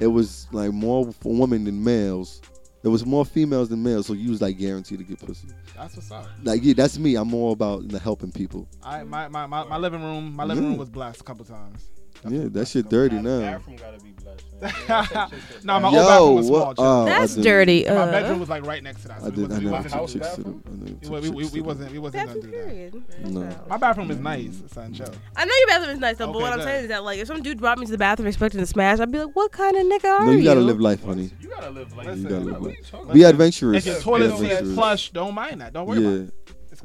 [0.00, 2.40] it was like more for women than males.
[2.82, 5.48] It was more females than males, so you was like guaranteed to get pussy.
[5.76, 6.26] that's what's up.
[6.44, 7.16] Like yeah, that's me.
[7.16, 8.68] I'm more about the helping people.
[8.82, 10.70] I my, my, my, my living room my living Yeah.
[10.70, 11.90] room was blessed a couple times.
[12.28, 13.40] Yeah, that shit dirty now.
[13.40, 14.10] Bathroom gotta be
[14.60, 14.88] blessed.
[14.88, 14.88] Man.
[14.88, 16.66] Yeah, that shit- shit- Nah, my Yo, old bathroom was small.
[16.66, 17.84] what- oh, That's didn't- dirty.
[17.84, 19.20] my Uh, bedroom was like right next to that.
[19.20, 19.44] So I we did.
[19.44, 20.48] I wasn't- we never wasn't- took house chicks to the.
[20.50, 20.62] bathroom?
[21.02, 23.30] We, we, we, we wasn't we wasn't gonna bathroom do that.
[23.30, 23.56] No.
[23.68, 24.92] My bathroom is nice, son.
[24.94, 25.06] Chill.
[25.36, 27.18] I know your bathroom is nice though, but Okay, what I'm saying is that like
[27.18, 29.52] if some dude brought me to the bathroom expecting to smash, I'd be like, "What
[29.52, 31.30] kind of nigga are No, you?" you gotta live life, honey.
[31.40, 33.12] You gotta live like Listen, You gotta live life.
[33.12, 33.78] Be adventurous.
[33.78, 34.74] If your Be toilet seat is adventurous.
[34.74, 35.72] flush, don't mind that.
[35.72, 36.08] Don't worry Yeah.
[36.08, 36.34] about it.
[36.70, 36.82] It's.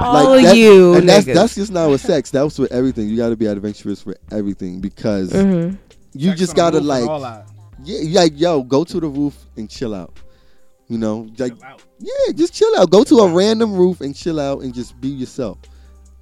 [0.00, 1.34] All that- you and that's niggas.
[1.34, 2.30] that's just not with sex.
[2.30, 3.08] That's with everything.
[3.08, 5.76] You got to be adventurous with everything because Mhm.
[6.14, 7.48] You Sex just gotta like, all that.
[7.84, 10.18] yeah, like yo, go to the roof and chill out.
[10.88, 11.82] You know, like Chill out.
[12.00, 12.90] yeah, just chill out.
[12.90, 15.58] Go to a random roof and chill out and just be yourself.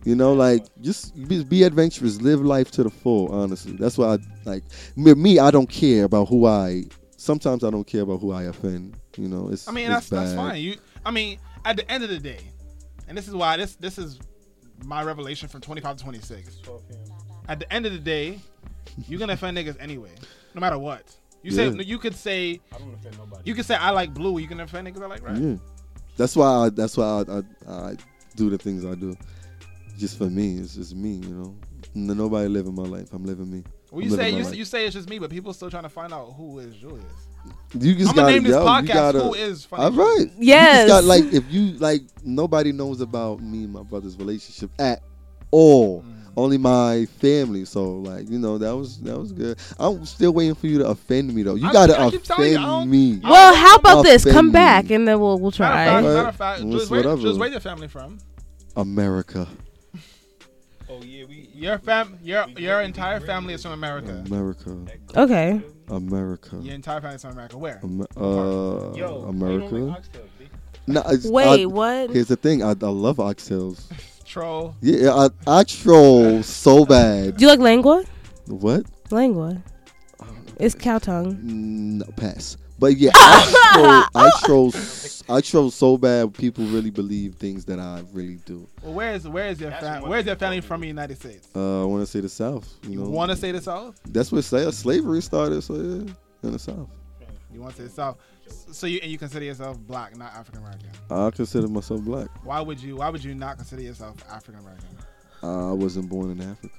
[0.04, 3.32] You know, like just be, be adventurous, live life to the full.
[3.32, 4.64] Honestly, that's why I like
[4.96, 5.12] me.
[5.14, 6.84] me, I don't care about who I.
[7.16, 8.96] Sometimes I don't care about who I offend.
[9.16, 9.68] You know, it's.
[9.68, 10.60] I mean, it's that's that's fine.
[10.60, 12.38] You, I mean, at the end of the day,
[13.08, 14.18] and this is why this this is
[14.86, 16.60] my revelation from 25 to 26.
[17.48, 18.38] At the end of the day,
[19.08, 20.10] you're gonna offend niggas anyway,
[20.54, 21.04] no matter what.
[21.42, 21.82] You say Yeah.
[21.82, 23.42] you could say I don't offend nobody.
[23.44, 24.38] you could say I like blue.
[24.38, 25.38] You can offend niggas I like red.
[25.38, 25.56] Yeah,
[26.16, 26.66] that's why.
[26.66, 27.38] I, that's why I,
[27.68, 27.96] I, I
[28.36, 29.16] do the things I do.
[29.98, 31.14] Just for me, it's just me.
[31.14, 31.56] You know,
[31.96, 33.12] N- nobody living my life.
[33.12, 33.62] I'm living me.
[33.90, 34.56] Well, I'm you say living my you, life.
[34.56, 37.04] you say it's just me, but people still trying to find out who is Julius.
[37.74, 39.90] You just I'm gotta gonna name this yo, podcast You gotta, "Who is Funny All
[39.92, 40.16] right.
[40.18, 40.88] Julius?" You Yes.
[40.88, 45.02] just got like if you like nobody knows about me and my brother's relationship at
[45.50, 46.04] all.
[46.36, 47.64] Only my family.
[47.64, 49.58] So like you know that was that was good.
[49.78, 51.54] I'm still waiting for you to offend me though.
[51.56, 53.20] You I- gotta I keep you, offend me.
[53.22, 54.24] Well, how about this?
[54.24, 54.52] Come me.
[54.52, 55.88] back and then we'll we'll Matter of fact, try.
[55.88, 56.04] Alright.
[56.14, 57.22] matter of fact, Well, Jules, it's where, whatever.
[57.22, 58.18] Jules, where your family from?
[58.76, 59.48] America.
[60.92, 61.48] Oh yeah, we.
[61.54, 64.24] Your fam, your your entire family is from America.
[64.26, 64.76] America.
[65.16, 65.60] Okay.
[65.88, 66.58] America.
[66.60, 67.58] Your entire family is from America.
[67.58, 67.78] Where?
[67.84, 69.74] Am- uh, Yo, why you don't America.
[69.76, 70.48] like oxtails, B?
[70.88, 72.10] Nah, Wait, I- what?
[72.10, 72.64] Here's the thing.
[72.64, 73.88] I, I love oxtails.
[74.34, 74.76] Troll.
[74.80, 75.28] Yeah, I,
[75.60, 77.36] I troll so bad.
[77.36, 78.04] Do you like lengua?
[78.46, 78.86] What?
[79.10, 79.60] Lengua.
[80.60, 81.38] It's cow tongue.
[81.42, 82.56] No, pass.
[82.78, 86.32] But yeah, I troll, I troll, s- I troll so bad.
[86.32, 88.68] People really believe things that I really do.
[88.82, 90.08] Well, where is where is your That's fam?
[90.08, 90.80] Where's your family from?
[90.82, 91.48] The United States.
[91.54, 92.72] Uh, I want to say the South.
[92.84, 93.98] You, You know, want to say the South?
[94.06, 95.60] that's where slavery started.
[95.62, 96.12] So yeah,
[96.44, 96.88] in the South.
[97.52, 98.16] You want to say the South?
[98.50, 100.90] So you and you consider yourself black, not African American.
[101.10, 102.28] I consider myself black.
[102.44, 102.96] Why would you?
[102.96, 104.88] Why would you not consider yourself African American?
[105.42, 106.74] Uh, I wasn't born in Africa.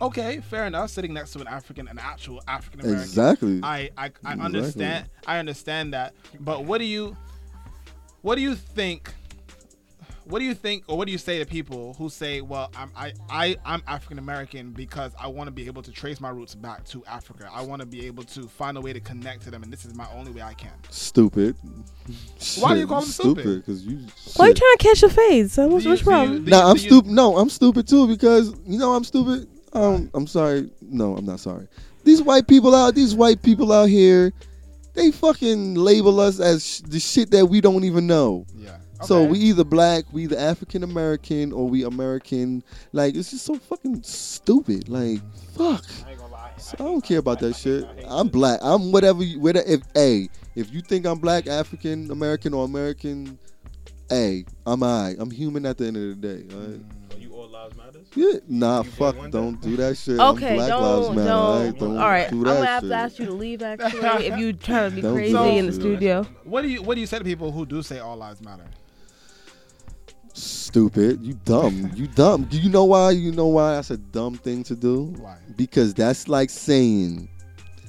[0.00, 0.90] Okay, fair enough.
[0.90, 3.02] Sitting next to an African, an actual African American.
[3.02, 3.60] Exactly.
[3.62, 4.40] I, I, I Exactly.
[4.44, 5.06] understand.
[5.26, 6.14] I understand that.
[6.40, 7.16] But what do you,
[8.22, 9.12] what do you think?
[10.26, 12.90] What do you think, or what do you say to people who say, "Well, I'm
[12.96, 16.54] I, I I'm African American because I want to be able to trace my roots
[16.54, 17.48] back to Africa.
[17.52, 19.84] I want to be able to find a way to connect to them, and this
[19.84, 21.56] is my only way I can." Stupid.
[22.58, 23.44] Why do you Shit, call them stupid?
[23.56, 23.98] Because you.
[24.36, 25.56] Why are you trying to catch your fades?
[25.58, 26.44] What's, Do you- what's do you- wrong?
[26.44, 27.10] do Nah, I'm stupid.
[27.10, 29.46] No, I'm stupid too because you know I'm stupid.
[29.74, 30.70] Um, I'm sorry.
[30.80, 31.68] No, I'm not sorry.
[32.04, 34.32] These white people out, these white people out here,
[34.94, 38.46] they fucking label us as sh- the shit that we don't even know.
[38.56, 38.76] Yeah.
[39.06, 42.62] So we either black, we either African American, or we American.
[42.92, 44.88] Like it's just so fucking stupid.
[44.88, 45.20] Like
[45.56, 45.84] fuck.
[46.06, 46.52] I ain't gonna lie.
[46.58, 47.84] So I don't care about that shit.
[48.08, 48.60] I'm black.
[48.62, 49.22] I'm whatever.
[49.22, 49.66] You, whatever.
[49.68, 53.38] If a, if you think I'm black, African American, or American,
[54.10, 55.14] a, I'm I.
[55.18, 56.54] I'm human at the end of the day.
[56.54, 56.80] alright?
[57.14, 58.06] Are you all lives matters?
[58.14, 60.20] Yeah, nah, You fuck, don't do that shit.
[60.20, 61.38] I'm Okay, Black don't, Lives Matter, don't.
[61.40, 61.78] alright?
[61.78, 62.88] Don't All right, do I'm that gonna have shit.
[62.90, 63.62] to ask you to leave.
[63.62, 66.22] Actually, if you try to be Don't crazy that in the studio.
[66.44, 68.64] What do you What do you say to people who do say all lives matter?
[70.36, 72.42] Stupid, you dumb, you dumb.
[72.44, 73.12] Do you know why?
[73.12, 75.14] You know why that's a dumb thing to do?
[75.18, 75.36] Why?
[75.56, 77.28] Because that's like saying,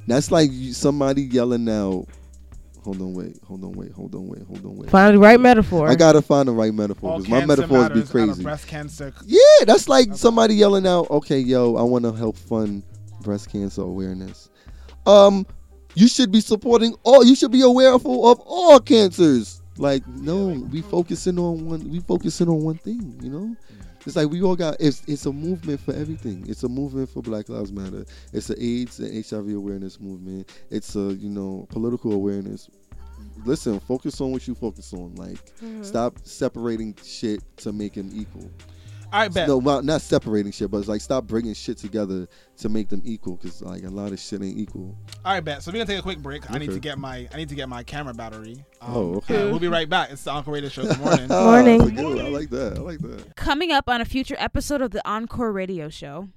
[0.05, 2.05] that's like somebody yelling out.
[2.83, 4.91] Hold on, wait, hold on, wait, hold on, wait, hold on, wait.
[4.91, 5.87] Find the right metaphor.
[5.89, 8.43] I gotta find the right metaphor because my metaphors be matters out crazy.
[8.43, 9.11] breast cancer.
[9.25, 12.83] Yeah, that's like somebody yelling out, "Okay, yo, I want to help fund
[13.21, 14.51] breast cancer awareness."
[15.07, 15.47] Um,
[15.95, 17.25] you should be supporting all.
[17.25, 19.63] You should be aware of, of all cancers.
[19.77, 21.89] Like, no, we focusing on one.
[21.91, 23.19] We focusing on one thing.
[23.21, 23.57] You know, mm.
[24.05, 24.77] it's like we all got.
[24.79, 26.45] It's it's a movement for everything.
[26.47, 28.05] It's a movement for Black Lives Matter.
[28.31, 30.49] It's a AIDS and HIV awareness movement.
[30.69, 32.69] It's a you know political awareness.
[33.43, 35.13] Listen, focus on what you focus on.
[35.15, 35.83] Like, mm-hmm.
[35.83, 38.49] stop separating shit to make them equal.
[39.13, 39.47] All right, bet.
[39.47, 42.27] No, well, not separating shit, but it's like stop bringing shit together
[42.57, 43.37] to make them equal.
[43.37, 44.97] Cause like a lot of shit ain't equal.
[45.23, 45.63] All right, bet.
[45.63, 46.49] So we're gonna take a quick break.
[46.51, 48.65] I need to get my I need to get my camera battery.
[48.81, 49.41] Um, Oh, okay.
[49.43, 50.11] and We'll be right back.
[50.11, 50.83] It's the Uncle Radio Show.
[50.85, 51.27] Good morning.
[51.29, 51.77] Ah, Morning.
[51.79, 52.25] that's a good.
[52.25, 52.77] I like that.
[52.77, 53.35] I like that.
[53.35, 56.29] Coming up on a future episode of the Encore Radio Show.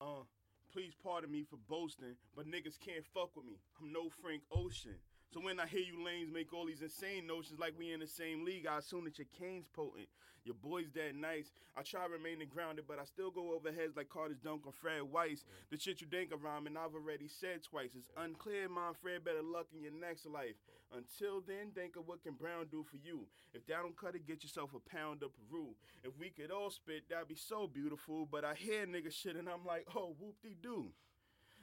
[0.00, 0.24] Uh,
[0.72, 3.58] please pardon me for boasting, but niggas can't fuck with me.
[3.80, 4.94] I'm no Frank Ocean.
[5.32, 8.06] So when I hear you lanes make all these insane notions like we in the
[8.06, 10.08] same league, I assume that your cane's potent.
[10.44, 11.52] Your boy's dead nice.
[11.76, 15.02] I try remaining grounded, but I still go over heads like Carter's dunk on Fred
[15.02, 15.44] Weis.
[15.70, 17.90] The shit you think of rhyming, I've already said twice.
[17.94, 19.24] It's unclear, my Fred.
[19.24, 20.56] Better luck in your next life.
[20.96, 23.26] Until then, think of what can Brown do for you.
[23.54, 25.76] If that don't cut it, get yourself a pound of Peru.
[26.02, 28.26] If we could all spit, that'd be so beautiful.
[28.26, 30.90] But I hear nigga shit and I'm like, oh, whoop de doo.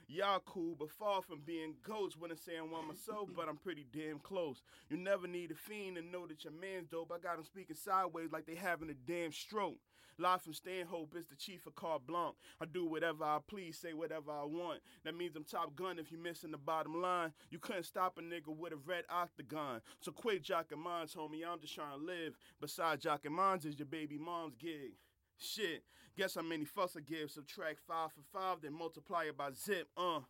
[0.10, 2.18] Y'all cool, but far from being ghosts.
[2.18, 4.64] Wouldn't say I'm one myself, but I'm pretty damn close.
[4.90, 7.12] You never need a fiend to know that your man's dope.
[7.14, 9.80] I got him speaking sideways like they having a damn stroke.
[10.20, 12.36] Live from Stanhope, it's the chief of Carte Blanc.
[12.60, 14.80] I do whatever I please, say whatever I want.
[15.04, 17.34] That means I'm top gun if you missing the bottom line.
[17.52, 19.82] You couldn't stop a nigga with a red octagon.
[20.00, 21.46] So quit jocking minds, homie.
[21.48, 22.36] I'm just trying to live.
[22.60, 24.94] Besides jocking minds is your baby mom's gig.
[25.38, 25.84] Shit,
[26.18, 27.32] guess how many fucks I give.
[27.32, 29.88] Subtract five for five, then multiply it by zip.
[29.96, 30.22] Uh,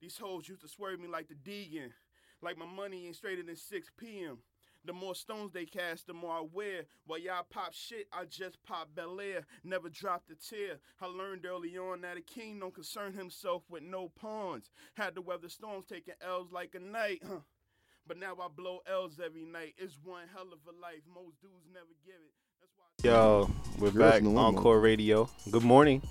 [0.00, 1.90] these hoes used to swerve me like the Deegan.
[2.42, 4.38] Like my money ain't straighter than 6 p.m.
[4.84, 6.82] The more stones they cast, the more I wear.
[7.06, 9.46] While y'all pop shit, I just pop Bel Air.
[9.62, 10.80] Never dropped a tear.
[11.00, 14.70] I learned early on that a king don't concern himself with no pawns.
[14.94, 17.22] Had to weather storms, taking L's like a knight.
[17.26, 17.40] Huh.
[18.04, 19.74] But now I blow L's every night.
[19.78, 21.02] It's one hell of a life.
[21.06, 22.34] Most dudes never give it.
[22.98, 23.10] That's why.
[23.10, 24.54] Yo, we're Girls back in the on.
[24.56, 25.28] Encore Radio.
[25.50, 26.02] Good morning.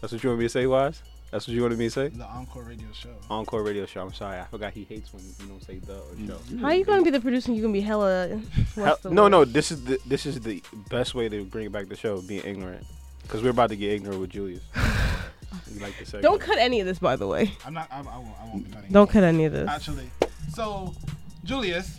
[0.00, 1.02] That's what you want me to say, Wise?
[1.30, 2.08] That's what you wanted me to say?
[2.08, 3.10] The Encore Radio Show.
[3.28, 4.00] Encore Radio Show.
[4.02, 4.38] I'm sorry.
[4.40, 6.56] I forgot he hates when you don't say the or mm, show.
[6.58, 7.48] How are you gonna be the producer?
[7.48, 8.40] and You gonna be hella.
[8.74, 9.30] Hell- no, word?
[9.30, 9.44] no.
[9.44, 12.86] This is the this is the best way to bring back the show, being ignorant.
[13.22, 14.62] Because we're about to get ignorant with Julius.
[15.74, 16.20] you like to?
[16.20, 17.52] Don't cut any of this, by the way.
[17.64, 17.88] I'm not.
[17.90, 18.28] I, I won't.
[18.40, 18.92] I won't be cutting.
[18.92, 19.68] Don't cut any of this.
[19.68, 20.10] Actually,
[20.54, 20.94] so
[21.44, 21.98] Julius,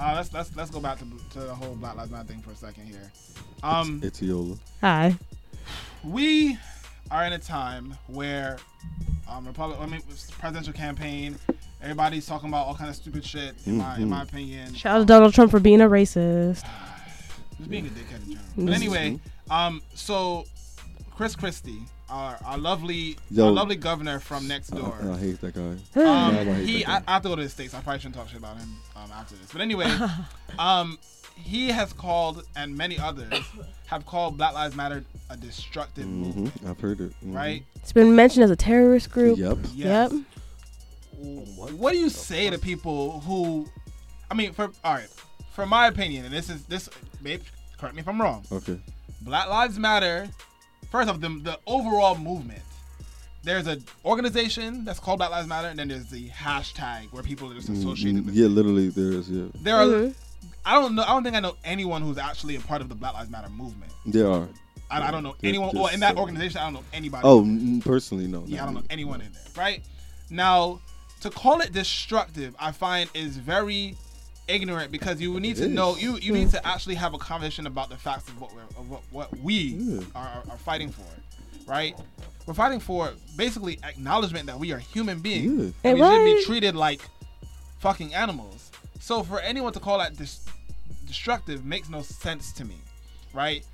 [0.00, 2.50] uh, let's let's let's go back to, to the whole Black Lives Matter thing for
[2.50, 3.12] a second here.
[3.62, 4.58] Um, it's Itiola.
[4.80, 5.16] Hi.
[6.02, 6.56] we
[7.10, 8.58] are in a time where
[9.28, 10.02] um, Republic, I mean,
[10.38, 11.36] presidential campaign.
[11.82, 13.54] Everybody's talking about all kind of stupid shit.
[13.66, 16.66] In my in my opinion, Shout out to Donald Trump for being a racist.
[17.58, 18.46] Just being a dickhead in general.
[18.56, 19.20] But anyway,
[19.50, 20.44] um, so
[21.14, 23.46] Chris Christie, our, our lovely, Yo.
[23.46, 24.94] our lovely governor from next door.
[25.02, 25.60] I, I hate that guy.
[25.62, 27.04] Um, Yeah, I hate he, that I, guy.
[27.08, 27.74] I have to go to the states.
[27.74, 29.50] I probably shouldn't talk shit about him um, after this.
[29.52, 29.86] But anyway,
[30.58, 30.98] um,
[31.36, 33.32] he has called, and many others
[33.86, 36.48] have called Black Lives Matter a destructive movement.
[36.58, 37.12] hmm I've heard it.
[37.24, 37.34] Mhm.
[37.34, 37.64] Right?
[37.76, 39.38] It's been mentioned as a terrorist group.
[39.38, 39.58] Yep.
[39.74, 40.12] Yes.
[40.12, 40.22] Yep.
[41.16, 43.68] What do you say to people who,
[44.30, 45.08] I mean, for all right,
[45.52, 46.88] for my opinion, and this is this,
[47.22, 47.42] babe,
[47.78, 48.44] correct me if I'm wrong.
[48.50, 48.78] Okay.
[49.22, 50.28] Black Lives Matter.
[50.90, 52.62] First off, the, the overall movement.
[53.42, 57.50] There's an organization that's called Black Lives Matter, and then there's the hashtag where people
[57.50, 58.26] are just associated Mhm.
[58.26, 58.34] with.
[58.34, 59.30] Yeah, literally, there is.
[59.30, 59.86] Yeah, There are.
[59.86, 60.14] Mhm.
[60.66, 61.02] I don't know.
[61.02, 63.48] I don't think I know anyone who's actually a part of the Black Lives Matter
[63.48, 63.92] movement.
[64.04, 64.46] there are.
[64.90, 65.68] I, I don't know There's anyone.
[65.70, 67.22] just Well, in that so- organization, I don't know anybody.
[67.24, 68.42] Oh, mm, personally, no.
[68.46, 68.86] Yeah, I don't know me.
[68.90, 69.42] anyone in there.
[69.56, 69.84] Right
[70.30, 70.80] now,
[71.20, 73.96] to call it destructive, I find is very
[74.54, 77.66] ignorant because you need It to know you you need to actually have a conversation
[77.66, 80.00] about the facts of what we're of what, what we Yeah.
[80.14, 81.06] are, are, are fighting for,
[81.66, 81.94] right?
[82.46, 85.46] We're fighting for basically acknowledgement that we are human beings
[85.84, 85.90] Yeah.
[85.90, 87.00] and we Hey, should be treated like
[87.78, 88.70] fucking animals.
[89.00, 90.44] So for anyone to call that dis-
[91.06, 92.76] destructive makes no sense to me,
[93.32, 93.64] right?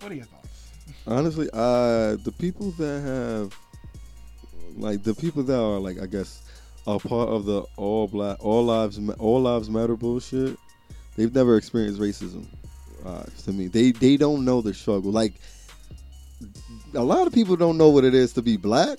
[0.00, 0.70] What are your thoughts?
[1.06, 3.56] Honestly, uh, the people that have,
[4.76, 6.41] like, the people that are like, I guess,
[6.86, 10.56] a part of the all black, all lives, all lives matter bullshit.
[11.16, 12.46] They've never experienced racism.
[13.04, 15.10] Uh, to me, they they don't know the struggle.
[15.10, 15.34] Like,
[16.94, 18.98] a lot of people don't know what it is to be black.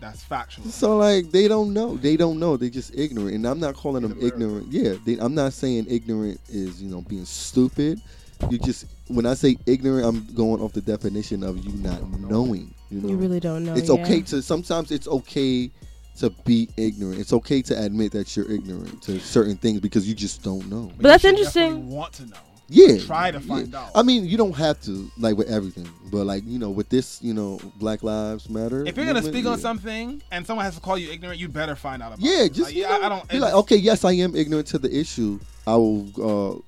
[0.00, 0.66] That's factual.
[0.66, 1.96] So like they don't know.
[1.96, 2.56] They don't know.
[2.56, 3.34] They just ignorant.
[3.36, 4.70] And I'm not calling them ignorant.
[4.70, 8.00] Yeah, they, I'm not saying ignorant is you know being stupid.
[8.50, 12.74] You just when I say ignorant, I'm going off the definition of you not knowing.
[12.90, 13.74] You know, You really don't know.
[13.74, 14.02] it's yeah.
[14.02, 15.70] okay to sometimes it's okay
[16.18, 17.18] to be ignorant.
[17.20, 20.90] It's okay to admit that you're ignorant to certain things because you just don't know.
[20.96, 21.88] But that's you interesting.
[21.90, 22.36] Want to know?
[22.68, 23.46] Yeah, Try to yeah.
[23.46, 23.90] find out.
[23.94, 27.20] I mean, you don't have to like with everything, but like you know, with this,
[27.22, 28.86] you know, Black Lives Matter.
[28.86, 29.62] If you're gonna movement, speak on yeah.
[29.62, 32.54] something and someone has to call you ignorant, you better find out about Yeah, it.
[32.54, 33.28] just Like, you yeah, I- I don't.
[33.28, 35.38] be like, okay, yes, I am ignorant to the issue.
[35.66, 36.04] I will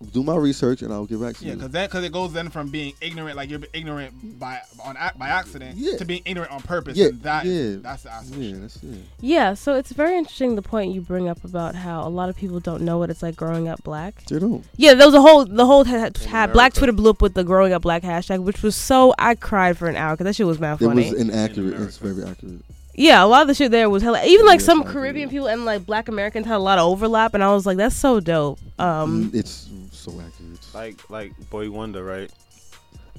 [0.01, 1.51] uh, do my research and I'll get back to Yeah, you.
[1.51, 4.97] Yeah, because that because it goes then from being ignorant, like you're ignorant by on
[5.18, 5.98] by accident, Yeah.
[5.98, 6.97] to being ignorant on purpose.
[6.97, 8.40] Yeah, and that yeah, that's the aspect.
[8.40, 8.98] yeah, that's it.
[9.20, 12.36] Yeah, so it's very interesting the point you bring up about how a lot of
[12.36, 14.24] people don't know what it's like growing up black.
[14.24, 14.64] They don't.
[14.77, 17.44] Yeah, there was a whole the whole had, had Black Twitter blew up with the
[17.44, 20.47] growing up black hashtag, which was so I cried for an hour because that shit
[20.47, 21.09] was mad funny.
[21.09, 21.74] It was inaccurate.
[21.74, 22.62] In It's very accurate.
[22.97, 24.24] Yeah, a lot of the shit there was hella.
[24.24, 24.93] Even like some I agree.
[24.94, 27.77] Caribbean people and like Black Americans had a lot of overlap, and I was like,
[27.77, 28.59] that's so dope.
[28.78, 30.59] Um, Mm, it's so accurate.
[30.74, 32.31] Like like Boy Wonder, right?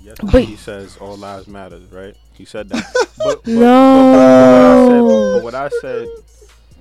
[0.02, 2.16] Yes, But- he says all lives matter, right?
[2.34, 2.84] He said that.
[3.18, 5.32] but, but, No.
[5.34, 6.08] But, but what I said,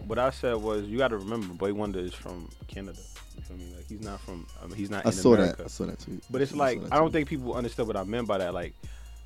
[0.07, 2.99] what I said was you got to remember, Boy Wonder is from Canada.
[3.37, 3.65] You feel me?
[3.77, 4.47] Like he's not from.
[4.63, 5.05] I mean, he's not.
[5.07, 5.57] I in saw America.
[5.59, 5.65] that.
[5.65, 6.23] I saw that tweet.
[6.31, 8.55] But it's I like I don't think people understood what I meant by that.
[8.55, 8.75] Like,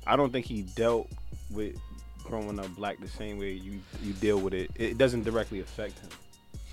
[0.07, 1.09] I don't think he dealt
[1.51, 1.75] with
[2.23, 4.71] growing up black the same way you you deal with it.
[4.75, 6.09] It doesn't directly affect him.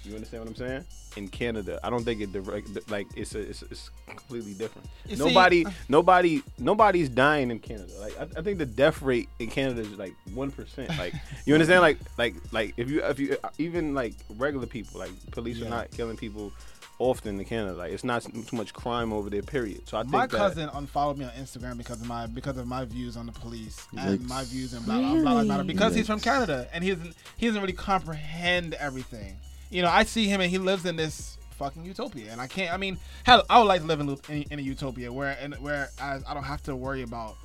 [0.05, 0.85] You understand what I'm saying?
[1.17, 4.89] In Canada, I don't think it direct like it's a, it's, it's completely different.
[5.07, 7.93] You nobody, uh, nobody, nobody's dying in Canada.
[7.99, 10.91] Like I, I think the death rate in Canada is like one percent.
[10.97, 11.15] Like
[11.47, 11.83] you understand?
[11.83, 15.67] Like like like if you if you even like regular people, like police Yeah.
[15.67, 16.53] are not killing people
[16.99, 17.75] often in Canada.
[17.75, 19.43] Like it's not too much crime over there.
[19.43, 19.89] Period.
[19.89, 22.67] So I think my that, cousin unfollowed me on Instagram because of my because of
[22.67, 24.29] my views on the police and Yikes.
[24.29, 27.15] my views on Black, on Black Lives Matter because he's from Canada and he doesn't
[27.37, 29.37] he doesn't really comprehend everything.
[29.71, 32.73] You know, I see him and he lives in this fucking utopia, and I can't.
[32.73, 35.55] I mean, hell, I would like to live in, in, in a utopia where and
[35.57, 37.37] where I, I don't have to worry about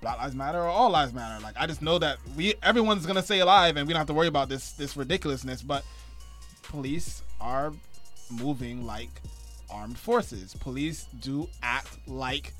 [0.00, 1.40] Black Lives Matter or All Lives Matter.
[1.42, 4.14] Like I just know that we everyone's gonna stay alive and we don't have to
[4.14, 5.62] worry about this this ridiculousness.
[5.62, 5.84] But
[6.62, 7.72] police are
[8.40, 9.10] moving like
[9.70, 10.54] armed forces.
[10.54, 12.52] Police do act like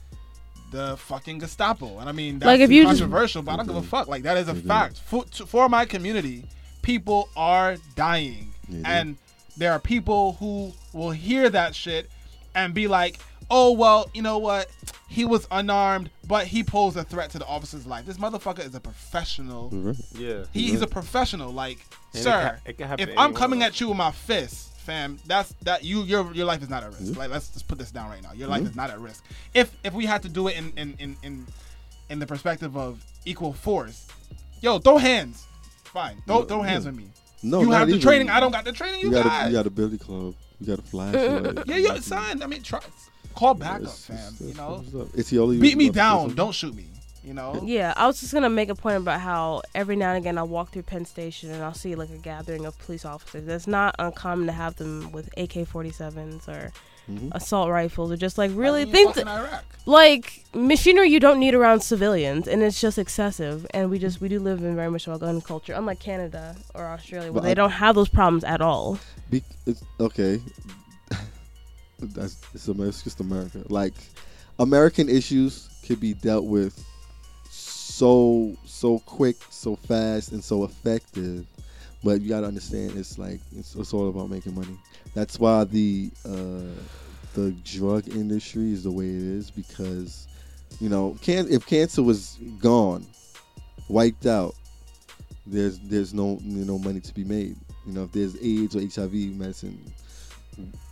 [0.71, 3.67] the fucking Gestapo, and I mean that's Like, if you just- controversial, but I don't
[3.67, 4.09] give a fuck.
[4.09, 4.69] Like that is a They do.
[4.69, 6.45] fact for, for my community.
[6.83, 8.83] People are dying, They do.
[8.87, 9.17] and
[9.57, 12.11] there are people who will hear that shit
[12.57, 13.21] and be like,
[13.51, 14.67] "Oh well, you know what?
[15.09, 18.07] He was unarmed, but he posed a threat to the officer's life.
[18.07, 19.69] This motherfucker is a professional.
[19.71, 19.97] Right.
[20.17, 20.45] yeah.
[20.55, 21.53] He, he's a professional.
[21.53, 21.79] Like,
[22.15, 23.75] And it sir, it can if I'm coming else.
[23.75, 26.91] at you with my fist, fam, that's that you your your life is not at
[26.91, 27.03] risk.
[27.03, 27.19] Mm-hmm.
[27.19, 28.33] Like, let's just put this down right now.
[28.33, 28.71] Your life mm-hmm.
[28.71, 29.25] is not at risk.
[29.55, 31.47] If if we had to do it in in in in,
[32.11, 34.09] in the perspective of equal force,
[34.61, 35.47] yo, throw hands.
[35.85, 36.91] Fine, throw throw hands yeah.
[36.91, 37.09] with me.
[37.43, 38.03] No, you have the even.
[38.03, 38.31] training.
[38.31, 39.01] I don't got the training.
[39.01, 39.47] You, You got got.
[39.47, 40.35] a you got a billy club.
[40.61, 41.67] You got a flashlight.
[41.67, 42.43] yeah, yo, son.
[42.43, 42.81] I mean, try,
[43.35, 44.49] call backup, It's- fam.
[44.49, 45.19] You know, what's up?
[45.19, 46.35] It's the only beat me down.
[46.35, 46.87] Don't shoot me.
[47.25, 47.61] You know.
[47.65, 50.49] Yeah, I was just gonna make a point about how every now and again I'll
[50.49, 53.47] walk through Penn Station and I'll see like a gathering of police officers.
[53.47, 56.73] It's not uncommon to have them with AK-47s or
[57.11, 57.31] Mhm.
[57.33, 59.19] assault rifles or just like really I things
[59.87, 63.67] like machinery you don't need around civilians and it's just excessive.
[63.73, 66.57] And we just we do live in very much of a gun culture, unlike Canada
[66.75, 68.99] or Australia where But they I- don't have those problems at all.
[69.31, 70.41] Be- it's, okay,
[72.01, 73.63] that's it's, it's just America.
[73.69, 73.95] Like
[74.59, 76.85] American issues could be dealt with
[78.03, 81.47] so so quick, so fast, and so effective.
[82.03, 84.77] But you gotta understand, it's like it's, it's all about making money.
[85.15, 86.75] That's why the uh,
[87.35, 90.27] the drug industry is the way it is because
[90.81, 93.07] you know, can if cancer was gone,
[93.89, 94.57] wiped out,
[95.47, 97.55] there's there's no you know money to be made.
[97.87, 99.79] You know, if there's AIDS or HIV medicine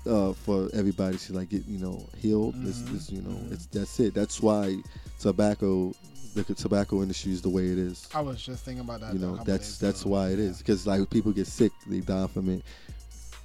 [0.07, 2.95] uh, for everybody to like get you know healed, it's, Mhm.
[2.95, 3.53] it's you know Mhm.
[3.53, 4.15] it's that's it.
[4.15, 4.77] That's why
[5.19, 5.93] tobacco
[6.35, 8.09] the tobacco industry is the way it is.
[8.15, 9.12] I was just thinking about that.
[9.12, 10.11] You know, that's that's ago.
[10.11, 12.62] why it is because like people get sick, they die from it.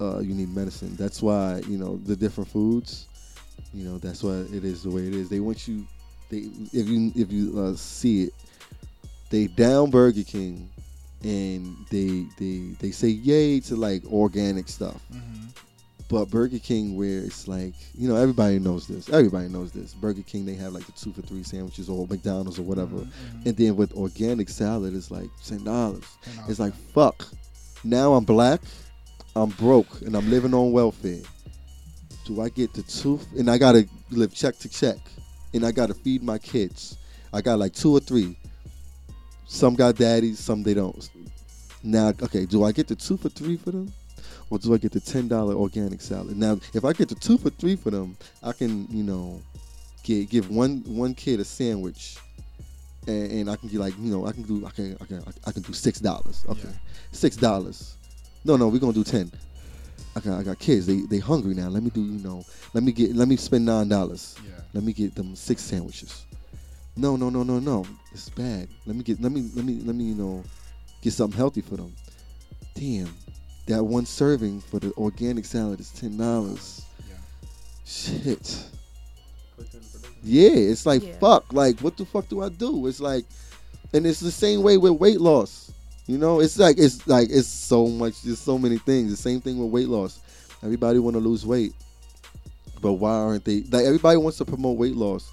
[0.00, 0.94] Uh, you need medicine.
[0.96, 3.06] That's why you know the different foods.
[3.72, 5.28] You know, that's why it is the way it is.
[5.28, 5.86] They want you.
[6.30, 8.34] They if you if you uh, see it,
[9.30, 10.68] they down Burger King,
[11.22, 15.00] and they they they say yay to like organic stuff.
[15.12, 15.50] Mhm.
[16.08, 19.08] But Burger King, where it's like, you know, everybody knows this.
[19.08, 19.92] Everybody knows this.
[19.92, 22.98] Burger King, they have like the two for three sandwiches or McDonald's or whatever.
[22.98, 23.46] Mhm, mhm.
[23.46, 26.04] And then with organic salad, it's like ten dollars.
[26.24, 27.26] $10, It's like fuck.
[27.82, 28.60] Now I'm black,
[29.34, 31.22] I'm broke, and I'm living on welfare.
[32.24, 33.18] Do I get the two?
[33.36, 34.98] And I gotta live check to check,
[35.54, 36.98] and I gotta feed my kids.
[37.32, 38.36] I got like two or three.
[39.48, 41.08] Some got daddies, some they don't.
[41.82, 43.92] Now, okay, do I get the two for three for them?
[44.50, 46.36] Or do I get the ten dollar organic salad?
[46.36, 49.42] Now, if I get the two for three for them, I can, you know,
[50.04, 52.16] get, give one one kid a sandwich,
[53.08, 55.22] and, and I can get like, you know, I can do, I can, I can,
[55.46, 56.44] I can do six dollars.
[56.48, 56.74] Okay, Yeah.
[57.10, 57.96] six dollars.
[58.44, 59.32] No, no, we're gonna do ten.
[60.14, 60.86] I got, I got kids.
[60.86, 61.68] They, they hungry now.
[61.68, 64.36] Let me do, you know, let me get, let me spend nine dollars.
[64.44, 64.60] Yeah.
[64.72, 66.24] Let me get them six sandwiches.
[66.96, 67.84] No, no, no, no, no.
[68.12, 68.68] It's bad.
[68.86, 70.44] Let me get, let me, let me, let me, you know,
[71.02, 71.92] get something healthy for them.
[72.74, 73.08] Damn,
[73.66, 76.82] that one serving for the organic salad is ten dollars.
[77.08, 77.14] Yeah.
[77.84, 78.64] Shit.
[80.22, 81.18] Yeah, it's like Yeah.
[81.18, 81.52] fuck.
[81.52, 82.86] Like, what the fuck do I do?
[82.86, 83.24] It's like,
[83.92, 85.70] and it's the same way with weight loss.
[86.06, 88.22] You know, it's like it's like it's so much.
[88.22, 89.10] There's so many things.
[89.10, 90.20] The same thing with weight loss.
[90.62, 91.74] Everybody want to lose weight,
[92.80, 93.62] but why aren't they?
[93.62, 95.30] Like everybody wants to promote weight loss,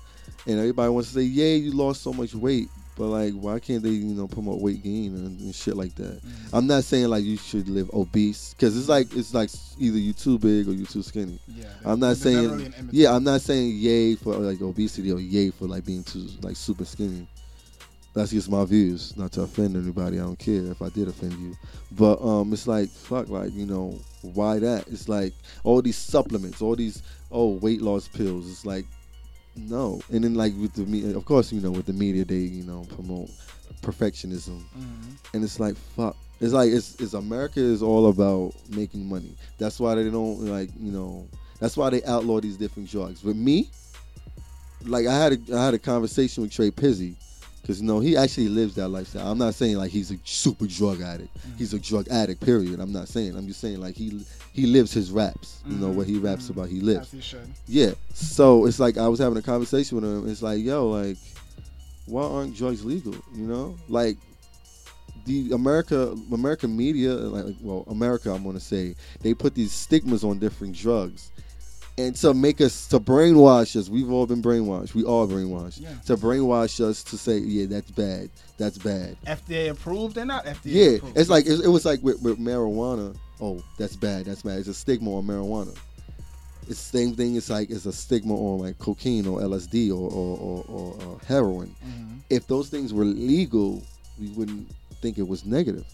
[0.48, 3.82] and everybody wants to say, "Yeah, you lost so much weight." But like, why can't
[3.82, 6.22] they, you know, promote weight gain and, and shit like that?
[6.52, 9.50] I'm not saying like you should live obese because it's like it's like
[9.80, 11.40] either you too big or you too skinny.
[11.48, 11.66] Yeah.
[11.84, 15.66] I'm not saying really yeah, I'm not saying yay for like obesity or yay for
[15.66, 17.28] like being too like super skinny.
[18.14, 19.18] that's just my views.
[19.18, 20.20] Not to offend anybody.
[20.20, 21.56] I don't care if I did offend you.
[21.92, 24.88] But um, it's like fuck, like you know, why that?
[24.88, 25.34] It's like
[25.64, 27.02] all these supplements, all these
[27.32, 28.50] oh weight loss pills.
[28.50, 28.86] It's like
[29.56, 30.02] no.
[30.12, 32.64] And then like with the media, of course, you know, with the media, they you
[32.64, 33.30] know promote
[33.82, 35.12] perfectionism, mm-hmm.
[35.34, 36.16] and it's like fuck.
[36.40, 39.36] It's like it's, it's America is all about making money.
[39.58, 41.28] That's why they don't like you know.
[41.60, 43.24] That's why they outlaw these different drugs.
[43.24, 43.70] With me,
[44.86, 47.16] like I had a I had a conversation with Tray Pizzy
[47.64, 49.32] because you know he actually lives that lifestyle.
[49.32, 51.34] I'm not saying like he's a super drug addict.
[51.38, 51.58] Mm-hmm.
[51.58, 52.42] He's a drug addict.
[52.42, 52.82] Period.
[52.82, 53.38] I'm not saying.
[53.38, 55.62] I'm just saying like he he lives his raps.
[55.66, 56.60] You know what he raps mm-hmm.
[56.60, 56.70] about.
[56.70, 57.12] He lives.
[57.12, 57.48] He should.
[57.66, 57.94] Yeah.
[58.14, 60.30] So it's like I was having a conversation with him.
[60.30, 61.18] It's like, yo, like,
[62.06, 63.16] why aren't drugs legal?
[63.34, 64.18] You know, like
[65.26, 70.38] the America American media, like, well, America, I'm gonna say, they put these stigmas on
[70.38, 71.32] different drugs.
[71.96, 74.96] And to make us to brainwash us, we've all been brainwashed.
[74.96, 75.80] We all brainwashed.
[75.80, 75.94] Yeah.
[76.08, 78.32] To brainwash us to say, yeah, that's bad.
[78.58, 79.16] That's bad.
[79.28, 81.18] FDA approved and not FDA Yeah, approved.
[81.18, 83.16] it's like it, it was like with, with marijuana.
[83.40, 84.26] Oh, that's bad.
[84.26, 84.58] That's bad.
[84.60, 85.78] It's a stigma on marijuana.
[86.68, 87.36] It's the same thing.
[87.36, 91.26] It's like it's a stigma on like cocaine or LSD or or, or, or uh,
[91.26, 91.76] heroin.
[91.86, 92.16] Mm-hmm.
[92.32, 93.84] If those things were legal,
[94.20, 94.68] we wouldn't
[95.02, 95.86] think it was negative.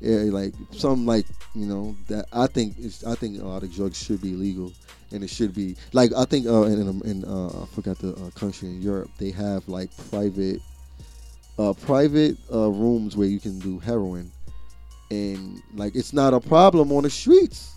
[0.00, 3.72] Yeah, like some like you know that I think it's, I think a lot of
[3.72, 4.72] drugs should be legal
[5.12, 8.14] and it should be like I think uh, in in, in uh, I forgot the
[8.14, 10.60] uh, country in Europe they have like private
[11.58, 14.30] uh, private uh, rooms where you can do heroin.
[15.10, 17.74] And like it's not a problem on the streets.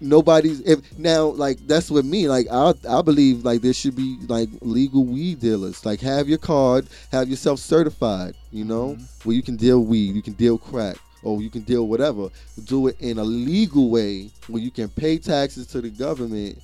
[0.00, 4.18] Nobody's if now like that's with me like i i believe like there should be
[4.26, 5.86] like legal weed dealers.
[5.86, 10.20] Like have your card have yourself certified you know where you can deal weed you
[10.20, 12.28] can deal crack or you can deal whatever
[12.64, 16.58] do it in a legal way where you can pay taxes to the government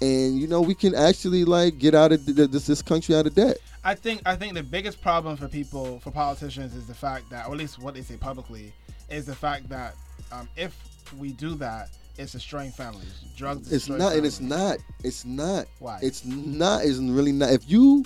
[0.00, 3.26] and you know we can actually like get out of th- this this country out
[3.26, 6.94] of debt I think I think the biggest problem for people for politicians is the
[6.94, 8.72] fact that, or at least what they say publicly,
[9.10, 9.94] is the fact that
[10.32, 10.74] um, if
[11.18, 13.20] we do that, it's destroying families.
[13.36, 13.70] Drugs.
[13.70, 15.98] it's not and it's not it's not Why?
[16.02, 18.04] it's not it's really not if you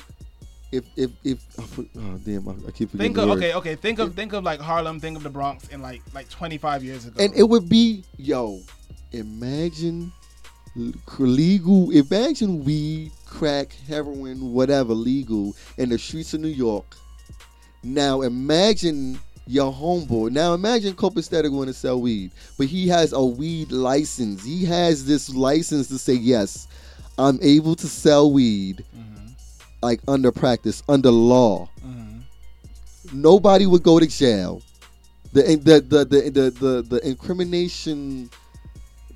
[0.70, 1.38] if if if
[1.78, 3.74] oh damn I, I keep forgetting Think of okay, okay.
[3.74, 5.00] Think of think of like Harlem.
[5.00, 7.22] Think of the Bronx in like like 25 years ago.
[7.22, 8.60] and it would be yo
[9.12, 10.12] imagine
[11.18, 16.96] legal imagine weed crack heroin whatever legal in the streets of new york
[17.82, 23.24] now imagine your homeboy now imagine copacetic going to sell weed but he has a
[23.24, 26.68] weed license he has this license to say yes
[27.18, 29.17] i'm able to sell weed mm-hmm.
[29.82, 31.68] Like under practice under law.
[31.84, 32.18] Mm-hmm.
[33.20, 34.62] Nobody would go to jail.
[35.32, 38.30] The the the the the, the, the incrimination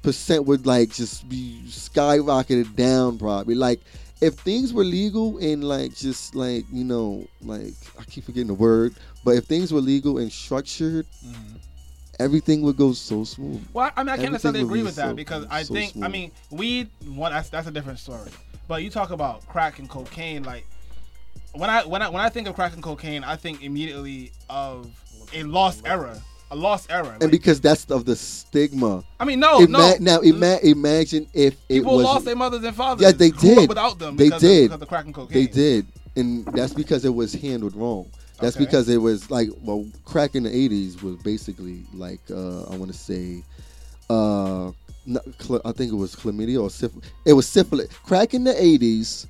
[0.02, 3.54] percent would like just be skyrocketed down probably.
[3.54, 3.80] Like
[4.22, 8.54] if things were legal and like just like you know like i keep forgetting the
[8.54, 8.94] word
[9.24, 11.56] but if things were legal and structured mm-hmm.
[12.20, 13.64] everything would go so smooth.
[13.72, 16.08] Well, I mean, I can't Everything necessarily agree with that because I so think, I
[16.08, 16.88] mean, weed.
[17.06, 18.30] One, that's, that's a different story.
[18.72, 20.44] But you talk about crack and cocaine.
[20.44, 20.64] Like
[21.52, 24.88] when I when I when I think of crack and cocaine, I think immediately of
[25.34, 26.18] a lost era,
[26.50, 27.18] a lost era.
[27.20, 29.94] and because that's of the stigma I mean, no, Ima- no.
[30.00, 33.02] now ima- imagine if it People was lost their mothers and fathers.
[33.02, 33.68] Yeah, they did.
[33.68, 34.70] without them They because of- did.
[34.70, 35.34] because of crack and cocaine.
[35.34, 35.86] They did,
[36.16, 38.06] and that's because it was handled wrong.
[38.40, 38.64] That's Okay.
[38.64, 42.90] because it was like well, crack in the '80s was basically like uh, I want
[42.90, 43.42] to say,
[44.08, 44.72] uh,
[45.06, 47.10] I think it was chlamydia or syphilis.
[47.24, 47.88] It was syphilis.
[48.04, 49.26] Crack in the '80s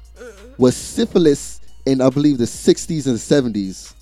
[0.58, 3.94] was syphilis in I believe the '60s and '70s.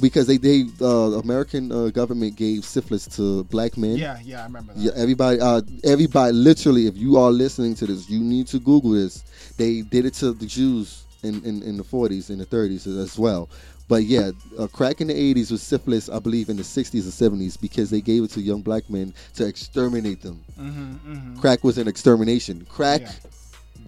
[0.00, 3.96] Because they, they uh, American uh, government gave syphilis to black men.
[3.96, 4.80] Yeah, yeah, I remember that.
[4.80, 8.92] Yeah, everybody, uh, everybody, literally, if you are listening to this, you need to Google
[8.92, 9.24] this.
[9.58, 13.18] They did it to the Jews in, in, in the 40s and the 30s as
[13.18, 13.48] well.
[13.90, 17.30] But yeah, uh, crack in the 80s was syphilis, I believe, in the 60s or
[17.30, 20.42] 70s because they gave it to young black men to exterminate them.
[20.58, 21.40] Mm-hmm, mm-hmm.
[21.40, 22.64] Crack was an extermination.
[22.70, 23.10] Crack, Yeah.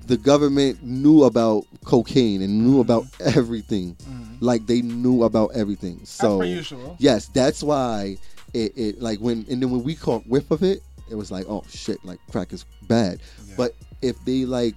[0.08, 2.66] the government knew about cocaine and Mm-hmm.
[2.66, 3.96] knew about everything.
[4.40, 6.00] Like they knew about everything.
[6.04, 6.42] So
[6.98, 8.16] yes, that's why
[8.52, 11.46] it, it like when and then when we caught whiff of it, it was like
[11.48, 13.20] oh shit, like crack is bad.
[13.56, 14.74] But if they like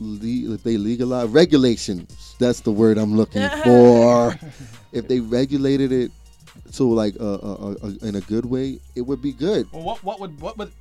[0.00, 4.34] le- if they legalize regulations, that's the word I'm looking for.
[4.92, 6.10] if they regulated it
[6.72, 9.66] to like uh, uh, uh, in a good way, it would be good.
[9.72, 10.72] Well, what what would what would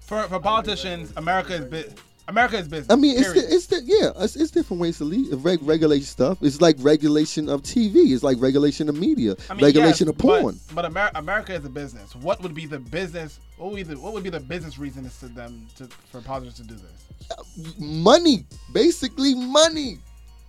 [0.00, 1.12] for for politicians?
[1.16, 1.94] America is bu-
[2.28, 2.90] America is business.
[2.90, 6.04] I mean, it's the, it's the, yeah, it's, it's different ways to lead, reg, regulate
[6.04, 6.38] stuff.
[6.40, 8.12] It's like regulation of TV.
[8.12, 10.60] It's like regulation of media, I mean, regulation yes, of porn.
[10.68, 12.14] But, but Amer- America is a business.
[12.14, 13.40] What would be the business?
[13.56, 16.56] What would be the what would be the business reason to them to for politicians
[16.58, 17.30] to do this?
[17.30, 17.42] Uh,
[17.78, 19.98] money, basically money.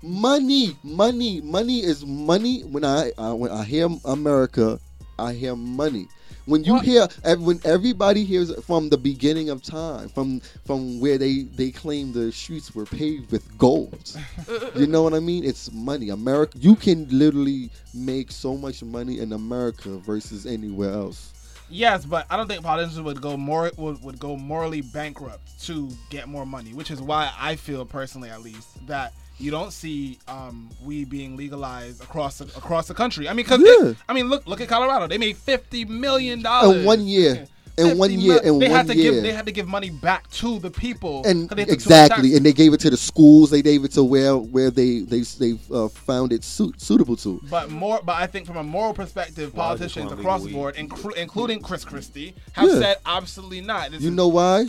[0.03, 2.61] money, money, money is money.
[2.61, 4.79] When I, I when I hear America,
[5.17, 6.07] I hear money.
[6.45, 7.07] When you hear,
[7.37, 12.11] when everybody hears it from the beginning of time, from from where they they claim
[12.11, 14.17] the streets were paved with gold,
[14.75, 15.45] you know what I mean?
[15.45, 16.09] It's money.
[16.09, 21.33] America, you can literally make so much money in America versus anywhere else.
[21.69, 25.89] Yes, but I don't think politicians would go more would, would go morally bankrupt to
[26.09, 30.19] get more money, which is why I feel personally, at least, that you don't see
[30.27, 33.27] um, weed being legalized across the, across the country.
[33.27, 33.93] I mean, because Yeah.
[34.07, 35.07] I mean, look look at Colorado.
[35.07, 37.47] They made fifty million dollars In one year,
[37.77, 39.11] in one year, mil- in they one had to year.
[39.13, 41.89] give they had to give money back to the people and 'cause they took too
[41.89, 43.49] much exactly, and they gave it to the schools.
[43.49, 47.41] They gave it to where where they they they uh, found it suit, suitable to.
[47.49, 51.15] But more, but I think from a moral perspective, Well, politicians across the board, inclu-
[51.17, 52.79] including Chris Christie, have Yeah.
[52.79, 53.89] said absolutely not.
[53.91, 54.67] This You is- know why?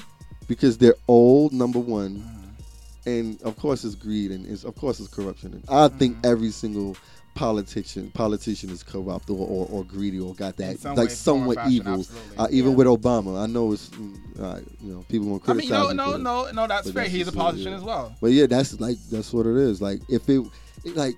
[0.48, 1.52] Because they're old.
[1.52, 2.24] Number one.
[3.06, 5.52] And of course it's greed, and it's, of course it's corruption.
[5.54, 6.26] And I think Mm-hmm.
[6.32, 6.96] every single
[7.34, 11.58] politician politician is corrupt or, or, or greedy or got that some like way, somewhat
[11.68, 12.06] evil.
[12.38, 12.76] Uh, even Yeah.
[12.76, 15.96] with Obama, I know it's mm, uh, you know people want to I mean, criticize.
[15.96, 16.66] no, him no, no, no.
[16.68, 17.02] That's fair.
[17.02, 17.80] that's He's a just what it politician is.
[17.80, 18.16] as well.
[18.20, 19.82] But yeah, that's like that's what it is.
[19.82, 20.46] Like if it,
[20.84, 21.16] it like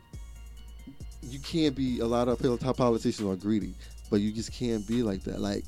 [1.22, 3.74] you can't be a lot of top politicians are greedy,
[4.10, 5.40] but you just can't be like that.
[5.40, 5.64] Like,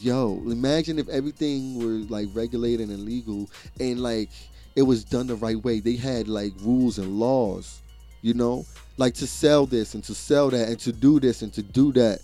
[0.00, 3.48] yo, imagine if everything were like regulated and legal
[3.78, 4.30] and like
[4.76, 5.80] it was done the right way.
[5.80, 7.80] They had like rules and laws,
[8.22, 11.52] you know, like to sell this and to sell that and to do this and
[11.54, 12.20] to do that.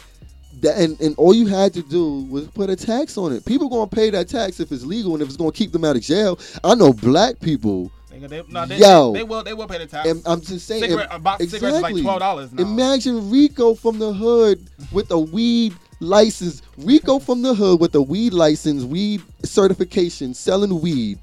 [0.63, 3.45] That, and, and all you had to do was put a tax on it.
[3.45, 5.95] People gonna pay that tax if it's legal and if it's gonna keep them out
[5.97, 6.39] of jail.
[6.65, 9.13] I know black people They, they, no, they, Yo.
[9.13, 9.45] they, they will.
[9.45, 10.09] They will pay the tax.
[10.09, 12.53] and I'm just saying, Cigarette- im- a box of cigarettes like twelve dollars.
[12.55, 16.63] Imagine Rico from the hood with a weed license.
[16.79, 21.21] Rico from the hood with a weed license, weed certification, selling weed.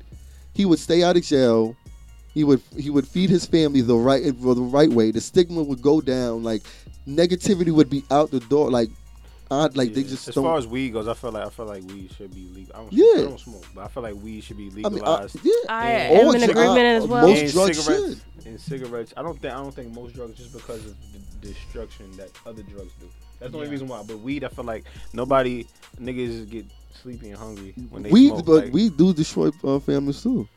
[0.57, 1.75] He would stay out of jail.
[2.34, 5.11] He would he would feed his family the right the right way.
[5.11, 6.43] The stigma would go down.
[6.43, 6.63] Like
[7.07, 8.71] negativity would be out the door.
[8.71, 8.89] Like
[9.49, 10.07] I like they Yeah.
[10.09, 10.43] just as don't.
[10.43, 12.75] far as weed goes, I feel like I feel like weed should be legal.
[12.75, 13.05] I don't, Yeah.
[13.17, 15.38] I don't smoke, but I feel like weed should be I mean, I, legalized.
[15.43, 15.53] yeah.
[15.69, 17.27] I And- am in agreement uh, as well.
[17.27, 20.53] most and drugs cigarettes, And cigarettes, I don't think I don't think most drugs just
[20.53, 23.07] because of the destruction that other drugs do.
[23.39, 23.71] That's the only Yeah.
[23.73, 24.01] reason why.
[24.05, 25.65] But weed, I feel like nobody
[26.01, 26.65] niggas get
[27.01, 28.45] sleepy and hungry when they we smoke.
[28.45, 30.47] but like, we do destroy uh, families too.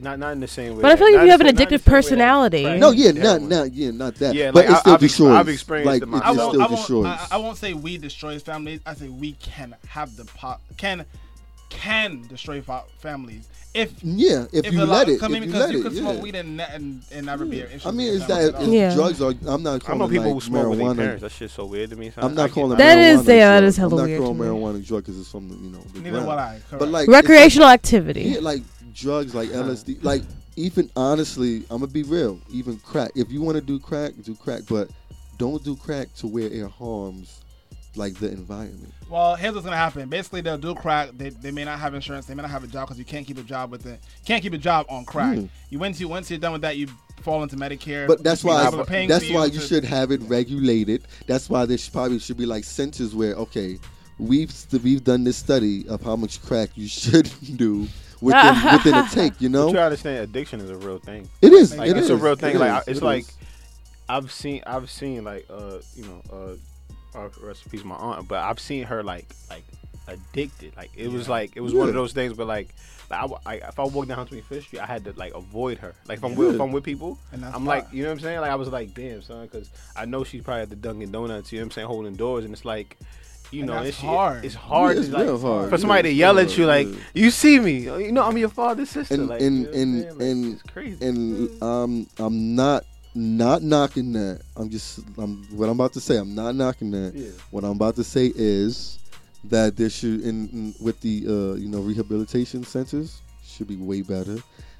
[0.00, 0.82] not not in the same way.
[0.82, 1.84] But I feel like if you have an same- not in addictive the way that
[1.90, 3.48] personality- No, yeah, not heroin.
[3.48, 4.34] not yeah, not that.
[4.34, 5.34] Yeah, but like, it still I've destroys.
[5.36, 6.22] I've experienced like it it.
[6.24, 7.06] I won't, still I, won't.
[7.06, 8.80] I, I won't say we destroys families.
[8.86, 11.04] I say we can have the pot can
[11.74, 15.60] can destroy fa- families if yeah, if, you let it, I mean, if you because
[15.66, 16.00] let you it, could yeah.
[16.02, 17.64] smoke weed and, ne- and, and never be.
[17.84, 18.94] I mean, it's that it's if Yeah.
[18.94, 19.34] drugs are.
[19.46, 20.96] I'm not I calling know people like who smoke with their marijuana.
[20.96, 21.22] parents.
[21.22, 22.10] That shit's so weird to me.
[22.12, 22.22] son.
[22.22, 23.64] I'm not get- calling That marijuana is- yeah, a that drug.
[23.64, 25.80] is hella I'm not weird calling marijuana a drug because it's from the you know
[25.92, 26.26] the Neither ground.
[26.28, 26.60] will I.
[26.70, 28.22] But like it's like- Recreational activity.
[28.22, 28.62] yeah, like
[28.94, 30.22] drugs, like LSD, like
[30.54, 32.38] even honestly, I'm gonna be real.
[32.52, 33.10] Even crack.
[33.16, 34.88] If you want to do crack, do crack, but
[35.36, 37.40] don't do crack to where it harms
[37.96, 38.92] like the environment.
[39.08, 40.08] Well, here's what's gonna happen.
[40.08, 41.10] Basically, they'll do crack.
[41.12, 42.26] They, they may not have insurance.
[42.26, 44.00] They may not have a job because you can't keep a job with it.
[44.24, 45.36] Can't keep a job on crack.
[45.38, 45.46] Hmm.
[45.70, 46.88] You once you once you're done with that, you
[47.22, 48.06] fall into Medicare.
[48.06, 51.06] But that's why people are paying that's why you to- should have it regulated.
[51.26, 53.78] That's why there should, probably should be like centers where okay,
[54.18, 54.52] we've
[54.82, 57.86] we've done this study of how much crack you should do
[58.20, 59.40] within within a take.
[59.40, 61.28] You But know, you understand, addiction is a real thing.
[61.42, 61.76] it is.
[61.76, 62.56] Like it it's is, a real thing.
[62.56, 63.36] it Like is, it's it like is.
[64.08, 66.54] I've seen I've seen like uh you know uh
[67.14, 69.64] uh, rest my aunt, but I've seen her like like
[70.08, 70.76] addicted.
[70.76, 72.34] Like it was like it was one of those things.
[72.34, 72.74] But like,
[73.10, 75.94] like I, I- if I walked down 25th Street, I had to like avoid her.
[76.06, 78.14] Like if I'm with, if I'm with people, And that's I'm like you know what
[78.14, 78.40] I'm saying.
[78.40, 81.52] Like I was like damn son, because I know she's probably at the Dunkin' Donuts.
[81.52, 82.96] You know what I'm saying, holding doors, and it's like.
[83.50, 84.44] You And know, it's hard.
[84.44, 84.96] It's hard.
[84.96, 85.70] Yeah, it's to, like, real hard.
[85.70, 86.96] for somebody Yeah, to yell hard, at you like, yeah.
[87.12, 87.72] "You see me?
[88.04, 90.02] You know, I'm your father's sister." and like, and you know and?
[90.02, 91.06] Like, and it's crazy.
[91.06, 92.84] and um, I'm not
[93.14, 94.40] not knocking that.
[94.56, 96.16] I'm just I'm what I'm about to say.
[96.16, 97.12] I'm not knocking that.
[97.14, 97.30] Yeah.
[97.50, 98.98] What I'm about to say is
[99.44, 104.02] that there should in, in with the uh, you know rehabilitation centers should be way
[104.02, 104.36] better.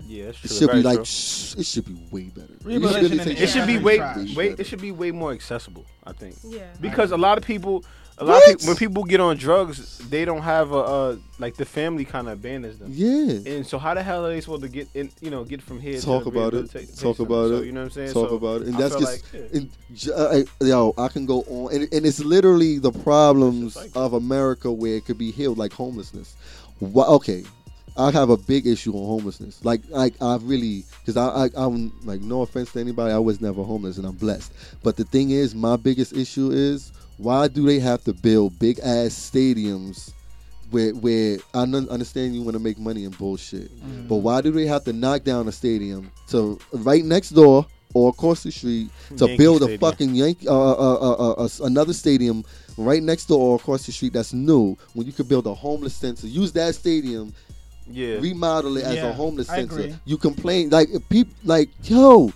[0.06, 0.56] Yeah, that's It true.
[0.56, 1.04] should be like true.
[1.04, 2.52] shh, it should be way better.
[2.64, 5.84] Rehabilitation and it should be Yeah, way, way it should be way more accessible.
[6.04, 6.66] I think Yeah.
[6.80, 7.84] because a lot of people,
[8.18, 8.42] a lot What?
[8.42, 12.04] of people, when people get on drugs, they don't have a uh, like the family
[12.04, 12.90] kind of abandons them.
[12.92, 13.52] Yeah.
[13.52, 15.10] And so how the hell are they supposed to get in?
[15.20, 16.00] You know, get from here.
[16.00, 16.70] Talk about it.
[16.96, 17.66] Talk about So, it.
[17.66, 18.12] You know what I'm saying?
[18.12, 19.58] Talk So about it, and I that's just like, yeah.
[19.58, 20.94] and uh, yo.
[20.96, 25.04] I can go on, and, and it's literally the problems a of America where it
[25.06, 26.36] could be healed, like homelessness.
[26.82, 27.44] Okay,
[27.96, 29.64] I have a big issue on homelessness.
[29.64, 33.40] Like, like I really, because I, I, I'm like, no offense to anybody, I was
[33.40, 34.52] never homeless, and I'm blessed.
[34.82, 38.78] But the thing is, my biggest issue is why do they have to build big
[38.80, 40.12] ass stadiums?
[40.70, 43.70] Where, where I understand you want to make money and bullshit,
[44.08, 48.08] but why do they have to knock down a stadium to right next door or
[48.10, 49.78] across the street to Yankee build a Stadium.
[49.78, 52.44] fucking Yankee, uh, uh, uh, uh, uh, another stadium
[52.76, 54.76] right next door or across the street that's new.
[54.94, 57.32] When you could build a homeless center, use that stadium,
[57.88, 58.18] Yeah.
[58.18, 59.82] remodel it as Yeah, a homeless I center.
[59.82, 59.94] agree.
[60.06, 62.32] You complain like people like yo,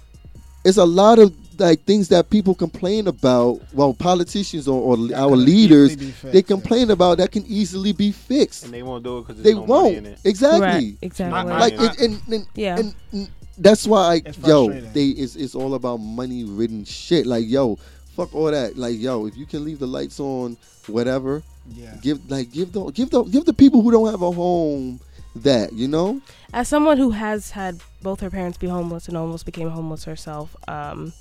[0.65, 3.61] it's a lot of like things that people complain about.
[3.73, 6.41] Well, politicians or, or That our leaders, fixed, they yeah.
[6.43, 8.65] complain about that can easily be fixed.
[8.65, 10.19] and they won't do it because They no money in won't it.
[10.25, 10.61] exactly.
[10.61, 11.53] Right, exactly.
[11.53, 12.79] Like I- it, and, and, Yeah.
[12.79, 13.29] and, and
[13.59, 17.27] that's why It's yo they it's, it's all about money ridden shit.
[17.27, 17.77] Like yo,
[18.17, 18.77] fuck all that.
[18.77, 20.57] Like yo, if you can leave the lights on,
[20.87, 21.43] whatever,
[21.75, 21.97] Yeah.
[22.03, 25.01] give like give the give the give the people who don't have a home
[25.37, 26.21] that you know.
[26.53, 30.57] As someone who has had both her parents be homeless and almost became homeless herself,
[30.69, 31.13] um,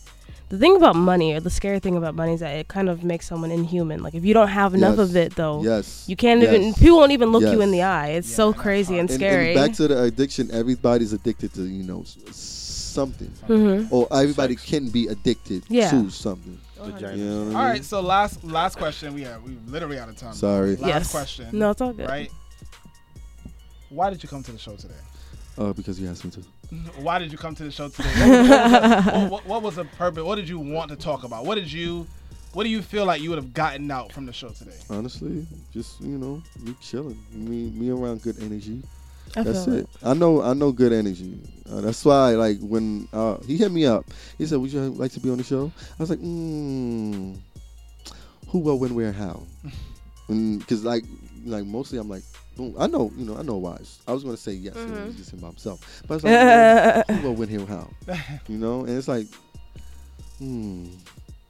[0.49, 3.03] the thing about money, or the scary thing about money, is that it kind of
[3.03, 4.01] makes someone inhuman.
[4.01, 5.09] Like if you don't have enough Yes.
[5.09, 6.53] of it, though, Yes, you can't Yes.
[6.53, 6.73] even.
[6.73, 8.09] People won't even look you in the eye.
[8.09, 9.47] It's Yeah, so crazy and And, scary.
[9.47, 12.37] and back to the addiction, everybody's addicted to you know s-
[12.93, 13.87] something, Mhm.
[13.91, 14.69] or everybody Sex.
[14.69, 15.89] can be addicted Yeah.
[15.91, 16.57] to something.
[16.79, 17.15] Vagina.
[17.17, 17.53] You know I mean?
[17.55, 19.13] right, so last last question.
[19.13, 20.33] We are we literally out of time.
[20.33, 20.75] Sorry.
[20.77, 21.11] Last Yes.
[21.11, 21.47] question.
[21.51, 22.07] No, it's all good.
[22.07, 22.31] Right.
[23.89, 24.93] Why did you come to the show today?
[25.57, 26.41] Uh, because you asked me to.
[26.97, 28.09] Why did you come to the show today?
[28.19, 30.23] What was, what was the, what, what- what was the purpose?
[30.23, 31.45] What did you want to talk about?
[31.45, 32.05] What did you,
[32.53, 34.77] what do you feel like you would have gotten out from the show today?
[34.89, 38.81] Honestly, just you know, me chilling, me me around good energy.
[39.35, 39.87] I That's feel it.
[40.03, 41.39] I know I know good energy.
[41.69, 44.05] Uh, that's why like when uh, he hit me up,
[44.37, 47.37] he said, "Would you like to be on the show?" I was like, mm,
[48.49, 49.43] "Who, what, when, where, how?"
[50.27, 51.03] Because like
[51.45, 52.46] like mostly I'm like, boom.
[52.79, 53.77] I know you know I know why.
[54.07, 54.75] I was gonna say yes.
[54.75, 55.07] It Mhm.
[55.07, 57.87] was just him by himself, but it's like, who, what, when, here, how?
[58.47, 59.27] You know, and it's like,
[60.39, 60.85] hmm.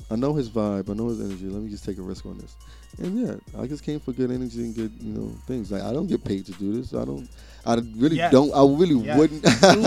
[0.10, 0.90] I know his vibe.
[0.90, 1.46] I know his energy.
[1.48, 2.56] Let me just take a risk on this.
[3.00, 5.70] And yeah, I just came for good energy and good, you know, things.
[5.72, 6.94] Like I don't get paid to do this.
[6.94, 7.28] I don't.
[7.66, 8.32] I really Yes.
[8.32, 8.52] don't.
[8.54, 9.18] I really Yes.
[9.18, 9.44] wouldn't.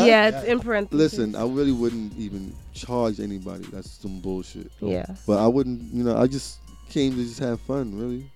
[0.06, 0.98] yeah, it's in parentheses.
[1.18, 3.64] Listen, I really wouldn't even charge anybody.
[3.72, 4.70] That's some bullshit.
[4.80, 5.06] Yeah.
[5.26, 5.92] But I wouldn't.
[5.94, 6.58] You know, I just
[6.90, 7.98] came to just have fun.
[7.98, 8.30] Really.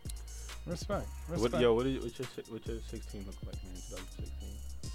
[0.67, 1.07] Respect.
[1.29, 1.53] Respect.
[1.53, 3.75] What, yo, what, is, what's your what's your 16 look like, man?
[3.75, 4.49] 2016.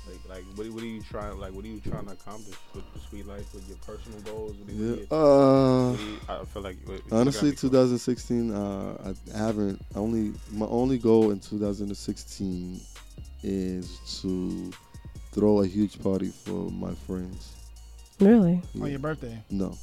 [0.09, 1.37] Like, like, what, what are you trying?
[1.39, 3.53] Like, what are you trying to accomplish with the sweet life?
[3.53, 4.55] With your personal goals?
[4.57, 4.91] What you, Yeah.
[4.91, 5.91] what you- Uh.
[5.91, 9.81] what you- I feel like what- what Honestly, 2016, uh, I haven't.
[9.95, 12.79] Only my only goal in 2016
[13.43, 14.71] is to
[15.31, 17.53] throw a huge party for my friends.
[18.19, 18.61] Really?
[18.73, 18.83] Yeah.
[18.83, 19.37] On your birthday.
[19.49, 19.77] No,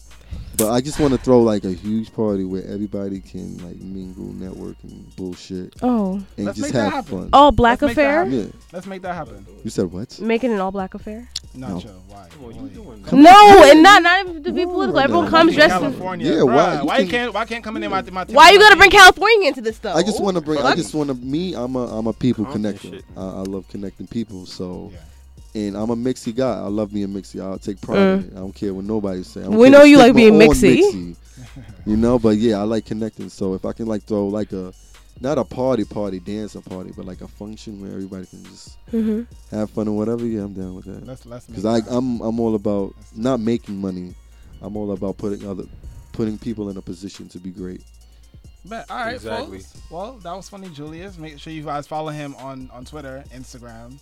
[0.58, 4.24] but I just want to throw like a huge party where everybody can like mingle,
[4.24, 6.22] network, and bullshit, Oh.
[6.36, 7.18] and Let's just make have happen.
[7.18, 7.30] fun.
[7.32, 8.24] All black Let's affair?
[8.24, 8.38] happen.
[8.38, 8.46] Yeah.
[8.72, 9.46] Let's make that happen.
[9.64, 10.20] You said what?
[10.20, 11.28] Making an all black affair?
[11.54, 11.80] Not No.
[11.80, 11.88] Joe.
[12.08, 12.26] Why?
[12.30, 13.12] Come on, you doing that.
[13.14, 14.92] No, and not not even to be political.
[14.94, 15.30] no, Everyone no.
[15.30, 15.80] comes In dressed in.
[15.80, 16.26] California.
[16.26, 16.80] Yeah, bruh, why?
[16.80, 18.90] You Why can- can't why can't come in there my my Why you gotta bring
[18.90, 19.94] California into this though?
[19.94, 20.58] I just want to bring.
[20.60, 21.14] I just want to.
[21.14, 21.86] Me, I'm a.
[21.98, 23.02] I'm a people Compton connector.
[23.16, 24.44] I, I love connecting people.
[24.44, 24.98] So, Yeah.
[25.56, 26.54] And I'm a mixy guy.
[26.58, 27.40] I love being mixy.
[27.42, 28.32] I'll take pride in it.
[28.32, 29.40] I don't care what nobody say.
[29.40, 29.58] I don't Mm.
[29.60, 31.16] We know you like being on mixy.
[31.86, 33.28] You know, but yeah, I like connecting.
[33.30, 34.72] So if I can like throw like a,
[35.20, 39.22] not a party party dancing party, but like a function where everybody can just hmm
[39.50, 40.26] have fun or whatever.
[40.26, 41.06] Yeah, I'm down with that.
[41.06, 44.14] Let's let's make Because I that I'm I'm all about not making money.
[44.60, 45.64] I'm all about putting other
[46.12, 47.82] putting people in a position to be great.
[48.64, 48.90] Bet.
[48.90, 49.58] All right, Exactly.
[49.60, 49.74] folks.
[49.90, 51.18] Well, that was funny, Julius.
[51.18, 53.98] Make sure you guys follow him on on Twitter, Instagram,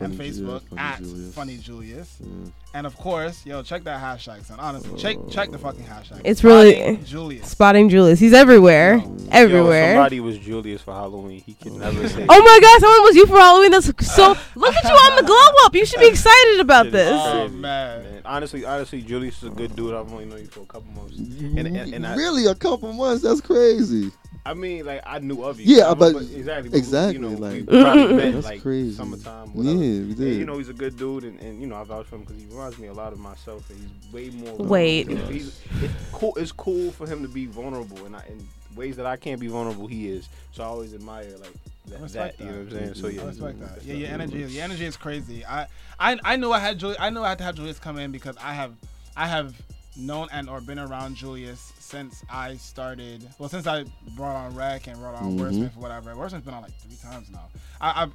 [0.00, 1.34] and Funny Ju- Facebook Funny at Julius.
[1.34, 2.16] Funny Julius.
[2.20, 2.28] Yeah.
[2.74, 4.60] And of course, yo, check that hashtag, son.
[4.60, 6.20] Honestly, check check the fucking hashtag.
[6.24, 7.48] It's really- Spotting Julius.
[7.48, 8.20] Spotting Julius.
[8.20, 8.96] He's everywhere.
[8.96, 9.94] Yo, Everywhere.
[9.94, 11.40] somebody was Julius for Halloween.
[11.46, 12.26] He can never say.
[12.28, 13.70] Oh my god, someone was you for Halloween.
[13.70, 14.28] That's so.
[14.54, 15.74] Look at you on the glow up.
[15.74, 17.08] You should be excited about this.
[17.12, 18.22] Oh, crazy, man.
[18.26, 19.94] Honestly, honestly, Julius is a good dude.
[19.94, 21.16] I've only known you for a couple months.
[21.16, 23.22] And, and, and I, really, a couple months.
[23.22, 24.10] That's crazy.
[24.46, 25.76] I mean, like I knew of you.
[25.76, 28.94] Yeah, I- but- exactly, but, exactly, You know, like- we probably met That's like crazy.
[28.94, 29.50] summertime.
[29.54, 29.78] Yeah, Whatever.
[29.78, 32.16] we And, you know, he's a good dude, and, and you know, I vouch for
[32.16, 34.54] him because he reminds me a lot of myself, and he's way more.
[34.56, 35.06] Wait.
[35.08, 35.32] vulnerable.
[35.32, 36.32] He's, it's cool.
[36.36, 38.46] It's cool for him to be vulnerable, and I, in
[38.76, 40.28] ways that I can't be vulnerable, he is.
[40.52, 41.52] So I always admire like
[41.88, 42.00] that.
[42.00, 42.72] respect that, you know what.
[42.72, 42.94] I'm saying?
[42.94, 43.84] So yeah, I respect that.
[43.84, 45.44] Yeah, your definitely energy, your energy is crazy.
[45.46, 45.66] I,
[45.98, 46.98] I, I knew I had Julius.
[47.00, 48.74] I knew I had to have Julius come in because I have,
[49.16, 49.54] I have
[49.96, 53.28] known and or been around Julius since I started.
[53.38, 53.84] Well, since I
[54.16, 55.40] brought on Rex and brought on Mhm.
[55.40, 56.14] Wordsmith, whatever.
[56.14, 57.48] Wordsmith's been on like three times now.
[57.80, 58.12] I, I've,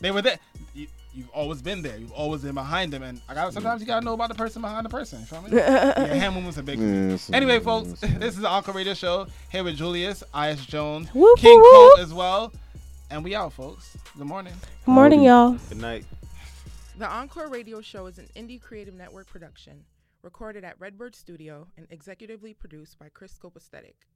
[0.00, 0.38] they were there.
[0.74, 1.96] You, you've always been there.
[1.98, 4.62] You've always been behind them, and I got sometimes you gotta know about the person
[4.62, 5.20] behind the person.
[5.20, 5.50] You feel me?
[5.56, 6.78] yeah, hand movements are big.
[6.78, 7.10] for me.
[7.10, 10.64] Yeah, so- Anyway, folks, this is the Encore Radio Show here with Julius, I.S.
[10.66, 12.52] Jones, Whoop, King whoop, Cole as well,
[13.10, 13.96] and we out, folks.
[14.16, 14.54] Good morning.
[14.86, 15.52] Good morning, y'all.
[15.68, 16.04] Good night.
[16.98, 19.84] The Encore Radio Show is an indie creative network production,
[20.22, 24.06] recorded at Redbird Studio and executively produced by Chris Scope Aesthetic.